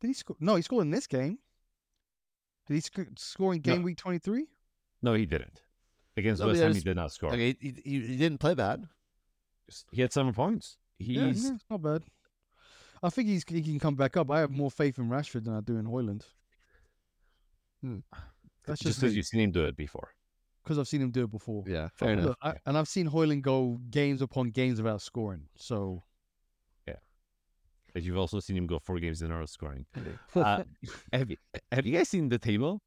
Did 0.00 0.06
he 0.08 0.12
score? 0.14 0.36
No, 0.38 0.54
he 0.54 0.62
scored 0.62 0.82
in 0.82 0.90
this 0.92 1.08
game. 1.08 1.38
Did 2.68 2.74
he 2.74 2.80
sc- 2.80 3.08
score 3.18 3.52
in 3.54 3.62
No. 3.64 3.72
game 3.74 3.82
week 3.82 3.96
twenty 3.96 4.18
three? 4.20 4.46
No, 5.02 5.14
he 5.14 5.26
didn't. 5.26 5.62
Against 6.16 6.40
No, 6.40 6.48
West 6.48 6.60
Ham, 6.60 6.74
he 6.74 6.80
did 6.80 6.96
not 6.96 7.10
score. 7.12 7.30
Okay, 7.30 7.56
he, 7.60 7.74
he, 7.84 8.00
he 8.00 8.16
didn't 8.16 8.38
play 8.38 8.54
bad. 8.54 8.86
He 9.90 10.00
had 10.02 10.12
seven 10.12 10.32
points. 10.32 10.76
He's 10.98 11.16
Yeah, 11.16 11.32
yeah, 11.50 11.56
not 11.70 11.82
bad. 11.82 12.04
I 13.02 13.10
think 13.10 13.28
he's 13.28 13.44
he 13.48 13.62
can 13.62 13.78
come 13.78 13.94
back 13.94 14.16
up. 14.16 14.30
I 14.30 14.40
have 14.40 14.50
more 14.50 14.70
faith 14.70 14.98
in 14.98 15.08
Rashford 15.08 15.44
than 15.44 15.54
I 15.54 15.60
do 15.60 15.76
in 15.76 15.86
Hojlund. 15.86 16.22
Hmm. 17.82 17.98
That's 18.66 18.80
just 18.80 18.88
just 18.88 19.00
because 19.00 19.16
you've 19.16 19.26
seen 19.26 19.40
him 19.40 19.50
do 19.52 19.64
it 19.64 19.76
before. 19.76 20.10
because 20.62 20.78
I've 20.78 20.88
seen 20.88 21.00
him 21.00 21.10
do 21.10 21.24
it 21.24 21.30
before. 21.30 21.64
Yeah, 21.66 21.88
fair 21.94 22.10
enough. 22.12 22.24
Look, 22.26 22.38
I, 22.42 22.54
and 22.66 22.76
I've 22.76 22.88
seen 22.88 23.08
Hojlund 23.08 23.42
go 23.42 23.80
games 23.90 24.20
upon 24.20 24.50
games 24.50 24.80
without 24.82 25.00
scoring. 25.00 25.44
So 25.56 26.02
Yeah. 26.86 26.96
But 27.94 28.02
you've 28.02 28.18
also 28.18 28.40
seen 28.40 28.56
him 28.56 28.66
go 28.66 28.78
four 28.78 28.98
games 28.98 29.22
in 29.22 29.30
a 29.30 29.38
row 29.38 29.46
scoring. 29.46 29.86
Uh, 30.34 30.64
have 31.12 31.30
you 31.30 31.36
have 31.72 31.86
you 31.86 31.96
guys 31.96 32.08
seen 32.08 32.28
the 32.28 32.38
table? 32.38 32.82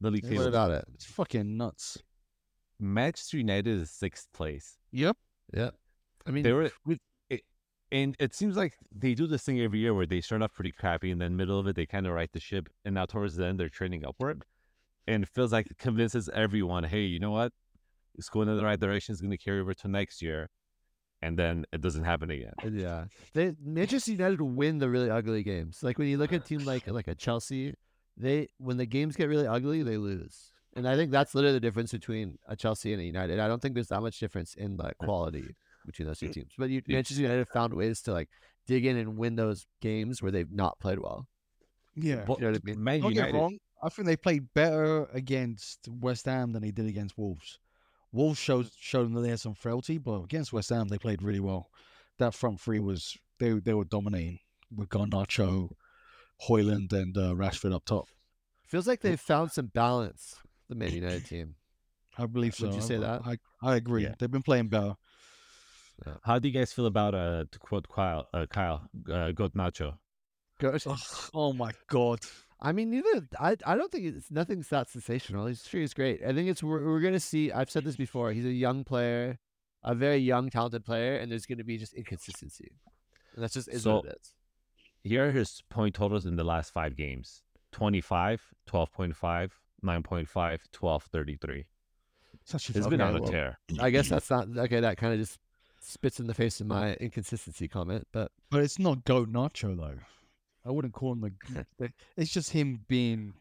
The 0.00 0.10
league 0.10 0.24
Yeah, 0.24 0.30
table. 0.30 0.42
What 0.44 0.48
about 0.48 0.70
it? 0.72 0.84
it's 0.94 1.04
fucking 1.04 1.56
nuts. 1.56 2.02
Manchester 2.80 3.36
United 3.36 3.80
is 3.80 3.90
sixth 3.90 4.26
place. 4.34 4.76
Yep. 4.90 5.16
Yeah. 5.54 5.70
I 6.26 6.30
mean, 6.32 6.42
They 6.42 6.52
were, 6.52 6.64
it, 6.64 7.00
and 7.92 8.16
it 8.18 8.34
seems 8.34 8.56
like 8.56 8.78
they 8.90 9.14
do 9.14 9.26
this 9.26 9.42
thing 9.42 9.60
every 9.60 9.78
year 9.78 9.92
where 9.92 10.06
they 10.06 10.22
start 10.22 10.42
off 10.42 10.54
pretty 10.54 10.72
crappy, 10.72 11.10
and 11.10 11.20
then 11.20 11.36
middle 11.36 11.58
of 11.58 11.66
it 11.66 11.76
they 11.76 11.84
kind 11.84 12.06
of 12.06 12.14
right 12.14 12.32
the 12.32 12.40
ship, 12.40 12.70
and 12.84 12.94
now 12.94 13.04
towards 13.04 13.36
the 13.36 13.46
end 13.46 13.60
they're 13.60 13.68
trending 13.68 14.04
upward, 14.04 14.44
and 15.06 15.22
it 15.22 15.28
feels 15.28 15.52
like 15.52 15.66
it 15.66 15.78
convinces 15.78 16.30
everyone, 16.30 16.84
hey, 16.84 17.02
you 17.02 17.20
know 17.20 17.30
what, 17.30 17.52
it's 18.14 18.30
going 18.30 18.48
in 18.48 18.56
the 18.56 18.64
right 18.64 18.80
direction. 18.80 19.12
It's 19.12 19.20
going 19.20 19.30
to 19.30 19.36
carry 19.36 19.60
over 19.60 19.74
to 19.74 19.88
next 19.88 20.22
year, 20.22 20.48
and 21.20 21.38
then 21.38 21.66
it 21.70 21.82
doesn't 21.82 22.04
happen 22.04 22.30
again. 22.30 22.54
yeah. 22.72 23.04
They 23.34 23.52
Manchester 23.62 24.12
United 24.12 24.40
win 24.40 24.78
the 24.78 24.88
really 24.88 25.10
ugly 25.10 25.42
games. 25.42 25.82
Like 25.82 25.98
when 25.98 26.08
you 26.08 26.16
look 26.16 26.32
at 26.32 26.40
a 26.40 26.44
team 26.44 26.64
like 26.64 26.86
like 26.86 27.08
a 27.08 27.14
Chelsea, 27.14 27.74
they 28.16 28.48
when 28.56 28.78
the 28.78 28.86
games 28.86 29.16
get 29.16 29.28
really 29.28 29.46
ugly, 29.46 29.82
they 29.82 29.98
lose. 29.98 30.50
And 30.74 30.88
I 30.88 30.96
think 30.96 31.10
that's 31.10 31.34
literally 31.34 31.52
the 31.52 31.60
difference 31.60 31.92
between 31.92 32.38
a 32.48 32.56
Chelsea 32.56 32.94
and 32.94 33.02
a 33.02 33.04
United. 33.04 33.38
I 33.38 33.46
don't 33.46 33.60
think 33.60 33.74
there's 33.74 33.88
that 33.88 34.00
much 34.00 34.18
difference 34.18 34.54
in 34.54 34.78
the 34.78 34.94
quality 34.98 35.54
between 35.86 36.06
those 36.08 36.18
two 36.18 36.28
teams. 36.28 36.52
But 36.56 36.70
you, 36.70 36.82
Yeah. 36.86 36.96
Manchester 36.96 37.22
United 37.22 37.38
have 37.40 37.48
found 37.48 37.74
ways 37.74 38.00
to 38.02 38.12
like 38.12 38.28
dig 38.66 38.84
in 38.86 38.96
and 38.96 39.16
win 39.16 39.36
those 39.36 39.66
games 39.80 40.22
where 40.22 40.30
they've 40.32 40.50
not 40.50 40.78
played 40.78 40.98
well. 40.98 41.26
Yeah. 41.94 42.24
But 42.26 42.38
You 42.38 42.46
know 42.46 42.52
what 42.52 42.60
I 42.62 42.66
mean? 42.66 42.82
Man 42.84 43.00
Don't 43.00 43.12
United, 43.14 43.32
get 43.32 43.38
wrong. 43.38 43.58
I 43.82 43.88
think 43.88 44.06
they 44.06 44.16
played 44.16 44.52
better 44.54 45.06
against 45.12 45.88
West 45.88 46.26
Ham 46.26 46.52
than 46.52 46.62
they 46.62 46.70
did 46.70 46.86
against 46.86 47.18
Wolves. 47.18 47.58
Wolves 48.12 48.38
showed 48.38 48.70
showed 48.78 49.04
them 49.06 49.14
that 49.14 49.22
they 49.22 49.30
had 49.30 49.40
some 49.40 49.54
frailty, 49.54 49.98
but 49.98 50.22
against 50.24 50.52
West 50.52 50.68
Ham 50.70 50.88
they 50.88 50.98
played 50.98 51.22
really 51.22 51.40
well. 51.40 51.70
That 52.18 52.34
front 52.34 52.60
three 52.60 52.78
was 52.78 53.16
they 53.38 53.52
they 53.52 53.74
were 53.74 53.84
dominating 53.84 54.38
with 54.74 54.88
Garnacho, 54.90 55.70
Hojlund, 56.48 56.92
and 56.92 57.16
uh, 57.16 57.32
Rashford 57.34 57.74
up 57.74 57.84
top. 57.84 58.08
Feels 58.66 58.86
like 58.86 59.00
they've 59.00 59.20
found 59.20 59.52
some 59.52 59.66
balance. 59.66 60.36
The 60.68 60.74
Man 60.74 60.92
United 60.92 61.26
team. 61.26 61.56
I 62.16 62.26
believe 62.26 62.54
so. 62.54 62.66
Would 62.66 62.74
you 62.74 62.80
say 62.82 62.96
I- 62.96 63.00
that? 63.00 63.22
I, 63.24 63.36
I 63.62 63.76
agree. 63.76 64.04
Yeah. 64.04 64.14
They've 64.18 64.30
been 64.30 64.42
playing 64.42 64.68
better. 64.68 64.94
How 66.22 66.38
do 66.38 66.48
you 66.48 66.54
guys 66.54 66.72
feel 66.72 66.86
about 66.86 67.14
uh 67.14 67.44
to 67.50 67.58
quote 67.58 67.88
Kyle, 67.88 68.28
uh, 68.34 68.46
Kyle, 68.46 68.88
uh, 69.10 69.32
Goat 69.32 69.54
Nacho? 69.54 69.94
Good. 70.58 70.82
Ugh, 70.86 70.98
oh 71.34 71.52
my 71.52 71.72
god. 71.88 72.20
I 72.60 72.70
mean, 72.72 72.90
neither. 72.90 73.26
I 73.40 73.56
I 73.66 73.76
don't 73.76 73.90
think 73.90 74.04
it's 74.06 74.30
nothing's 74.30 74.68
that 74.68 74.88
sensational. 74.88 75.46
He's 75.46 75.66
sure 75.66 75.80
he's 75.80 75.94
great. 75.94 76.22
I 76.24 76.32
think 76.32 76.48
it's 76.48 76.62
we're, 76.62 76.84
we're 76.84 77.00
gonna 77.00 77.18
see. 77.20 77.50
I've 77.50 77.70
said 77.70 77.84
this 77.84 77.96
before. 77.96 78.32
He's 78.32 78.44
a 78.46 78.52
young 78.52 78.84
player, 78.84 79.38
a 79.82 79.94
very 79.94 80.18
young, 80.18 80.50
talented 80.50 80.84
player, 80.84 81.16
and 81.16 81.30
there's 81.30 81.46
gonna 81.46 81.64
be 81.64 81.78
just 81.78 81.94
inconsistency. 81.94 82.70
And 83.34 83.42
that's 83.42 83.54
just 83.54 83.68
is 83.68 83.84
what 83.86 84.04
So- 84.04 84.08
it 84.10 84.18
is. 84.20 84.34
Here 85.04 85.26
are 85.26 85.32
his 85.32 85.62
point 85.68 85.96
totals 85.96 86.26
in 86.26 86.36
the 86.36 86.44
last 86.44 86.72
five 86.72 86.94
games 86.94 87.42
25, 87.72 88.40
12.5, 88.68 89.50
9.5, 89.84 90.58
12, 90.72 91.02
33. 91.02 91.66
It's 92.40 92.54
actually 92.54 92.78
It's 92.78 92.86
been 92.86 93.00
on 93.00 93.16
a 93.16 93.20
tear. 93.26 93.58
I 93.80 93.90
guess 93.90 94.08
that's 94.08 94.30
not 94.30 94.46
okay. 94.56 94.78
That 94.78 94.96
kind 94.98 95.12
of 95.12 95.18
just 95.18 95.38
spits 95.84 96.20
in 96.20 96.26
the 96.26 96.34
face 96.34 96.60
of 96.60 96.66
my 96.66 96.94
inconsistency 96.94 97.68
comment. 97.68 98.06
But 98.12 98.32
But 98.50 98.62
it's 98.62 98.78
not 98.78 99.04
Goat 99.04 99.30
Nacho 99.32 99.76
though. 99.76 99.98
I 100.64 100.70
wouldn't 100.70 100.94
call 100.94 101.12
him 101.12 101.20
the. 101.20 101.66
the 101.78 101.92
it's 102.16 102.30
just 102.32 102.50
him 102.50 102.84
being 102.88 103.34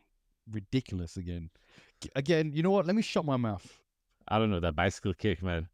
ridiculous 0.51 1.17
again. 1.17 1.49
Again, 2.15 2.51
you 2.53 2.63
know 2.63 2.71
what? 2.71 2.85
Let 2.87 2.95
me 2.95 3.01
shut 3.03 3.25
my 3.25 3.37
mouth. 3.37 3.79
I 4.27 4.39
don't 4.39 4.49
know, 4.49 4.59
that 4.59 4.75
bicycle 4.75 5.13
kick, 5.13 5.43
man. 5.43 5.67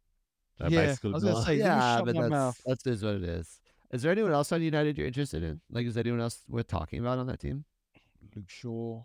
That 0.58 0.70
Yeah, 0.70 0.86
bicycle 0.86 1.12
I 1.12 1.14
was 1.14 1.24
gonna 1.24 1.42
say, 1.44 1.50
let 1.52 1.56
me 1.56 1.60
yeah, 1.64 1.96
shut 1.96 2.04
but 2.06 2.14
my 2.14 2.20
that's 2.22 2.30
mouth. 2.30 2.62
that's 2.66 2.86
is 2.86 3.02
what 3.04 3.14
it 3.14 3.22
is. 3.24 3.60
Is 3.90 4.02
there 4.02 4.12
anyone 4.12 4.32
else 4.32 4.52
on 4.52 4.60
United 4.60 4.98
you're 4.98 5.06
interested 5.06 5.42
in? 5.42 5.60
Like, 5.70 5.86
is 5.86 5.96
anyone 5.96 6.20
else 6.20 6.42
worth 6.48 6.66
talking 6.66 7.00
about 7.00 7.18
on 7.18 7.26
that 7.28 7.40
team? 7.40 7.64
Luke 8.36 8.48
Shaw. 8.50 9.02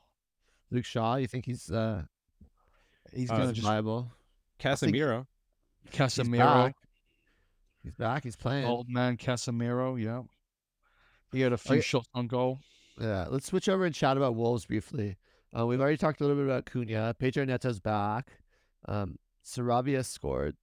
Luke 0.72 0.86
Shaw, 0.86 1.16
you 1.16 1.28
think 1.28 1.46
he's 1.46 1.72
uh, 1.72 2.04
He's 3.14 3.30
Uh, 3.30 3.34
gonna 3.36 3.48
he's 3.48 3.56
just 3.58 3.68
viable? 3.68 4.12
Casemiro. 4.60 5.28
Casemiro, 5.92 6.38
back. 6.66 6.76
He's 7.84 7.96
back. 7.96 8.24
He's 8.24 8.36
playing. 8.36 8.66
old 8.66 8.88
man 8.90 9.18
Casemiro. 9.18 10.02
Yeah, 10.02 10.22
he 11.32 11.42
had 11.42 11.54
a 11.54 11.58
few 11.58 11.74
Okay. 11.76 11.82
shots 11.82 12.08
on 12.14 12.28
goal. 12.28 12.60
Yeah, 13.00 13.28
let's 13.30 13.48
switch 13.48 13.68
over 13.70 13.86
and 13.86 13.94
chat 13.94 14.18
about 14.18 14.36
Wolves 14.36 14.66
briefly. 14.66 15.18
Uh, 15.58 15.66
we've 15.66 15.82
already 15.82 15.98
talked 15.98 16.22
a 16.22 16.24
little 16.24 16.38
bit 16.38 16.46
about 16.46 16.66
Cunha. 16.66 17.14
Pedro 17.18 17.46
Neto's 17.46 17.80
back. 17.80 18.40
Um, 18.88 19.18
Sarabia 19.46 20.06
scored 20.06 20.56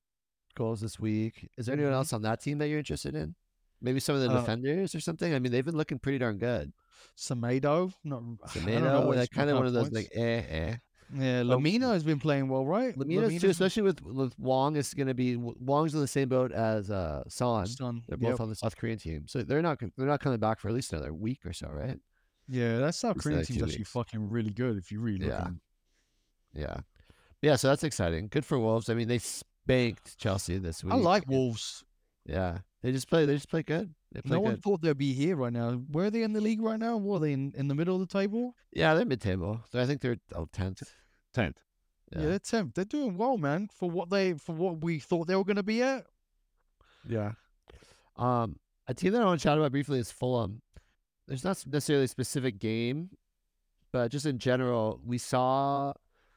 goals 0.55 0.81
this 0.81 0.99
week. 0.99 1.49
Is 1.59 1.67
there 1.67 1.75
anyone 1.75 1.93
Mhm. 1.93 1.97
else 1.97 2.13
on 2.13 2.23
that 2.23 2.41
team 2.41 2.59
that 2.59 2.69
you're 2.69 2.79
interested 2.79 3.15
in? 3.15 3.35
Maybe 3.81 4.01
some 4.01 4.15
of 4.15 4.21
the 4.23 4.31
Uh, 4.31 4.41
defenders 4.41 4.95
or 4.95 5.01
something. 5.01 5.33
I 5.35 5.39
mean, 5.39 5.53
they've 5.53 5.65
been 5.65 5.77
looking 5.77 5.99
pretty 5.99 6.19
darn 6.19 6.39
good. 6.39 6.73
Semedo, 7.17 7.93
not 8.05 8.23
Semedo, 8.49 9.15
like 9.17 9.31
kind 9.31 9.49
of 9.51 9.57
one 9.57 9.67
of 9.67 9.73
those 9.73 9.91
points. 9.91 9.95
like 9.95 10.11
eh 10.15 10.43
eh. 10.49 10.77
Yeah. 11.12 11.42
Lemina 11.42 11.92
has 11.92 12.05
been 12.05 12.18
playing 12.20 12.49
well, 12.49 12.64
right? 12.64 12.96
Lemina's 12.96 13.40
too, 13.40 13.49
especially 13.51 13.83
with 13.83 14.01
with 14.03 14.33
Hwang 14.35 14.77
is 14.77 14.94
going 14.94 15.09
to 15.09 15.14
be 15.14 15.35
Hwang's 15.35 15.94
in 15.94 16.01
the 16.01 16.07
same 16.09 16.29
boat 16.29 16.53
as 16.53 16.90
uh 16.90 17.23
Son. 17.29 17.66
son. 17.66 18.03
They're 18.09 18.16
both 18.16 18.31
Yep. 18.31 18.40
on 18.40 18.49
the 18.49 18.55
South 18.55 18.77
Korean 18.77 18.99
team, 18.99 19.25
so 19.27 19.42
they're 19.42 19.62
not 19.62 19.81
they're 19.96 20.07
not 20.07 20.20
coming 20.20 20.38
back 20.38 20.61
for 20.61 20.68
at 20.68 20.75
least 20.75 20.92
another 20.92 21.12
week 21.12 21.44
or 21.44 21.53
so, 21.53 21.68
right? 21.68 21.99
Yeah, 22.49 22.79
that 22.79 22.94
South 22.94 23.16
It's 23.16 23.23
Korean 23.25 23.44
team's 23.44 23.62
actually 23.62 23.79
weeks. 23.79 23.90
fucking 23.90 24.29
really 24.31 24.51
good 24.51 24.77
if 24.77 24.90
you 24.92 25.01
really 25.01 25.18
look 25.18 25.29
Yeah. 25.29 25.38
at 25.38 25.44
them. 25.44 25.61
Yeah, 26.53 26.77
yeah. 27.42 27.57
So 27.57 27.68
that's 27.68 27.85
exciting. 27.85 28.29
Good 28.29 28.44
for 28.44 28.59
Wolves. 28.59 28.88
I 28.88 28.94
mean, 28.94 29.09
they 29.09 29.18
spanked 29.18 30.18
Chelsea 30.18 30.59
this 30.59 30.83
week. 30.85 30.92
I 30.92 30.96
like 30.96 31.29
Wolves. 31.29 31.85
Yeah, 32.27 32.59
they 32.83 32.92
just 32.92 33.09
play. 33.09 33.25
They 33.27 33.35
just 33.35 33.49
play 33.51 33.62
good. 33.62 33.94
No 34.25 34.40
one 34.40 34.55
good. 34.55 34.62
thought 34.62 34.83
they'd 34.83 34.96
be 34.99 35.12
here 35.12 35.37
right 35.37 35.53
now. 35.53 35.73
Where 35.73 36.07
are 36.07 36.11
they 36.11 36.23
in 36.23 36.33
the 36.33 36.40
league 36.40 36.61
right 36.61 36.79
now? 36.79 36.96
What 36.96 37.16
are 37.16 37.20
they 37.20 37.33
in, 37.33 37.53
in 37.57 37.68
the 37.68 37.75
middle 37.75 37.94
of 37.94 38.01
the 38.01 38.12
table? 38.12 38.55
Yeah, 38.73 38.94
they're 38.94 39.05
mid-table. 39.05 39.61
So 39.70 39.81
I 39.81 39.87
think 39.87 40.01
they're 40.01 40.16
oh 40.35 40.49
tenth. 40.53 40.83
10th. 41.37 41.55
Yeah, 42.12 42.23
Yeah, 42.23 42.27
they're 42.27 42.38
tenth. 42.40 42.75
They're 42.75 42.85
doing 42.85 43.16
well, 43.16 43.38
man. 43.38 43.68
For 43.73 43.88
what 43.88 44.11
they 44.11 44.35
for 44.35 44.53
what 44.55 44.83
we 44.83 44.99
thought 44.99 45.29
they 45.29 45.37
were 45.37 45.44
going 45.44 45.57
to 45.57 45.62
be 45.62 45.83
at. 45.83 46.07
yeah. 47.09 47.33
Um, 48.16 48.57
a 48.88 48.94
team 48.94 49.12
that 49.12 49.23
I 49.23 49.25
want 49.25 49.40
to 49.40 49.44
chat 49.44 49.57
about 49.57 49.70
briefly 49.70 49.99
is 50.01 50.11
Fulham. 50.11 50.61
There's 51.29 51.44
not 51.44 51.64
necessarily 51.66 52.07
a 52.07 52.09
specific 52.09 52.59
game, 52.59 53.11
but 53.92 54.11
just 54.11 54.27
in 54.27 54.38
general, 54.38 55.01
we 55.07 55.16
saw 55.16 55.94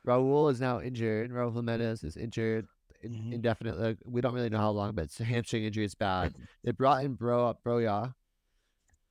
Raul 0.08 0.52
is 0.52 0.62
now 0.62 0.80
injured. 0.80 1.32
Raul 1.32 1.54
Jimenez 1.54 2.04
is 2.04 2.16
injured 2.16 2.68
in, 3.04 3.14
Mhm. 3.14 3.34
indefinitely. 3.34 3.98
We 4.06 4.22
don't 4.22 4.34
really 4.34 4.50
know 4.50 4.58
how 4.60 4.72
long, 4.72 4.94
but 4.96 5.06
it's 5.06 5.20
a 5.20 5.24
hamstring 5.24 5.64
injury. 5.64 5.86
is 5.86 5.96
bad. 5.96 6.34
They 6.64 6.72
brought 6.72 7.04
in 7.04 7.16
Bro 7.16 7.58
Broja. 7.66 8.16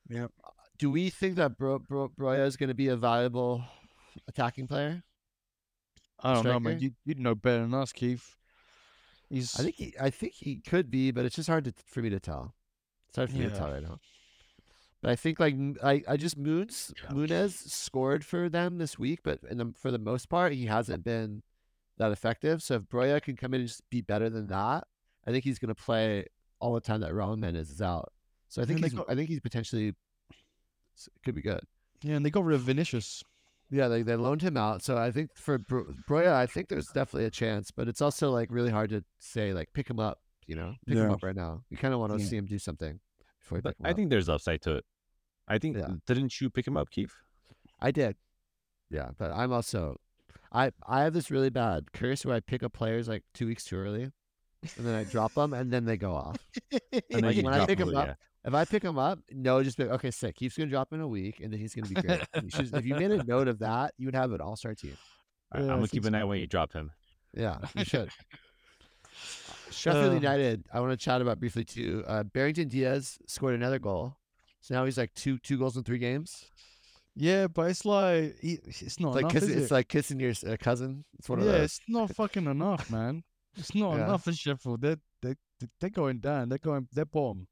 Yep. 0.09 0.33
Do 0.79 0.91
we 0.91 1.11
think 1.11 1.37
that 1.37 1.57
Bro, 1.57 1.81
Bro 1.81 2.11
Broja 2.19 2.47
is 2.47 2.57
going 2.57 2.69
to 2.69 2.75
be 2.75 2.89
a 2.89 2.97
valuable 2.97 3.65
attacking 4.27 4.67
player? 4.67 5.05
I 6.21 6.35
don't 6.35 6.45
know, 6.45 6.61
man. 6.61 6.79
You 6.81 6.93
you'd 7.05 7.19
know 7.19 7.35
better 7.35 7.63
than 7.63 7.75
us, 7.75 7.93
Keith. 7.93 8.37
He's 9.29 9.59
I 9.59 9.63
think 9.65 9.77
he, 9.77 9.95
I 10.01 10.11
think 10.11 10.35
he 10.35 10.57
could 10.57 10.91
be, 10.91 11.11
but 11.11 11.25
it's 11.25 11.37
just 11.37 11.49
hard 11.49 11.65
to, 11.65 11.75
for 11.87 12.01
me 12.03 12.11
to 12.11 12.21
tell. 12.21 12.55
It's 13.09 13.17
hard 13.17 13.31
for 13.31 13.37
me 13.37 13.45
to 13.49 13.51
tell 13.51 13.71
right 13.71 13.83
now. 13.83 13.99
But 15.01 15.11
I 15.11 15.17
think 15.17 15.41
like 15.41 15.57
I, 15.83 16.03
I 16.07 16.17
just 16.17 16.37
Moons 16.39 16.93
Muniz 17.11 17.69
scored 17.69 18.25
for 18.25 18.49
them 18.49 18.79
this 18.79 18.99
week, 18.99 19.21
but 19.25 19.41
in 19.51 19.59
the, 19.59 19.73
for 19.77 19.91
the 19.91 19.99
most 19.99 20.29
part 20.29 20.53
he 20.53 20.67
hasn't 20.67 21.03
been 21.03 21.43
that 22.03 22.13
effective. 22.13 22.63
So 22.63 22.75
if 22.77 22.83
Broja 22.83 23.23
can 23.23 23.37
come 23.37 23.55
in 23.55 23.61
and 23.61 23.69
just 23.69 23.89
be 23.91 24.01
better 24.01 24.29
than 24.29 24.47
that, 24.49 24.85
I 25.27 25.31
think 25.31 25.45
he's 25.45 25.59
going 25.59 25.75
to 25.75 25.81
play 25.81 26.27
all 26.61 26.75
the 26.75 26.81
time 26.81 27.01
that 27.01 27.13
Raul 27.13 27.37
Menez 27.39 27.71
is 27.71 27.81
out. 27.83 28.13
So 28.49 28.61
I 28.61 28.65
think 28.65 28.81
And 28.81 28.85
they 28.91 28.97
got- 28.97 29.11
I 29.11 29.15
think 29.15 29.29
he's 29.29 29.41
potentially 29.41 29.95
could 31.25 31.35
be 31.35 31.43
good. 31.43 31.61
yeah, 32.03 32.17
and 32.17 32.25
they 32.27 32.31
got 32.31 32.45
rid 32.45 32.55
of 32.55 32.63
Vinicius. 32.63 33.23
Yeah, 33.71 33.89
they 33.89 34.03
they 34.03 34.17
loaned 34.17 34.43
him 34.43 34.57
out. 34.57 34.83
So 34.83 34.99
I 34.99 35.11
think 35.11 35.31
for 35.35 35.57
Bro- 35.59 35.95
Broja, 36.09 36.33
I 36.35 36.47
think 36.47 36.69
there's 36.69 36.89
definitely 36.89 37.25
a 37.25 37.31
chance, 37.31 37.71
but 37.71 37.89
it's 37.89 38.03
also 38.03 38.31
like 38.31 38.51
really 38.51 38.71
hard 38.71 38.91
to 38.91 39.03
say 39.19 39.55
like 39.55 39.73
pick 39.73 39.89
him 39.89 39.99
up. 39.99 40.21
You 40.47 40.57
know, 40.57 40.75
pick 40.87 40.99
him 40.99 41.11
up 41.11 41.23
right 41.23 41.35
now. 41.37 41.63
You 41.71 41.77
kind 41.79 41.95
of 41.95 42.01
want 42.01 42.13
to 42.13 42.19
Yeah. 42.19 42.27
see 42.27 42.37
him 42.37 42.47
do 42.47 42.59
something 42.59 43.01
before 43.41 43.59
you 43.59 43.63
But 43.63 43.71
pick 43.71 43.81
him 43.81 43.87
I 43.87 43.91
up. 43.91 43.97
think 43.97 44.11
there's 44.11 44.29
upside 44.29 44.61
to 44.63 44.77
it. 44.77 44.85
I 45.49 45.59
think, 45.59 45.77
Yeah. 45.77 45.95
didn't 46.07 46.41
you 46.41 46.51
pick 46.51 46.67
him 46.67 46.77
up, 46.77 46.91
Keith? 46.91 47.15
I 47.81 47.91
did. 47.93 48.17
Yeah, 48.91 49.13
but 49.17 49.31
I'm 49.31 49.53
also, 49.53 49.97
I 50.53 50.71
I 50.87 51.03
have 51.03 51.15
this 51.15 51.31
really 51.31 51.51
bad 51.51 51.93
curse 51.93 52.25
where 52.27 52.37
I 52.37 52.41
pick 52.41 52.63
up 52.63 52.73
players 52.73 53.09
like 53.09 53.23
two 53.35 53.47
weeks 53.47 53.65
too 53.65 53.77
early, 53.77 54.03
and 54.03 54.87
then 54.87 54.95
I 54.95 55.05
drop 55.05 55.35
them, 55.35 55.53
and 55.55 55.71
then 55.73 55.85
they 55.85 55.97
go 55.97 56.15
off. 56.15 56.37
And 56.93 57.03
then 57.11 57.23
Like, 57.23 57.37
when 57.45 57.55
I 57.55 57.67
pick 57.67 57.79
him, 57.79 57.89
him 57.91 57.97
up, 57.97 58.07
yeah. 58.09 58.15
If 58.45 58.55
I 58.55 58.65
pick 58.65 58.83
them 58.83 58.99
up, 58.99 59.19
no, 59.31 59.63
just 59.63 59.77
be 59.79 59.85
like, 59.85 59.95
okay, 59.95 60.11
sick. 60.11 60.35
He's 60.39 60.55
gonna 60.57 60.69
drop 60.71 60.93
in 60.93 61.01
a 61.01 61.09
week, 61.09 61.41
and 61.41 61.53
then 61.53 61.59
he's 61.61 61.75
gonna 61.75 61.89
be 61.89 61.95
great. 61.95 62.21
You 62.43 62.51
should- 62.51 62.75
if 62.75 62.85
you 62.85 62.95
made 62.97 63.11
a 63.13 63.23
note 63.25 63.49
of 63.49 63.61
that, 63.61 63.95
you 63.99 64.07
would 64.07 64.15
have 64.15 64.33
an 64.33 64.41
all 64.41 64.57
star 64.57 64.75
team. 64.75 64.97
All 65.53 65.61
right, 65.61 65.67
Yeah, 65.67 65.73
I'm 65.73 65.79
gonna 65.79 65.89
keep 65.89 66.05
an 66.05 66.13
so. 66.13 66.19
eye 66.19 66.25
when 66.25 66.39
you 66.41 66.47
drop 66.47 66.73
him. 66.73 66.91
Yeah, 67.35 67.59
you 67.77 67.85
should. 67.85 68.11
Sheffield 69.71 70.13
Uh, 70.13 70.15
United. 70.15 70.65
I 70.73 70.81
want 70.81 70.93
to 70.93 70.97
chat 70.97 71.21
about 71.23 71.39
briefly 71.41 71.65
too. 71.65 72.05
Uh, 72.07 72.23
Brereton 72.25 72.69
Diaz 72.69 73.19
scored 73.27 73.55
another 73.55 73.79
goal, 73.79 74.17
so 74.61 74.75
now 74.75 74.85
he's 74.85 74.99
like 74.99 75.15
two 75.15 75.39
two 75.39 75.59
goals 75.59 75.77
in 75.77 75.83
three 75.85 75.99
games. 75.99 76.45
Yeah, 77.15 77.47
but 77.47 77.71
it's 77.71 77.85
like 77.85 78.37
it's 78.43 78.99
not 78.99 79.15
like 79.15 79.23
enough. 79.23 79.33
kiss, 79.33 79.43
is 79.45 79.51
it's 79.51 79.71
it? 79.71 79.75
like 79.75 79.89
kissing 79.89 80.19
your 80.19 80.33
uh, 80.47 80.57
cousin. 80.59 81.05
It's 81.19 81.29
one 81.29 81.41
of 81.41 81.47
yeah, 81.47 81.53
those. 81.53 81.65
it's 81.65 81.81
not 81.89 82.15
fucking 82.15 82.47
enough, 82.47 82.91
man. 82.91 83.23
It's 83.57 83.75
not 83.75 83.97
Yeah. 83.97 84.05
enough 84.05 84.25
for 84.25 84.33
Sheffield. 84.33 84.81
They're 84.81 84.97
they 85.21 85.35
they're 85.81 85.91
going 85.91 86.21
down. 86.21 86.49
They're 86.49 86.59
going. 86.59 86.89
They're 86.93 87.05
bomb. 87.05 87.47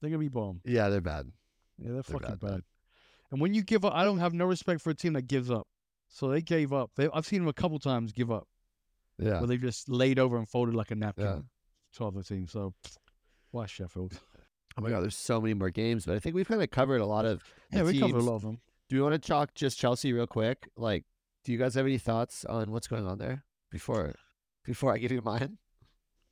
They're 0.00 0.10
gonna 0.10 0.18
be 0.18 0.28
bomb. 0.28 0.60
Yeah, 0.64 0.88
they're 0.88 1.00
bad. 1.00 1.30
Yeah, 1.78 1.92
they're, 1.92 2.02
fucking 2.02 2.28
bad, 2.28 2.40
bad, 2.40 2.50
bad. 2.50 2.62
And 3.30 3.40
when 3.40 3.54
you 3.54 3.62
give 3.62 3.84
up, 3.84 3.94
I 3.94 4.04
don't 4.04 4.18
have 4.18 4.32
no 4.32 4.46
respect 4.46 4.80
for 4.80 4.90
a 4.90 4.94
team 4.94 5.12
that 5.12 5.22
gives 5.22 5.50
up. 5.50 5.66
So 6.08 6.28
they 6.28 6.40
gave 6.40 6.72
up. 6.72 6.90
They, 6.96 7.08
I've 7.12 7.26
seen 7.26 7.40
them 7.40 7.48
a 7.48 7.52
couple 7.52 7.78
times 7.78 8.12
give 8.12 8.30
up, 8.30 8.48
Yeah, 9.18 9.38
where 9.38 9.46
they 9.46 9.58
just 9.58 9.88
laid 9.88 10.18
over 10.18 10.36
and 10.36 10.48
folded 10.48 10.74
like 10.74 10.90
a 10.90 10.94
napkin 10.94 11.24
yeah. 11.24 11.38
to 11.94 12.06
other 12.06 12.22
teams. 12.22 12.52
So 12.52 12.74
why 13.50 13.66
Sheffield? 13.66 14.18
Oh 14.76 14.80
my 14.80 14.90
god, 14.90 15.02
there's 15.02 15.16
so 15.16 15.40
many 15.40 15.54
more 15.54 15.70
games, 15.70 16.06
but 16.06 16.14
I 16.14 16.20
think 16.20 16.36
we've 16.36 16.46
kind 16.46 16.62
of 16.62 16.70
covered 16.70 17.00
a 17.00 17.06
lot 17.06 17.24
of. 17.24 17.42
Yeah, 17.72 17.82
we 17.82 17.98
covered 17.98 18.20
a 18.20 18.22
lot 18.22 18.36
of 18.36 18.42
them. 18.42 18.60
Do 18.88 18.96
we 18.96 19.02
want 19.02 19.22
to 19.22 19.28
talk 19.28 19.54
just 19.54 19.78
Chelsea 19.78 20.14
real 20.14 20.26
quick? 20.26 20.66
Like, 20.74 21.04
do 21.44 21.52
you 21.52 21.58
guys 21.58 21.74
have 21.74 21.84
any 21.84 21.98
thoughts 21.98 22.46
on 22.46 22.70
what's 22.70 22.86
going 22.86 23.06
on 23.06 23.18
there 23.18 23.44
before 23.70 24.14
before 24.64 24.94
I 24.94 24.98
give 24.98 25.12
you 25.12 25.20
mine? 25.22 25.58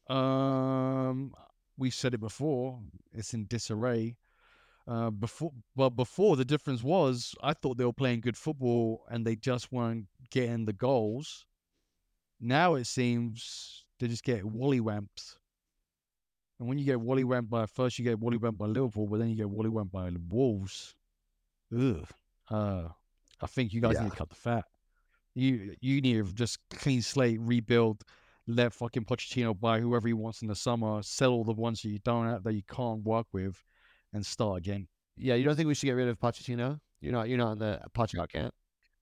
Um, 0.09 1.35
we 1.77 1.91
said 1.91 2.15
it 2.15 2.21
before. 2.21 2.81
It's 3.13 3.35
in 3.35 3.47
disarray. 3.47 4.17
Uh, 4.89 5.11
before, 5.11 5.53
well, 5.75 5.91
before 5.91 6.37
the 6.37 6.45
difference 6.45 6.83
was, 6.83 7.35
I 7.43 7.53
thought 7.53 7.77
they 7.77 7.85
were 7.85 7.93
playing 7.93 8.21
good 8.21 8.37
football 8.37 9.05
and 9.11 9.27
they 9.27 9.37
just 9.37 9.71
weren't 9.73 10.07
getting 10.31 10.65
the 10.65 10.73
goals. 10.73 11.45
Now 12.41 12.75
it 12.77 12.87
seems 12.87 13.85
they 13.99 14.09
just 14.09 14.25
get 14.25 14.45
wally 14.45 14.81
wallywamps. 14.81 15.37
And 16.59 16.69
when 16.69 16.79
you 16.79 16.85
get 16.85 17.01
wally 17.01 17.25
wallywamp 17.25 17.51
by 17.51 17.67
first, 17.67 17.99
you 17.99 18.05
get 18.05 18.19
wally 18.19 18.39
wallywamp 18.39 18.57
by 18.57 18.67
Liverpool, 18.67 19.09
but 19.09 19.19
then 19.19 19.29
you 19.29 19.37
get 19.37 19.51
wally 19.51 19.69
wallywamp 19.69 19.91
by 19.91 20.09
the 20.09 20.21
Wolves. 20.27 20.95
Ugh. 21.77 22.07
Uh, 22.51 22.89
I 23.41 23.47
think 23.47 23.73
you 23.73 23.81
guys 23.81 23.95
Yeah. 23.95 24.05
need 24.05 24.11
to 24.13 24.17
cut 24.17 24.29
the 24.29 24.35
fat. 24.35 24.65
You 25.35 25.77
you 25.81 26.01
need 26.01 26.25
to 26.25 26.33
just 26.33 26.59
clean 26.71 27.03
slate, 27.03 27.39
rebuild, 27.41 28.03
let 28.47 28.73
fucking 28.73 29.05
Pochettino 29.05 29.59
buy 29.59 29.81
whoever 29.81 30.07
he 30.09 30.15
wants 30.15 30.41
in 30.43 30.49
the 30.49 30.55
summer, 30.55 31.03
sell 31.03 31.33
all 31.33 31.45
the 31.45 31.53
ones 31.53 31.83
that 31.83 31.91
you 31.91 31.99
don't 31.99 32.27
have 32.27 32.43
that 32.45 32.55
you 32.55 32.63
can't 32.63 33.03
work 33.03 33.27
with, 33.33 33.63
and 34.13 34.25
start 34.25 34.59
again. 34.59 34.89
Yeah, 35.17 35.35
you 35.35 35.45
don't 35.45 35.57
think 35.57 35.67
we 35.69 35.75
should 35.75 35.87
get 35.87 35.93
rid 35.93 36.09
of 36.09 36.19
Pochettino? 36.19 36.81
You're 37.01 37.13
not. 37.13 37.29
You're 37.29 37.39
not 37.39 37.53
in 37.53 37.59
the 37.59 37.81
Pochettino 37.95 38.29
camp. 38.29 38.55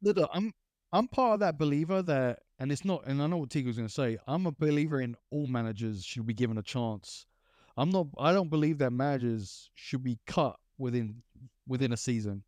Look, 0.02 0.18
I'm 0.32 0.52
I'm 0.92 1.06
part 1.08 1.34
of 1.34 1.40
that 1.40 1.58
believer 1.58 2.02
that, 2.02 2.40
and 2.58 2.72
it's 2.72 2.84
not, 2.84 3.04
and 3.06 3.22
I 3.22 3.26
know 3.26 3.38
what 3.38 3.50
Tiko's 3.50 3.76
going 3.76 3.88
to 3.88 3.92
say. 3.94 4.18
I'm 4.26 4.46
a 4.46 4.52
believer 4.52 5.00
in 5.00 5.16
all 5.30 5.46
managers 5.46 6.04
should 6.04 6.26
be 6.26 6.34
given 6.34 6.58
a 6.58 6.62
chance. 6.62 7.26
I'm 7.76 7.90
not. 7.90 8.08
I 8.18 8.32
don't 8.32 8.50
believe 8.50 8.78
that 8.78 8.90
managers 8.92 9.70
should 9.74 10.02
be 10.02 10.18
cut 10.26 10.56
within 10.78 11.22
within 11.66 11.92
a 11.92 11.96
season. 11.96 12.42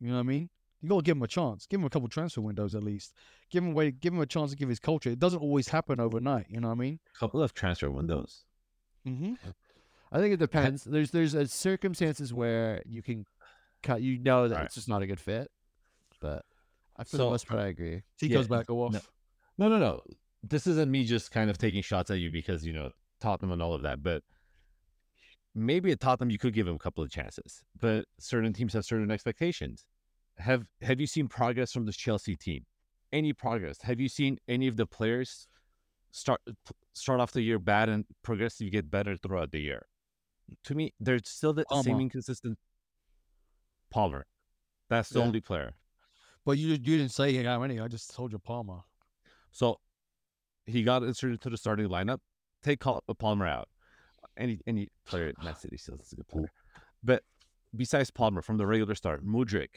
You 0.00 0.08
know 0.08 0.14
what 0.14 0.20
I 0.20 0.24
mean? 0.24 0.50
You 0.82 0.88
got 0.90 0.96
to 0.98 1.02
give 1.02 1.16
him 1.16 1.22
a 1.22 1.26
chance. 1.28 1.66
Give 1.66 1.80
him 1.80 1.86
a 1.86 1.90
couple 1.90 2.08
transfer 2.08 2.40
windows 2.42 2.74
at 2.74 2.82
least. 2.82 3.14
Give 3.50 3.64
him 3.64 3.70
a 3.70 3.74
way. 3.74 3.90
Give 3.90 4.12
him 4.12 4.20
a 4.20 4.26
chance 4.26 4.50
to 4.50 4.56
give 4.56 4.68
his 4.68 4.78
culture. 4.78 5.10
It 5.10 5.18
doesn't 5.18 5.40
always 5.40 5.68
happen 5.68 5.98
overnight. 6.00 6.46
You 6.50 6.60
know 6.60 6.68
what 6.68 6.74
I 6.74 6.78
mean? 6.80 6.98
couple 7.18 7.42
of 7.42 7.54
transfer 7.54 7.90
windows. 7.90 8.44
Mm-hmm. 9.06 9.34
I 10.12 10.18
think 10.18 10.34
it 10.34 10.38
depends. 10.38 10.84
There's 10.84 11.10
there's 11.10 11.34
uh, 11.34 11.46
circumstances 11.46 12.32
where 12.32 12.82
you 12.86 13.02
can 13.02 13.24
cut. 13.82 14.02
You 14.02 14.18
know 14.18 14.48
that 14.48 14.54
Alright. 14.54 14.66
it's 14.66 14.74
just 14.74 14.88
not 14.88 15.02
a 15.02 15.06
good 15.06 15.18
fit, 15.20 15.50
but 16.20 16.44
I, 16.96 17.04
for 17.04 17.16
the 17.16 17.22
So- 17.24 17.30
most 17.30 17.46
part, 17.48 17.60
I 17.60 17.66
agree. 17.68 18.02
He 18.20 18.28
Yeah, 18.28 18.42
back. 18.42 18.66
Go 18.66 18.82
off. 18.84 18.92
no. 18.92 19.00
No, 19.58 19.68
no, 19.68 19.78
no. 19.78 20.02
This 20.42 20.66
isn't 20.66 20.90
me 20.90 21.04
just 21.04 21.30
kind 21.32 21.48
of 21.50 21.56
taking 21.58 21.82
shots 21.82 22.10
at 22.10 22.18
you 22.18 22.30
because 22.30 22.64
you 22.64 22.72
know 22.72 22.90
Tottenham 23.20 23.52
and 23.52 23.62
all 23.62 23.72
of 23.74 23.82
that, 23.82 24.02
but 24.02 24.22
maybe 25.56 25.90
at 25.90 25.98
Tottenham 26.00 26.30
you 26.30 26.38
could 26.38 26.52
give 26.52 26.68
him 26.68 26.74
a 26.76 26.78
couple 26.78 27.02
of 27.02 27.10
chances. 27.10 27.64
But 27.80 28.04
certain 28.20 28.52
teams 28.52 28.74
have 28.74 28.84
certain 28.84 29.10
expectations. 29.10 29.86
Have 30.38 30.66
Have 30.82 31.00
you 31.00 31.06
seen 31.06 31.26
progress 31.28 31.72
from 31.72 31.86
this 31.86 31.96
Chelsea 31.96 32.36
team? 32.36 32.66
Any 33.12 33.32
progress? 33.32 33.80
Have 33.82 33.98
you 33.98 34.08
seen 34.08 34.38
any 34.46 34.66
of 34.68 34.76
the 34.76 34.86
players 34.86 35.48
start 36.10 36.40
start 36.94 37.20
off 37.20 37.32
the 37.32 37.40
year 37.42 37.58
bad 37.58 37.88
and 37.88 38.04
progressively 38.22 38.70
get 38.70 38.90
better 38.90 39.16
throughout 39.16 39.50
the 39.50 39.60
year? 39.60 39.86
To 40.64 40.74
me, 40.74 40.92
they're 41.00 41.20
still 41.24 41.52
the 41.54 41.64
same 41.72 41.84
Palmer. 41.84 42.00
inconsistent. 42.02 42.58
Palmer, 43.90 44.26
that's 44.88 45.08
the 45.08 45.20
Yeah. 45.20 45.24
only 45.26 45.40
player. 45.40 45.76
But 46.44 46.58
you 46.58 46.68
you 46.68 46.76
didn't 46.98 47.10
say 47.12 47.42
how 47.42 47.60
many. 47.60 47.80
I 47.80 47.88
just 47.88 48.14
told 48.14 48.32
you 48.32 48.38
Palmer. 48.38 48.82
So 49.52 49.80
he 50.66 50.82
got 50.82 51.02
inserted 51.02 51.40
to 51.42 51.50
the 51.50 51.56
starting 51.56 51.88
lineup. 51.88 52.20
Take 52.62 52.80
Palmer 52.80 53.46
out. 53.46 53.68
Any 54.36 54.60
any 54.66 54.88
player 55.06 55.28
at 55.28 55.42
Man 55.42 55.56
City 55.56 55.76
still 55.76 55.96
is 56.00 56.12
a 56.12 56.16
good 56.16 56.28
player. 56.28 56.52
But 57.02 57.22
besides 57.74 58.10
Palmer 58.10 58.42
from 58.42 58.56
the 58.58 58.66
regular 58.66 58.94
start, 58.94 59.24
Mudryk, 59.24 59.68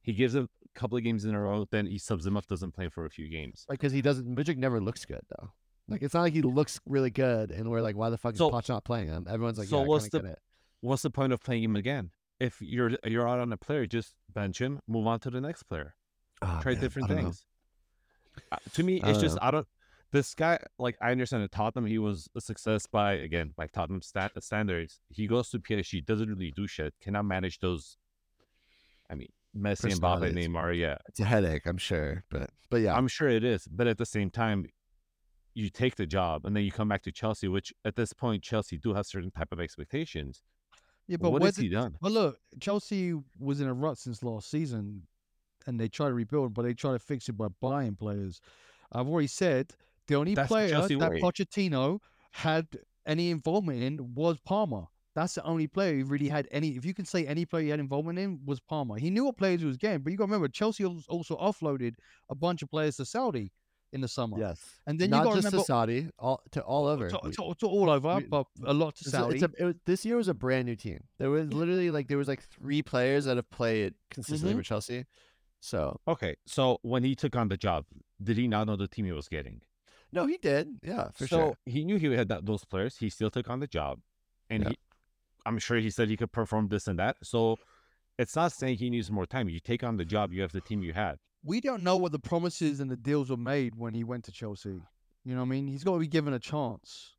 he 0.00 0.12
gives 0.12 0.34
a 0.34 0.48
couple 0.74 0.96
of 0.96 1.04
games 1.04 1.24
in 1.24 1.34
a 1.34 1.40
row, 1.40 1.66
then 1.70 1.86
he 1.86 1.98
subs 1.98 2.26
him 2.26 2.36
up, 2.36 2.46
doesn't 2.46 2.72
play 2.72 2.88
for 2.88 3.04
a 3.04 3.10
few 3.10 3.28
games. 3.28 3.66
Like, 3.68 3.80
because 3.80 3.92
he 3.92 4.00
doesn't. 4.02 4.34
Mudryk 4.34 4.56
never 4.56 4.80
looks 4.80 5.04
good 5.04 5.20
though. 5.38 5.50
Like, 5.88 6.02
it's 6.02 6.12
not 6.14 6.20
like 6.22 6.34
he 6.34 6.42
looks 6.42 6.78
really 6.86 7.10
good, 7.10 7.50
and 7.50 7.70
we're 7.70 7.80
like, 7.80 7.96
why 7.96 8.10
the 8.10 8.18
fuck 8.18 8.34
is 8.34 8.38
So- 8.38 8.50
Poch 8.50 8.68
not 8.68 8.84
playing 8.84 9.08
him? 9.08 9.26
Everyone's 9.28 9.58
like, 9.58 9.68
so 9.68 9.80
yeah, 9.80 9.86
what's 9.86 10.08
the-. 10.10 10.36
What's 10.80 11.02
the 11.02 11.10
point 11.10 11.32
of 11.32 11.42
playing 11.42 11.64
him 11.64 11.74
again? 11.76 12.10
If 12.38 12.60
you're 12.60 12.92
you're 13.04 13.28
out 13.28 13.40
on 13.40 13.52
a 13.52 13.56
player, 13.56 13.84
just 13.86 14.14
bench 14.32 14.60
him, 14.60 14.80
move 14.86 15.06
on 15.08 15.18
to 15.20 15.30
the 15.30 15.40
next 15.40 15.64
player. 15.64 15.94
Oh, 16.40 16.60
Try 16.62 16.72
man, 16.72 16.80
different 16.80 17.08
know. 17.10 17.16
things. 17.16 17.44
Uh, 18.52 18.56
to 18.74 18.82
me, 18.84 19.00
it's 19.02 19.18
just 19.18 19.34
know. 19.36 19.42
I 19.42 19.50
don't. 19.50 19.66
This 20.10 20.34
guy, 20.34 20.58
like 20.78 20.96
I 21.02 21.10
understand 21.10 21.42
at 21.42 21.52
Tottenham, 21.52 21.86
he 21.86 21.98
was 21.98 22.28
a 22.34 22.40
success 22.40 22.86
by 22.86 23.12
again 23.12 23.52
by 23.56 23.66
Tottenham 23.66 24.00
stat, 24.00 24.32
standards. 24.42 25.00
He 25.10 25.26
goes 25.26 25.50
to 25.50 25.58
PSG, 25.58 26.04
doesn't 26.04 26.28
really 26.28 26.52
do 26.54 26.66
shit, 26.66 26.94
cannot 27.02 27.26
manage 27.26 27.58
those. 27.58 27.98
I 29.10 29.14
mean, 29.14 29.28
Messi 29.56 29.92
and 29.92 30.00
Mbappe. 30.00 30.32
Neymar, 30.32 30.78
yeah, 30.78 30.96
It's 31.08 31.20
a 31.20 31.24
headache, 31.24 31.66
I'm 31.66 31.78
sure, 31.78 32.24
but 32.30 32.50
but 32.70 32.78
yeah, 32.78 32.94
I'm 32.94 33.08
sure 33.08 33.28
it 33.28 33.44
is. 33.44 33.66
But 33.66 33.86
at 33.86 33.98
the 33.98 34.06
same 34.06 34.30
time, 34.30 34.66
you 35.54 35.68
take 35.68 35.96
the 35.96 36.06
job 36.06 36.46
and 36.46 36.56
then 36.56 36.64
you 36.64 36.72
come 36.72 36.88
back 36.88 37.02
to 37.02 37.12
Chelsea, 37.12 37.48
which 37.48 37.72
at 37.84 37.96
this 37.96 38.12
point 38.12 38.42
Chelsea 38.42 38.78
do 38.78 38.94
have 38.94 39.06
certain 39.06 39.30
type 39.30 39.52
of 39.52 39.60
expectations. 39.60 40.42
Yeah, 41.06 41.16
But 41.20 41.30
what 41.30 41.42
has 41.42 41.56
he 41.56 41.68
done? 41.68 41.96
But 42.00 42.12
look, 42.12 42.38
Chelsea 42.60 43.14
was 43.38 43.60
in 43.60 43.66
a 43.66 43.74
rut 43.74 43.98
since 43.98 44.22
last 44.22 44.50
season, 44.50 45.02
and 45.66 45.80
they 45.80 45.88
try 45.88 46.08
to 46.08 46.14
rebuild, 46.14 46.54
but 46.54 46.62
they 46.62 46.74
try 46.74 46.92
to 46.92 46.98
fix 46.98 47.28
it 47.28 47.32
by 47.32 47.48
buying 47.60 47.96
players. 47.96 48.40
I've 48.92 49.08
already 49.08 49.26
said 49.26 49.72
the 50.08 50.14
only 50.16 50.34
That's 50.34 50.48
player 50.48 50.68
that 50.70 51.10
way. 51.12 51.20
Pochettino 51.20 52.00
had 52.32 52.66
any 53.06 53.30
involvement 53.30 53.82
in 53.82 54.14
was 54.14 54.38
Palmer. 54.44 54.84
That's 55.14 55.34
the 55.34 55.42
only 55.44 55.66
player 55.66 55.96
he 55.96 56.02
really 56.02 56.28
had 56.28 56.46
any. 56.50 56.70
If 56.76 56.84
you 56.84 56.94
can 56.94 57.04
say 57.04 57.26
any 57.26 57.44
player 57.44 57.64
he 57.64 57.68
had 57.70 57.80
involvement 57.80 58.18
in 58.18 58.40
was 58.44 58.60
Palmer. 58.60 58.98
He 58.98 59.10
knew 59.10 59.24
what 59.24 59.36
players 59.36 59.60
he 59.60 59.66
was 59.66 59.76
getting, 59.76 60.00
but 60.00 60.10
you 60.12 60.16
got 60.18 60.24
to 60.26 60.30
remember 60.32 60.48
Chelsea 60.48 60.84
also 60.84 61.36
offloaded 61.36 61.94
a 62.28 62.34
bunch 62.34 62.62
of 62.62 62.70
players 62.70 62.96
to 62.96 63.04
Saudi 63.04 63.50
in 63.92 64.02
the 64.02 64.06
summer. 64.08 64.38
yes. 64.38 64.60
and 64.86 64.98
then 64.98 65.08
you 65.08 65.16
not 65.16 65.24
got 65.24 65.34
just 65.36 65.46
remember 65.46 65.58
to 65.62 65.64
Saudi, 65.64 66.10
all 66.18 66.42
to 66.52 66.60
all 66.62 66.86
over. 66.86 67.08
to, 67.08 67.18
to- 67.32 67.54
to 67.58 67.66
all 67.66 67.88
over, 67.88 68.16
we- 68.16 68.24
but 68.24 68.46
a 68.66 68.72
lot 68.74 68.94
to 68.96 69.00
It's 69.02 69.10
Saudi. 69.10 69.36
it's 69.36 69.42
a- 69.44 69.50
it 69.58 69.64
was, 69.64 69.74
this 69.86 70.04
year 70.04 70.16
was 70.16 70.28
a 70.28 70.34
brand 70.34 70.66
new 70.66 70.76
team. 70.76 71.00
There 71.18 71.30
was 71.30 71.50
literally 71.52 71.90
like 71.90 72.06
there 72.06 72.18
was 72.18 72.28
like 72.28 72.42
three 72.42 72.82
players 72.82 73.24
that 73.24 73.36
have 73.38 73.50
played 73.50 73.94
consistently 74.10 74.54
Mhm. 74.54 74.58
for 74.58 74.62
Chelsea. 74.62 75.06
So 75.60 75.98
Okay, 76.06 76.36
so 76.46 76.78
when 76.82 77.02
he 77.02 77.16
took 77.16 77.34
on 77.34 77.48
the 77.48 77.56
job, 77.56 77.86
did 78.22 78.36
he 78.36 78.46
not 78.46 78.66
know 78.66 78.76
the 78.76 78.86
team 78.88 79.06
he 79.06 79.12
was 79.12 79.26
getting? 79.26 79.62
No, 80.12 80.26
he 80.26 80.36
did. 80.38 80.68
Yeah, 80.82 81.08
for 81.14 81.26
so 81.26 81.36
sure. 81.38 81.54
he 81.66 81.84
knew 81.84 81.96
he 81.98 82.06
had 82.14 82.28
that, 82.28 82.46
those 82.46 82.64
players. 82.64 82.96
He 82.96 83.10
still 83.10 83.30
took 83.30 83.48
on 83.50 83.60
the 83.60 83.66
job, 83.66 84.00
and 84.50 84.62
Yeah. 84.64 84.68
he, 84.70 84.78
I'm 85.46 85.58
sure 85.58 85.78
he 85.78 85.90
said 85.90 86.08
he 86.08 86.16
could 86.16 86.32
perform 86.32 86.68
this 86.68 86.86
and 86.86 86.98
that. 86.98 87.16
So 87.22 87.56
it's 88.18 88.36
not 88.36 88.52
saying 88.52 88.76
he 88.78 88.90
needs 88.90 89.10
more 89.10 89.26
time. 89.26 89.48
You 89.48 89.60
take 89.60 89.82
on 89.84 89.96
the 89.96 90.04
job, 90.04 90.32
you 90.32 90.42
have 90.42 90.52
the 90.52 90.60
team 90.60 90.82
you 90.82 90.92
had. 90.92 91.16
we 91.44 91.60
don't 91.60 91.82
know 91.82 91.96
what 91.96 92.12
the 92.12 92.18
promises 92.18 92.80
and 92.80 92.90
the 92.90 92.96
deals 92.96 93.30
were 93.30 93.36
made 93.36 93.74
when 93.76 93.94
he 93.94 94.02
went 94.04 94.24
to 94.24 94.32
Chelsea. 94.32 94.80
You 95.24 95.34
know 95.34 95.40
what 95.40 95.46
I 95.46 95.48
mean? 95.50 95.66
He's 95.68 95.84
got 95.84 95.92
to 95.94 95.98
be 96.00 96.06
given 96.08 96.32
a 96.34 96.38
chance. 96.38 97.14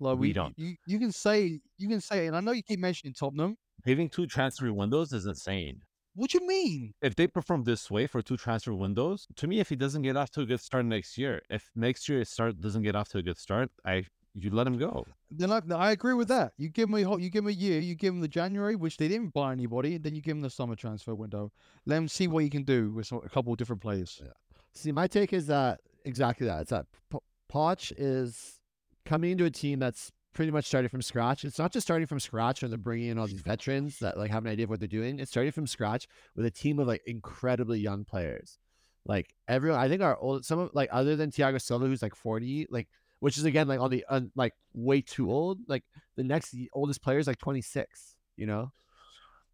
Like 0.00 0.16
We 0.18 0.28
we, 0.28 0.32
don't. 0.32 0.54
You, 0.56 0.74
you 0.86 0.98
can 0.98 1.12
say 1.12 1.60
you 1.76 1.88
can 1.88 2.00
say, 2.00 2.26
and 2.28 2.36
I 2.36 2.40
know 2.40 2.52
you 2.52 2.62
keep 2.62 2.78
mentioning 2.80 3.14
Tottenham. 3.14 3.56
Having 3.84 4.08
two 4.10 4.26
transfer 4.26 4.72
windows 4.72 5.12
is 5.12 5.26
insane. 5.26 5.82
What 6.14 6.30
do 6.30 6.38
you 6.40 6.46
mean? 6.46 6.94
If 7.00 7.14
they 7.14 7.26
perform 7.26 7.64
this 7.64 7.90
way 7.90 8.06
for 8.06 8.22
two 8.22 8.36
transfer 8.36 8.74
windows, 8.74 9.26
to 9.36 9.46
me, 9.46 9.60
if 9.60 9.68
he 9.68 9.76
doesn't 9.76 10.02
get 10.02 10.16
off 10.16 10.30
to 10.32 10.40
a 10.40 10.46
good 10.46 10.60
start 10.60 10.84
next 10.84 11.16
year, 11.16 11.42
if 11.48 11.70
next 11.76 12.08
year 12.08 12.18
his 12.18 12.28
start 12.28 12.60
doesn't 12.60 12.82
get 12.82 12.96
off 12.96 13.08
to 13.10 13.18
a 13.18 13.22
good 13.22 13.38
start, 13.38 13.70
I 13.84 14.06
you 14.34 14.50
let 14.50 14.66
him 14.66 14.78
go. 14.78 15.06
Then 15.30 15.50
I, 15.50 15.60
I 15.74 15.90
agree 15.92 16.14
with 16.14 16.28
that. 16.28 16.52
You 16.56 16.68
give 16.68 16.88
him 16.88 16.94
a 16.94 17.18
you 17.18 17.30
give 17.30 17.44
him 17.44 17.48
a 17.48 17.52
year, 17.52 17.80
you 17.80 17.94
give 17.94 18.14
him 18.14 18.20
the 18.20 18.28
January, 18.28 18.76
which 18.76 18.96
they 18.96 19.08
didn't 19.08 19.32
buy 19.32 19.52
anybody, 19.52 19.94
and 19.96 20.04
then 20.04 20.14
you 20.14 20.22
give 20.22 20.36
him 20.36 20.42
the 20.42 20.50
summer 20.50 20.76
transfer 20.76 21.14
window. 21.14 21.52
Let 21.86 21.96
him 21.96 22.08
see 22.08 22.28
what 22.28 22.44
he 22.44 22.50
can 22.50 22.62
do 22.62 22.90
with 22.92 23.10
a 23.12 23.28
couple 23.28 23.52
of 23.52 23.58
different 23.58 23.82
players. 23.82 24.20
See, 24.74 24.92
my 24.92 25.06
take 25.06 25.32
is 25.32 25.46
that 25.48 25.80
exactly 26.04 26.46
that. 26.46 26.62
It's 26.62 26.70
that 26.70 26.86
P- 27.10 27.18
Poch 27.52 27.92
is 27.96 28.60
coming 29.04 29.32
into 29.32 29.44
a 29.44 29.50
team 29.50 29.78
that's 29.78 30.12
pretty 30.34 30.50
much 30.50 30.66
starting 30.66 30.88
from 30.88 31.02
scratch. 31.02 31.44
It's 31.44 31.58
not 31.58 31.72
just 31.72 31.86
starting 31.86 32.06
from 32.06 32.20
scratch 32.20 32.62
and 32.62 32.70
they're 32.70 32.78
bringing 32.78 33.08
in 33.08 33.18
all 33.18 33.26
these 33.26 33.40
veterans 33.40 33.98
that 34.00 34.16
like 34.16 34.30
have 34.30 34.44
an 34.44 34.50
idea 34.52 34.64
of 34.64 34.70
what 34.70 34.78
they're 34.80 34.86
doing. 34.88 35.18
It's 35.18 35.30
starting 35.30 35.52
from 35.52 35.66
scratch 35.66 36.06
with 36.36 36.46
a 36.46 36.50
team 36.50 36.78
of 36.78 36.86
like 36.86 37.02
incredibly 37.06 37.80
young 37.80 38.04
players. 38.04 38.58
Like 39.04 39.34
everyone, 39.48 39.80
I 39.80 39.88
think 39.88 40.02
our 40.02 40.16
old 40.18 40.44
some 40.44 40.58
of 40.58 40.70
like 40.74 40.90
other 40.92 41.16
than 41.16 41.30
Thiago 41.30 41.60
Silva, 41.60 41.86
who's 41.86 42.02
like 42.02 42.14
forty, 42.14 42.66
like 42.70 42.88
which 43.20 43.38
is 43.38 43.44
again 43.44 43.66
like 43.66 43.80
on 43.80 43.90
the 43.90 44.04
un, 44.08 44.30
like 44.36 44.52
way 44.74 45.00
too 45.00 45.30
old. 45.32 45.60
Like 45.66 45.82
the 46.16 46.24
next 46.24 46.54
oldest 46.72 47.02
player 47.02 47.18
is 47.18 47.26
like 47.26 47.38
twenty 47.38 47.62
six. 47.62 48.16
You 48.36 48.46
know, 48.46 48.70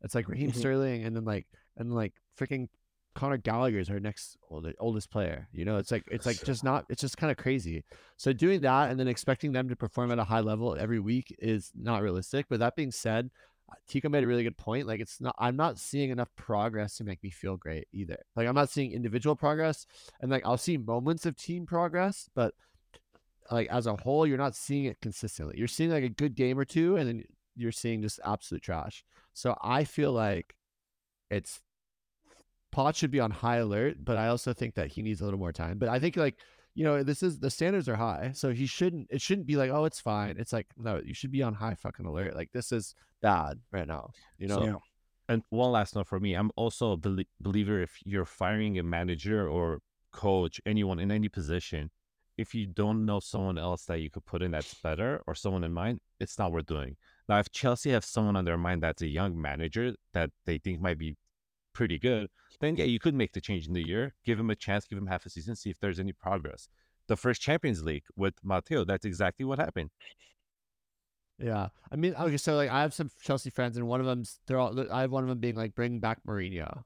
it's 0.02 0.14
like 0.14 0.28
Raheem 0.28 0.50
Mhm. 0.50 0.56
Sterling, 0.56 1.04
and 1.04 1.14
then 1.14 1.24
like 1.24 1.46
and 1.76 1.94
like 1.94 2.12
freaking 2.38 2.68
Conor 3.14 3.36
Gallagher 3.36 3.78
is 3.78 3.90
our 3.90 4.00
next 4.00 4.36
oldest, 4.50 4.76
oldest 4.78 5.10
player. 5.10 5.48
You 5.52 5.64
know, 5.64 5.78
it's 5.78 5.90
like 5.90 6.04
it's 6.10 6.26
like 6.26 6.42
just 6.44 6.64
not. 6.64 6.84
It's 6.88 7.00
just 7.00 7.16
kind 7.16 7.30
of 7.30 7.36
crazy. 7.36 7.84
So 8.16 8.32
doing 8.32 8.60
that 8.60 8.90
and 8.90 8.98
then 8.98 9.08
expecting 9.08 9.52
them 9.52 9.68
to 9.68 9.76
perform 9.76 10.10
at 10.12 10.18
a 10.18 10.24
high 10.24 10.40
level 10.40 10.76
every 10.78 11.00
week 11.00 11.34
is 11.38 11.70
not 11.74 12.02
realistic. 12.02 12.46
But 12.48 12.60
that 12.60 12.76
being 12.76 12.90
said, 12.90 13.30
uh, 13.70 13.74
Tiko 13.88 14.10
made 14.10 14.24
a 14.24 14.26
really 14.26 14.44
good 14.44 14.56
point. 14.56 14.86
Like 14.86 15.00
it's 15.00 15.20
not. 15.20 15.34
I'm 15.38 15.56
not 15.56 15.78
seeing 15.78 16.10
enough 16.10 16.30
progress 16.36 16.96
to 16.96 17.04
make 17.04 17.22
me 17.22 17.30
feel 17.30 17.56
great 17.56 17.86
either. 17.92 18.18
Like 18.36 18.48
I'm 18.48 18.54
not 18.54 18.70
seeing 18.70 18.92
individual 18.92 19.36
progress, 19.36 19.86
and 20.20 20.30
like 20.30 20.44
I'll 20.44 20.58
see 20.58 20.76
moments 20.76 21.26
of 21.26 21.36
team 21.36 21.66
progress, 21.66 22.28
but 22.34 22.54
like 23.50 23.68
as 23.68 23.86
a 23.86 23.96
whole, 23.96 24.26
you're 24.26 24.38
not 24.38 24.56
seeing 24.56 24.86
it 24.86 24.98
consistently. 25.00 25.56
You're 25.58 25.68
seeing 25.68 25.90
like 25.90 26.04
a 26.04 26.08
good 26.08 26.34
game 26.34 26.58
or 26.58 26.64
two, 26.64 26.96
and 26.96 27.08
then 27.08 27.24
you're 27.56 27.72
seeing 27.72 28.02
just 28.02 28.20
absolute 28.24 28.62
trash. 28.62 29.04
So 29.32 29.56
I 29.62 29.84
feel 29.84 30.12
like 30.12 30.54
it's 31.30 31.60
Pot 32.74 32.96
should 32.96 33.10
be 33.12 33.20
on 33.20 33.30
high 33.30 33.58
alert, 33.58 34.04
but 34.04 34.16
I 34.16 34.26
also 34.28 34.52
think 34.52 34.74
that 34.74 34.88
he 34.88 35.00
needs 35.02 35.20
a 35.20 35.24
little 35.24 35.38
more 35.38 35.52
time. 35.52 35.78
But 35.78 35.88
I 35.88 35.98
think 36.00 36.16
like 36.16 36.36
you 36.74 36.84
know 36.84 37.04
this 37.04 37.22
is 37.22 37.38
the 37.38 37.50
standards 37.50 37.88
are 37.88 37.94
high, 37.94 38.32
so 38.34 38.52
he 38.52 38.66
shouldn't. 38.66 39.06
It 39.10 39.20
shouldn't 39.20 39.46
be 39.46 39.56
like 39.56 39.70
oh 39.70 39.84
it's 39.84 40.00
fine. 40.00 40.34
It's 40.38 40.52
like 40.52 40.66
no, 40.76 41.00
you 41.04 41.14
should 41.14 41.30
be 41.30 41.42
on 41.42 41.54
high 41.54 41.76
fucking 41.76 42.04
alert. 42.04 42.34
Like 42.34 42.50
this 42.52 42.72
is 42.72 42.94
bad 43.22 43.60
right 43.70 43.86
now. 43.86 44.10
You 44.38 44.48
know. 44.48 44.58
So- 44.58 44.64
Yeah. 44.66 44.74
And 45.28 45.42
one 45.48 45.72
last 45.72 45.94
note 45.96 46.06
for 46.08 46.20
me, 46.20 46.34
I'm 46.34 46.50
also 46.54 46.92
a 46.92 46.96
belie- 46.98 47.28
believer 47.40 47.80
if 47.80 47.92
you're 48.04 48.26
firing 48.26 48.78
a 48.78 48.82
manager 48.82 49.48
or 49.48 49.80
coach, 50.12 50.60
anyone 50.66 50.98
in 50.98 51.10
any 51.10 51.30
position, 51.30 51.90
if 52.36 52.54
you 52.54 52.66
don't 52.66 53.06
know 53.06 53.20
someone 53.20 53.56
else 53.56 53.86
that 53.86 54.00
you 54.00 54.10
could 54.10 54.26
put 54.26 54.42
in 54.42 54.50
that's 54.50 54.74
better 54.74 55.22
or 55.26 55.34
someone 55.34 55.64
in 55.64 55.72
mind, 55.72 56.00
it's 56.20 56.38
not 56.38 56.52
worth 56.52 56.66
doing. 56.66 56.96
Now, 57.26 57.38
if 57.38 57.50
Chelsea 57.52 57.90
have 57.92 58.04
someone 58.04 58.36
on 58.36 58.44
their 58.44 58.58
mind 58.58 58.82
that's 58.82 59.00
a 59.00 59.06
young 59.06 59.40
manager 59.40 59.94
that 60.12 60.28
they 60.44 60.58
think 60.58 60.80
might 60.82 60.98
be 60.98 61.16
pretty 61.74 61.98
good, 61.98 62.28
then 62.60 62.76
yeah, 62.76 62.84
you 62.86 62.98
could 62.98 63.14
make 63.14 63.32
the 63.32 63.40
change 63.40 63.66
in 63.66 63.74
the 63.74 63.86
year, 63.86 64.14
give 64.24 64.38
him 64.40 64.48
a 64.50 64.56
chance, 64.56 64.86
give 64.86 64.96
him 64.98 65.06
half 65.08 65.26
a 65.26 65.30
season, 65.30 65.54
see 65.56 65.68
if 65.70 65.78
there's 65.80 66.00
any 66.00 66.12
progress. 66.12 66.68
The 67.08 67.16
first 67.16 67.42
Champions 67.42 67.82
League 67.82 68.04
with 68.16 68.34
Matteo, 68.42 68.84
that's 68.84 69.04
exactly 69.04 69.44
what 69.44 69.58
happened. 69.58 69.90
Yeah, 71.38 71.68
I 71.90 71.96
mean, 71.96 72.14
okay, 72.14 72.36
so 72.36 72.54
like 72.56 72.70
I 72.70 72.80
have 72.82 72.94
some 72.94 73.10
Chelsea 73.20 73.50
friends, 73.50 73.76
and 73.76 73.88
one 73.88 74.00
of 74.00 74.06
them's 74.06 74.38
they're 74.46 74.58
all. 74.58 74.78
I 74.92 75.00
have 75.02 75.10
one 75.10 75.24
of 75.24 75.28
them 75.28 75.38
being 75.38 75.56
like, 75.56 75.74
bring 75.74 75.98
back 75.98 76.18
Mourinho, 76.26 76.84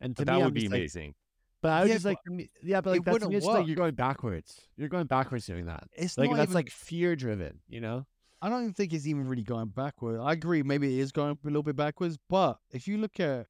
and 0.00 0.16
to 0.16 0.20
But 0.24 0.26
that 0.28 0.32
me, 0.34 0.38
would 0.38 0.46
I'm 0.46 0.52
be 0.54 0.60
just 0.60 0.70
like- 0.72 0.78
amazing. 0.80 1.14
but 1.60 1.68
I 1.72 1.80
was 1.80 1.88
Yeah, 1.88 1.94
just 1.96 2.04
like, 2.04 2.18
me- 2.26 2.50
yeah, 2.62 2.80
but 2.80 2.90
like 2.90 3.04
that's 3.04 3.26
me, 3.26 3.34
just 3.34 3.46
like 3.48 3.66
you're 3.66 3.74
going 3.76 3.96
backwards. 3.96 4.60
You're 4.76 4.88
going 4.88 5.06
backwards 5.08 5.46
doing 5.46 5.66
that. 5.66 5.82
It's 5.94 6.16
Like 6.16 6.30
not 6.30 6.36
that's 6.36 6.50
even, 6.50 6.54
like 6.54 6.70
fear 6.70 7.16
driven, 7.16 7.58
you 7.68 7.80
know? 7.80 8.06
I 8.40 8.48
don't 8.48 8.62
even 8.62 8.72
think 8.72 8.92
it's 8.94 9.06
even 9.06 9.26
really 9.28 9.42
going 9.42 9.68
backward. 9.68 10.20
I 10.20 10.32
agree, 10.32 10.62
maybe 10.62 10.96
it 10.98 11.02
is 11.02 11.10
going 11.12 11.32
a 11.32 11.46
little 11.46 11.62
bit 11.64 11.76
backwards, 11.76 12.16
but 12.28 12.56
if 12.70 12.86
you 12.88 12.96
look 12.98 13.18
at 13.20 13.48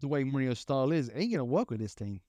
the 0.00 0.08
way 0.08 0.24
Mourinho's 0.24 0.58
style 0.58 0.90
is, 0.92 1.08
it 1.08 1.16
ain't 1.16 1.32
gonna 1.32 1.44
work 1.44 1.70
with 1.70 1.80
this 1.80 1.94
team. 1.94 2.20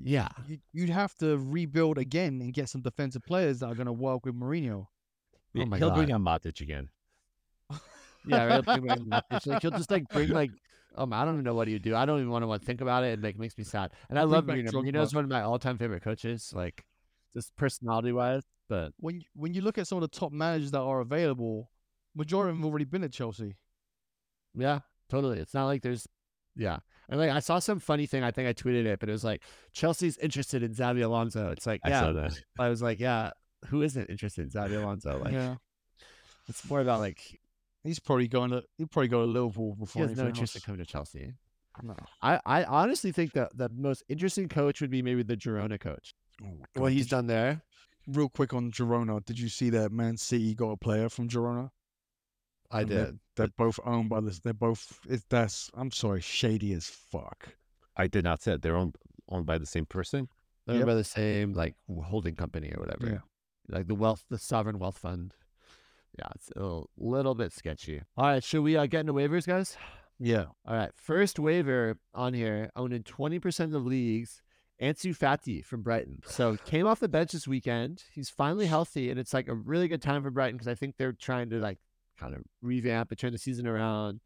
Yeah, 0.00 0.28
You, 0.48 0.58
you'd 0.72 0.90
have 0.90 1.14
to 1.16 1.38
rebuild 1.38 1.98
again 1.98 2.40
and 2.40 2.52
get 2.52 2.68
some 2.68 2.80
defensive 2.82 3.22
players 3.24 3.60
that 3.60 3.66
are 3.66 3.74
gonna 3.76 3.92
work 3.92 4.26
with 4.26 4.34
Mourinho. 4.34 4.86
Oh 5.56 5.66
my 5.66 5.78
He'll 5.78 5.92
bring 5.92 6.08
God. 6.08 6.14
on 6.14 6.24
Matic 6.24 6.60
again. 6.60 6.88
yeah. 8.26 8.44
Right? 8.46 8.64
Bring 8.64 8.86
back 8.86 8.98
Matic. 9.30 9.46
Like 9.46 9.62
he'll 9.62 9.70
just 9.70 9.90
like 9.90 10.08
bring 10.08 10.30
like. 10.30 10.50
Um, 10.96 11.12
I 11.12 11.24
don't 11.24 11.34
even 11.34 11.44
know 11.44 11.54
what 11.54 11.66
he 11.66 11.74
would 11.74 11.82
do. 11.82 11.96
I 11.96 12.06
don't 12.06 12.20
even 12.20 12.30
want 12.30 12.44
to 12.60 12.66
think 12.66 12.80
about 12.80 13.02
it. 13.02 13.18
It 13.18 13.22
like 13.22 13.36
makes 13.36 13.58
me 13.58 13.64
sad. 13.64 13.90
And 14.08 14.16
I 14.18 14.22
Bring 14.22 14.32
love 14.32 14.46
back 14.46 14.56
Mourinho. 14.58 14.70
Drogba. 14.70 14.92
Mourinho's 14.92 15.14
one 15.14 15.24
of 15.24 15.30
my 15.30 15.42
all-time 15.42 15.76
favorite 15.76 16.02
coaches. 16.04 16.52
Like, 16.54 16.84
just 17.34 17.54
personality 17.56 18.12
wise. 18.12 18.42
But 18.68 18.92
When 18.98 19.16
you- 19.20 19.26
when 19.34 19.54
you 19.54 19.60
look 19.60 19.76
at 19.76 19.88
some 19.88 19.98
of 20.00 20.02
the 20.02 20.16
top 20.16 20.30
managers 20.32 20.70
that 20.70 20.80
are 20.80 21.00
available, 21.00 21.70
majority 22.14 22.50
of 22.50 22.56
them 22.56 22.62
have 22.62 22.70
already 22.70 22.84
been 22.84 23.02
at 23.02 23.12
Chelsea. 23.12 23.56
Yeah, 24.54 24.80
totally. 25.08 25.40
It's 25.40 25.52
not 25.52 25.66
like 25.66 25.82
there's, 25.82 26.06
yeah. 26.56 26.78
And 27.08 27.20
like 27.20 27.30
I 27.30 27.40
saw 27.40 27.58
some 27.58 27.78
funny 27.80 28.06
thing. 28.06 28.22
I 28.22 28.30
think 28.30 28.48
I 28.48 28.52
tweeted 28.52 28.86
it, 28.86 28.98
but 29.00 29.08
it 29.08 29.12
was 29.12 29.24
like 29.24 29.42
Chelsea's 29.72 30.16
interested 30.18 30.62
in 30.62 30.74
Xabi 30.74 31.02
Alonso. 31.02 31.50
It's 31.50 31.66
like, 31.66 31.80
I 31.84 31.90
yeah. 31.90 32.00
saw 32.00 32.12
that. 32.12 32.40
I 32.58 32.68
was 32.68 32.80
like, 32.82 33.00
yeah. 33.00 33.30
Who 33.68 33.82
isn't 33.82 34.10
interested 34.10 34.42
in 34.42 34.50
Xabi 34.50 34.82
Alonso? 34.82 35.18
Like, 35.22 35.32
yeah, 35.32 35.54
it's 36.48 36.68
more 36.68 36.80
about 36.80 37.00
like 37.00 37.40
he's 37.82 37.98
probably 37.98 38.28
going 38.28 38.50
to 38.50 38.62
he'll 38.76 38.86
probably 38.86 39.08
go 39.08 39.20
to 39.24 39.30
Liverpool 39.32 39.74
before. 39.74 40.02
he 40.02 40.06
before 40.06 40.08
has 40.08 40.16
no 40.18 40.22
anything 40.24 40.28
interest 40.28 40.56
in 40.56 40.62
coming 40.62 40.84
to 40.84 40.86
Chelsea. 40.90 41.32
No. 41.82 41.96
I, 42.22 42.40
I 42.46 42.64
honestly 42.64 43.10
think 43.10 43.32
that 43.32 43.56
the 43.56 43.68
most 43.74 44.04
interesting 44.08 44.48
coach 44.48 44.80
would 44.80 44.90
be 44.90 45.02
maybe 45.02 45.22
the 45.22 45.36
Girona 45.36 45.80
coach. 45.80 46.14
Oh 46.42 46.46
What 46.74 46.92
he's 46.92 47.06
did 47.06 47.10
you- 47.12 47.16
done 47.16 47.26
there. 47.26 47.62
real 48.06 48.28
quick 48.28 48.52
on 48.54 48.70
Girona, 48.70 49.24
did 49.24 49.38
you 49.38 49.48
see 49.48 49.70
that 49.70 49.90
Man 49.90 50.16
City 50.16 50.54
got 50.54 50.70
a 50.70 50.76
player 50.76 51.08
from 51.08 51.28
Girona? 51.28 51.70
I 52.74 52.80
And 52.82 52.90
they're- 52.90 53.04
did. 53.06 53.18
They're 53.36 53.48
both 53.56 53.80
owned 53.84 54.08
by 54.10 54.20
this. 54.20 54.38
They're 54.40 54.52
both. 54.52 54.98
It's 55.08 55.24
that's. 55.28 55.70
I'm 55.74 55.90
sorry, 55.90 56.20
shady 56.20 56.72
as 56.72 56.86
fuck. 56.88 57.48
I 57.96 58.06
did 58.06 58.24
not 58.24 58.42
say 58.42 58.52
it. 58.54 58.62
They're 58.62 58.76
owned 58.76 58.96
owned 59.28 59.46
by 59.46 59.58
the 59.58 59.66
same 59.66 59.86
person. 59.86 60.28
They're 60.66 60.78
Yep. 60.78 60.86
by 60.86 60.94
the 60.94 61.04
same 61.04 61.52
like 61.52 61.74
holding 62.02 62.34
company 62.36 62.72
or 62.74 62.80
whatever. 62.80 63.06
Yeah. 63.10 63.18
Like 63.68 63.86
the 63.86 63.94
wealth, 63.94 64.24
the 64.28 64.38
sovereign 64.38 64.78
wealth 64.78 64.98
fund. 64.98 65.34
Yeah, 66.18 66.28
it's 66.34 66.50
a 66.56 66.82
little, 66.96 67.34
bit 67.34 67.52
sketchy. 67.52 68.02
All 68.16 68.26
right, 68.26 68.44
should 68.44 68.62
we 68.62 68.76
uh, 68.76 68.86
get 68.86 69.00
into 69.00 69.12
waivers, 69.14 69.46
guys? 69.46 69.76
Yeah. 70.20 70.44
All 70.64 70.76
right, 70.76 70.90
first 70.94 71.38
waiver 71.40 71.98
on 72.14 72.34
here, 72.34 72.70
owned 72.76 72.92
in 72.92 73.02
twenty 73.02 73.38
percent 73.40 73.74
of 73.74 73.84
leagues. 73.84 74.42
Ansu 74.80 75.16
Fati 75.16 75.64
from 75.64 75.82
Brighton. 75.82 76.20
So 76.26 76.56
came 76.66 76.86
off 76.86 77.00
the 77.00 77.08
bench 77.08 77.32
this 77.32 77.46
weekend. 77.48 78.02
He's 78.12 78.28
finally 78.30 78.66
healthy, 78.66 79.10
and 79.10 79.18
it's 79.18 79.32
like 79.34 79.48
a 79.48 79.54
really 79.54 79.88
good 79.88 80.02
time 80.02 80.22
for 80.22 80.30
Brighton 80.30 80.56
because 80.56 80.68
I 80.68 80.74
think 80.74 80.96
they're 80.96 81.12
trying 81.12 81.50
to 81.50 81.58
like 81.58 81.78
kind 82.18 82.34
of 82.34 82.42
revamp 82.62 83.10
and 83.10 83.18
turn 83.18 83.32
the 83.32 83.38
season 83.38 83.66
around. 83.66 84.20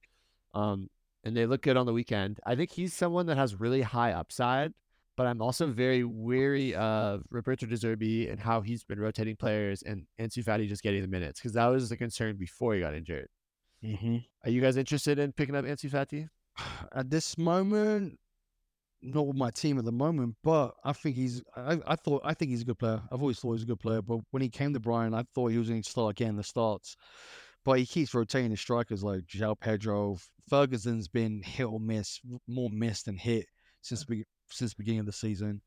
Um, 0.54 0.88
and 1.24 1.36
they 1.36 1.46
look 1.46 1.62
good 1.62 1.76
on 1.76 1.86
the 1.86 1.92
weekend. 1.92 2.40
I 2.46 2.54
think 2.54 2.70
he's 2.70 2.94
someone 2.94 3.26
that 3.26 3.36
has 3.36 3.58
really 3.58 3.82
high 3.82 4.12
upside, 4.12 4.72
but 5.16 5.26
I'm 5.26 5.42
also 5.42 5.66
very 5.66 6.04
weary 6.04 6.74
of 6.74 7.22
Roberto 7.30 7.66
De 7.66 7.76
Zerbi 7.76 8.30
and 8.30 8.38
how 8.38 8.60
he's 8.60 8.84
been 8.84 9.00
rotating 9.00 9.36
players 9.36 9.82
and 9.82 10.06
Ansu 10.20 10.44
Fati 10.44 10.68
just 10.68 10.82
getting 10.82 11.02
the 11.02 11.08
minutes 11.08 11.40
because 11.40 11.54
that 11.54 11.66
was 11.66 11.88
the 11.88 11.96
concern 11.96 12.36
before 12.36 12.74
he 12.74 12.80
got 12.80 12.94
injured. 12.94 13.28
Mm-hmm. 13.84 14.18
Are 14.44 14.50
you 14.50 14.60
guys 14.60 14.76
interested 14.76 15.18
in 15.18 15.32
picking 15.32 15.56
up 15.56 15.64
Ansu 15.64 15.90
Fati? 15.90 16.28
At 16.92 17.10
this 17.10 17.36
moment, 17.36 18.18
not 19.02 19.26
with 19.26 19.36
my 19.36 19.50
team 19.50 19.78
at 19.78 19.84
the 19.84 19.92
moment, 19.92 20.36
but 20.42 20.74
I 20.84 20.92
think 20.92 21.16
he's. 21.16 21.42
I, 21.56 21.78
I 21.86 21.96
thought. 21.96 22.22
I 22.24 22.34
think 22.34 22.50
he's 22.50 22.62
a 22.62 22.64
good 22.64 22.78
player. 22.78 23.00
I've 23.12 23.20
always 23.20 23.38
thought 23.38 23.52
he's 23.52 23.62
a 23.62 23.66
good 23.66 23.80
player, 23.80 24.02
but 24.02 24.18
when 24.30 24.42
he 24.42 24.48
came 24.48 24.72
to 24.72 24.80
Brighton, 24.80 25.14
I 25.14 25.24
thought 25.34 25.52
he 25.52 25.58
was 25.58 25.68
going 25.68 25.82
to 25.82 25.88
start 25.88 26.16
getting 26.16 26.36
the 26.36 26.42
starts. 26.42 26.96
But 27.68 27.80
he 27.80 27.84
keeps 27.86 28.14
rotating 28.14 28.50
his 28.50 28.60
strikers 28.60 29.04
like 29.04 29.26
João 29.26 29.54
Pedro. 29.60 30.16
Ferguson's 30.48 31.06
been 31.06 31.42
hit 31.42 31.64
or 31.64 31.78
miss, 31.78 32.18
more 32.46 32.70
missed 32.70 33.04
than 33.04 33.18
hit 33.18 33.44
since 33.82 34.04
be, 34.04 34.24
since 34.48 34.70
the 34.72 34.76
beginning 34.78 35.00
of 35.00 35.06
the 35.06 35.12
season. 35.12 35.60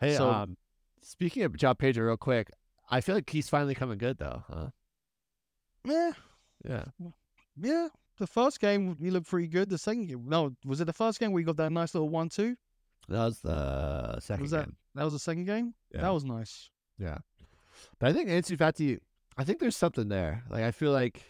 Hey, 0.00 0.16
So- 0.16 0.30
um, 0.30 0.56
speaking 1.02 1.42
of 1.42 1.52
João 1.52 1.76
Pedro, 1.76 2.06
real 2.06 2.16
quick, 2.16 2.48
I 2.90 3.02
feel 3.02 3.14
like 3.16 3.28
he's 3.28 3.50
finally 3.50 3.74
coming 3.74 3.98
good 3.98 4.16
though, 4.16 4.42
huh? 4.48 4.70
Yeah, 5.84 6.12
Yeah. 6.66 6.84
yeah. 7.60 7.88
The 8.16 8.26
first 8.26 8.58
game 8.58 8.96
he 8.98 9.10
looked 9.10 9.28
pretty 9.28 9.48
good. 9.48 9.68
The 9.68 9.76
second 9.76 10.06
game, 10.06 10.24
no, 10.26 10.56
was 10.64 10.80
it 10.80 10.86
the 10.86 10.94
first 10.94 11.20
game 11.20 11.30
where 11.32 11.40
he 11.40 11.44
got 11.44 11.58
that 11.58 11.72
nice 11.72 11.94
little 11.94 12.08
one-two? 12.08 12.56
That 13.08 13.24
was 13.26 13.40
the 13.40 14.18
second 14.20 14.40
Was 14.44 14.50
that 14.52 14.64
game. 14.64 14.76
that 14.94 15.04
was 15.04 15.12
the 15.12 15.18
second 15.18 15.44
game? 15.44 15.74
Yeah. 15.92 16.00
That 16.00 16.14
was 16.14 16.24
nice. 16.24 16.70
Yeah. 16.98 17.18
But 17.98 18.08
I 18.08 18.12
think 18.14 18.30
Ansu 18.30 18.56
Fati, 18.56 18.98
I 19.36 19.44
think 19.44 19.58
there's 19.58 19.76
something 19.76 20.08
there. 20.08 20.42
Like 20.48 20.62
I 20.64 20.70
feel 20.70 20.92
like 20.92 21.22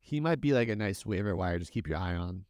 he 0.00 0.20
might 0.20 0.40
be 0.40 0.52
like 0.52 0.68
a 0.68 0.76
nice 0.76 1.04
waiver 1.06 1.36
wire. 1.36 1.58
Just 1.58 1.72
keep 1.72 1.86
your 1.86 1.98
eye 1.98 2.14
on. 2.16 2.44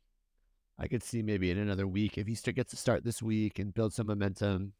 I 0.78 0.88
could 0.88 1.02
see 1.02 1.22
maybe 1.22 1.50
in 1.50 1.58
another 1.58 1.86
week 1.86 2.16
if 2.16 2.26
he 2.26 2.34
gets 2.52 2.70
to 2.70 2.76
start 2.76 3.04
this 3.04 3.22
week 3.22 3.58
and 3.58 3.74
build 3.74 3.92
some 3.92 4.06
momentum. 4.06 4.72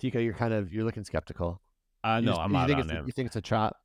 Tiko, 0.00 0.22
you're 0.22 0.34
kind 0.34 0.52
of 0.52 0.72
you're 0.72 0.84
looking 0.84 1.04
skeptical. 1.04 1.62
Uh, 2.04 2.20
no, 2.20 2.32
just- 2.32 2.40
I'm 2.40 2.52
not 2.52 2.66
think 2.68 2.80
on 2.80 2.88
him. 2.90 3.06
You 3.06 3.12
think 3.12 3.26
it's 3.26 3.36
a 3.36 3.40
trap? 3.40 3.76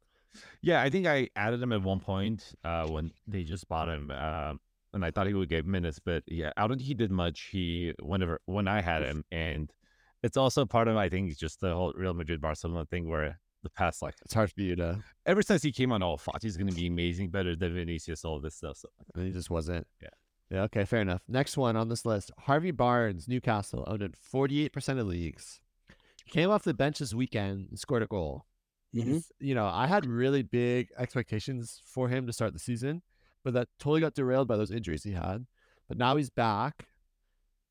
Yeah, 0.61 0.81
I 0.81 0.89
think 0.89 1.05
I 1.07 1.29
added 1.35 1.61
him 1.61 1.71
at 1.71 1.83
one 1.83 1.99
point 1.99 2.53
uh, 2.63 2.87
when 2.87 3.11
they 3.27 3.43
just 3.43 3.67
bought 3.67 3.87
him, 3.87 4.09
um, 4.09 4.59
and 4.91 5.05
I 5.05 5.11
thought 5.11 5.27
he 5.27 5.33
would 5.35 5.47
get 5.47 5.65
minutes. 5.65 5.99
But 6.03 6.23
yeah, 6.27 6.51
I 6.57 6.61
don't 6.67 6.77
think 6.77 6.87
he 6.87 6.95
did 6.95 7.11
much. 7.11 7.49
He 7.51 7.93
whenever 8.01 8.41
when 8.45 8.67
I 8.67 8.81
had 8.81 9.03
him, 9.03 9.23
and 9.31 9.71
it's 10.23 10.35
also 10.35 10.65
part 10.65 10.87
of 10.87 10.97
I 10.97 11.07
think 11.07 11.37
just 11.37 11.59
the 11.61 11.73
whole 11.73 11.93
Real 11.95 12.15
Madrid 12.15 12.41
Barcelona 12.41 12.85
thing 12.85 13.07
where 13.07 13.39
the 13.64 13.70
past 13.70 14.01
like 14.01 14.16
It's 14.24 14.34
hard 14.34 14.51
for 14.51 14.61
you 14.61 14.76
to. 14.76 15.03
ever 15.26 15.41
since 15.41 15.64
he 15.64 15.72
came 15.72 15.91
on. 15.91 16.03
All 16.03 16.14
oh, 16.14 16.18
Fati's 16.18 16.57
gonna 16.57 16.72
be 16.72 16.88
amazing, 16.88 17.30
better 17.30 17.55
than 17.55 17.74
Vinicius, 17.74 18.24
all 18.26 18.39
this 18.39 18.55
stuff. 18.55 18.78
So 18.78 18.89
And 19.16 19.26
he 19.26 19.32
just 19.32 19.49
wasn't. 19.49 19.88
Yeah. 20.01 20.09
Yeah. 20.51 20.61
Okay. 20.64 20.86
Fair 20.86 21.01
enough. 21.01 21.22
Next 21.28 21.57
one 21.57 21.76
on 21.76 21.89
this 21.89 22.05
list: 22.05 22.32
Harvey 22.38 22.72
Barnes, 22.72 23.28
Newcastle, 23.28 23.84
owned 23.88 24.03
in 24.03 24.14
forty-eight 24.14 24.74
percent 24.74 24.99
of 24.99 25.07
leagues. 25.07 25.61
Came 26.30 26.49
off 26.49 26.64
the 26.64 26.74
bench 26.74 26.99
this 26.99 27.14
weekend 27.14 27.68
and 27.70 27.80
scored 27.80 28.03
a 28.03 28.07
goal. 28.07 28.45
Mhm. 28.93 29.24
You 29.39 29.55
know, 29.55 29.66
I 29.66 29.88
had 29.88 30.05
really 30.05 30.43
big 30.43 30.89
expectations 30.97 31.82
for 31.86 32.09
him 32.09 32.28
to 32.28 32.34
start 32.34 32.53
the 32.53 32.59
season, 32.59 33.01
but 33.43 33.53
that 33.55 33.68
totally 33.80 34.01
got 34.01 34.14
derailed 34.14 34.47
by 34.47 34.55
those 34.55 34.72
injuries 34.72 35.03
he 35.03 35.14
had. 35.14 35.47
But 35.88 35.97
now 35.97 36.16
he's 36.16 36.30
back, 36.30 36.88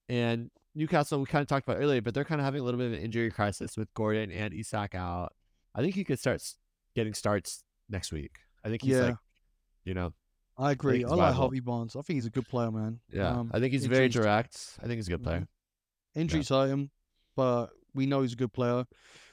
and 0.09 0.51
Newcastle 0.75 1.21
we 1.21 1.27
kind 1.27 1.43
of 1.43 1.49
talked 1.49 1.67
about 1.69 1.81
earlier, 1.81 2.01
but 2.01 2.15
they're 2.15 2.25
kind 2.25 2.41
of 2.41 2.45
having 2.45 2.61
a 2.61 2.65
little 2.65 2.79
bit 2.79 2.89
of 2.89 2.93
an 2.95 2.99
injury 2.99 3.31
crisis 3.31 3.77
with 3.77 3.93
Gordon 3.95 4.31
and 4.33 4.53
Isak 4.53 4.95
out. 4.95 5.33
I 5.75 5.83
think 5.83 5.95
he 5.95 6.05
could 6.05 6.19
start 6.19 6.43
getting 6.95 7.15
starts 7.15 7.65
next 7.89 8.13
week. 8.13 8.33
I 8.65 8.69
think 8.69 8.83
he's 8.83 8.93
Yeah. 8.97 9.03
like, 9.07 9.17
you 9.85 9.95
know, 9.95 10.13
I 10.59 10.73
agree. 10.73 10.99
he's 10.99 11.11
I 11.11 11.15
like. 11.15 11.35
Harvey 11.35 11.61
Barnes. 11.61 11.97
I 11.97 12.03
think 12.03 12.17
he's 12.19 12.27
a 12.27 12.31
good 12.31 12.47
player, 12.47 12.71
man. 12.71 13.01
Yeah, 13.11 13.29
Um, 13.31 13.51
I 13.55 13.59
think 13.61 13.73
he's 13.73 13.87
very 13.87 14.09
direct. 14.09 14.77
I 14.81 14.83
think 14.87 14.97
he's 14.97 15.09
a 15.09 15.11
good 15.11 15.23
player. 15.25 15.49
Injuries 16.15 16.49
hurt 16.51 16.69
him, 16.69 16.91
but 17.37 17.69
we 17.95 18.07
know 18.07 18.21
he's 18.23 18.35
a 18.35 18.37
good 18.37 18.53
player. 18.53 18.85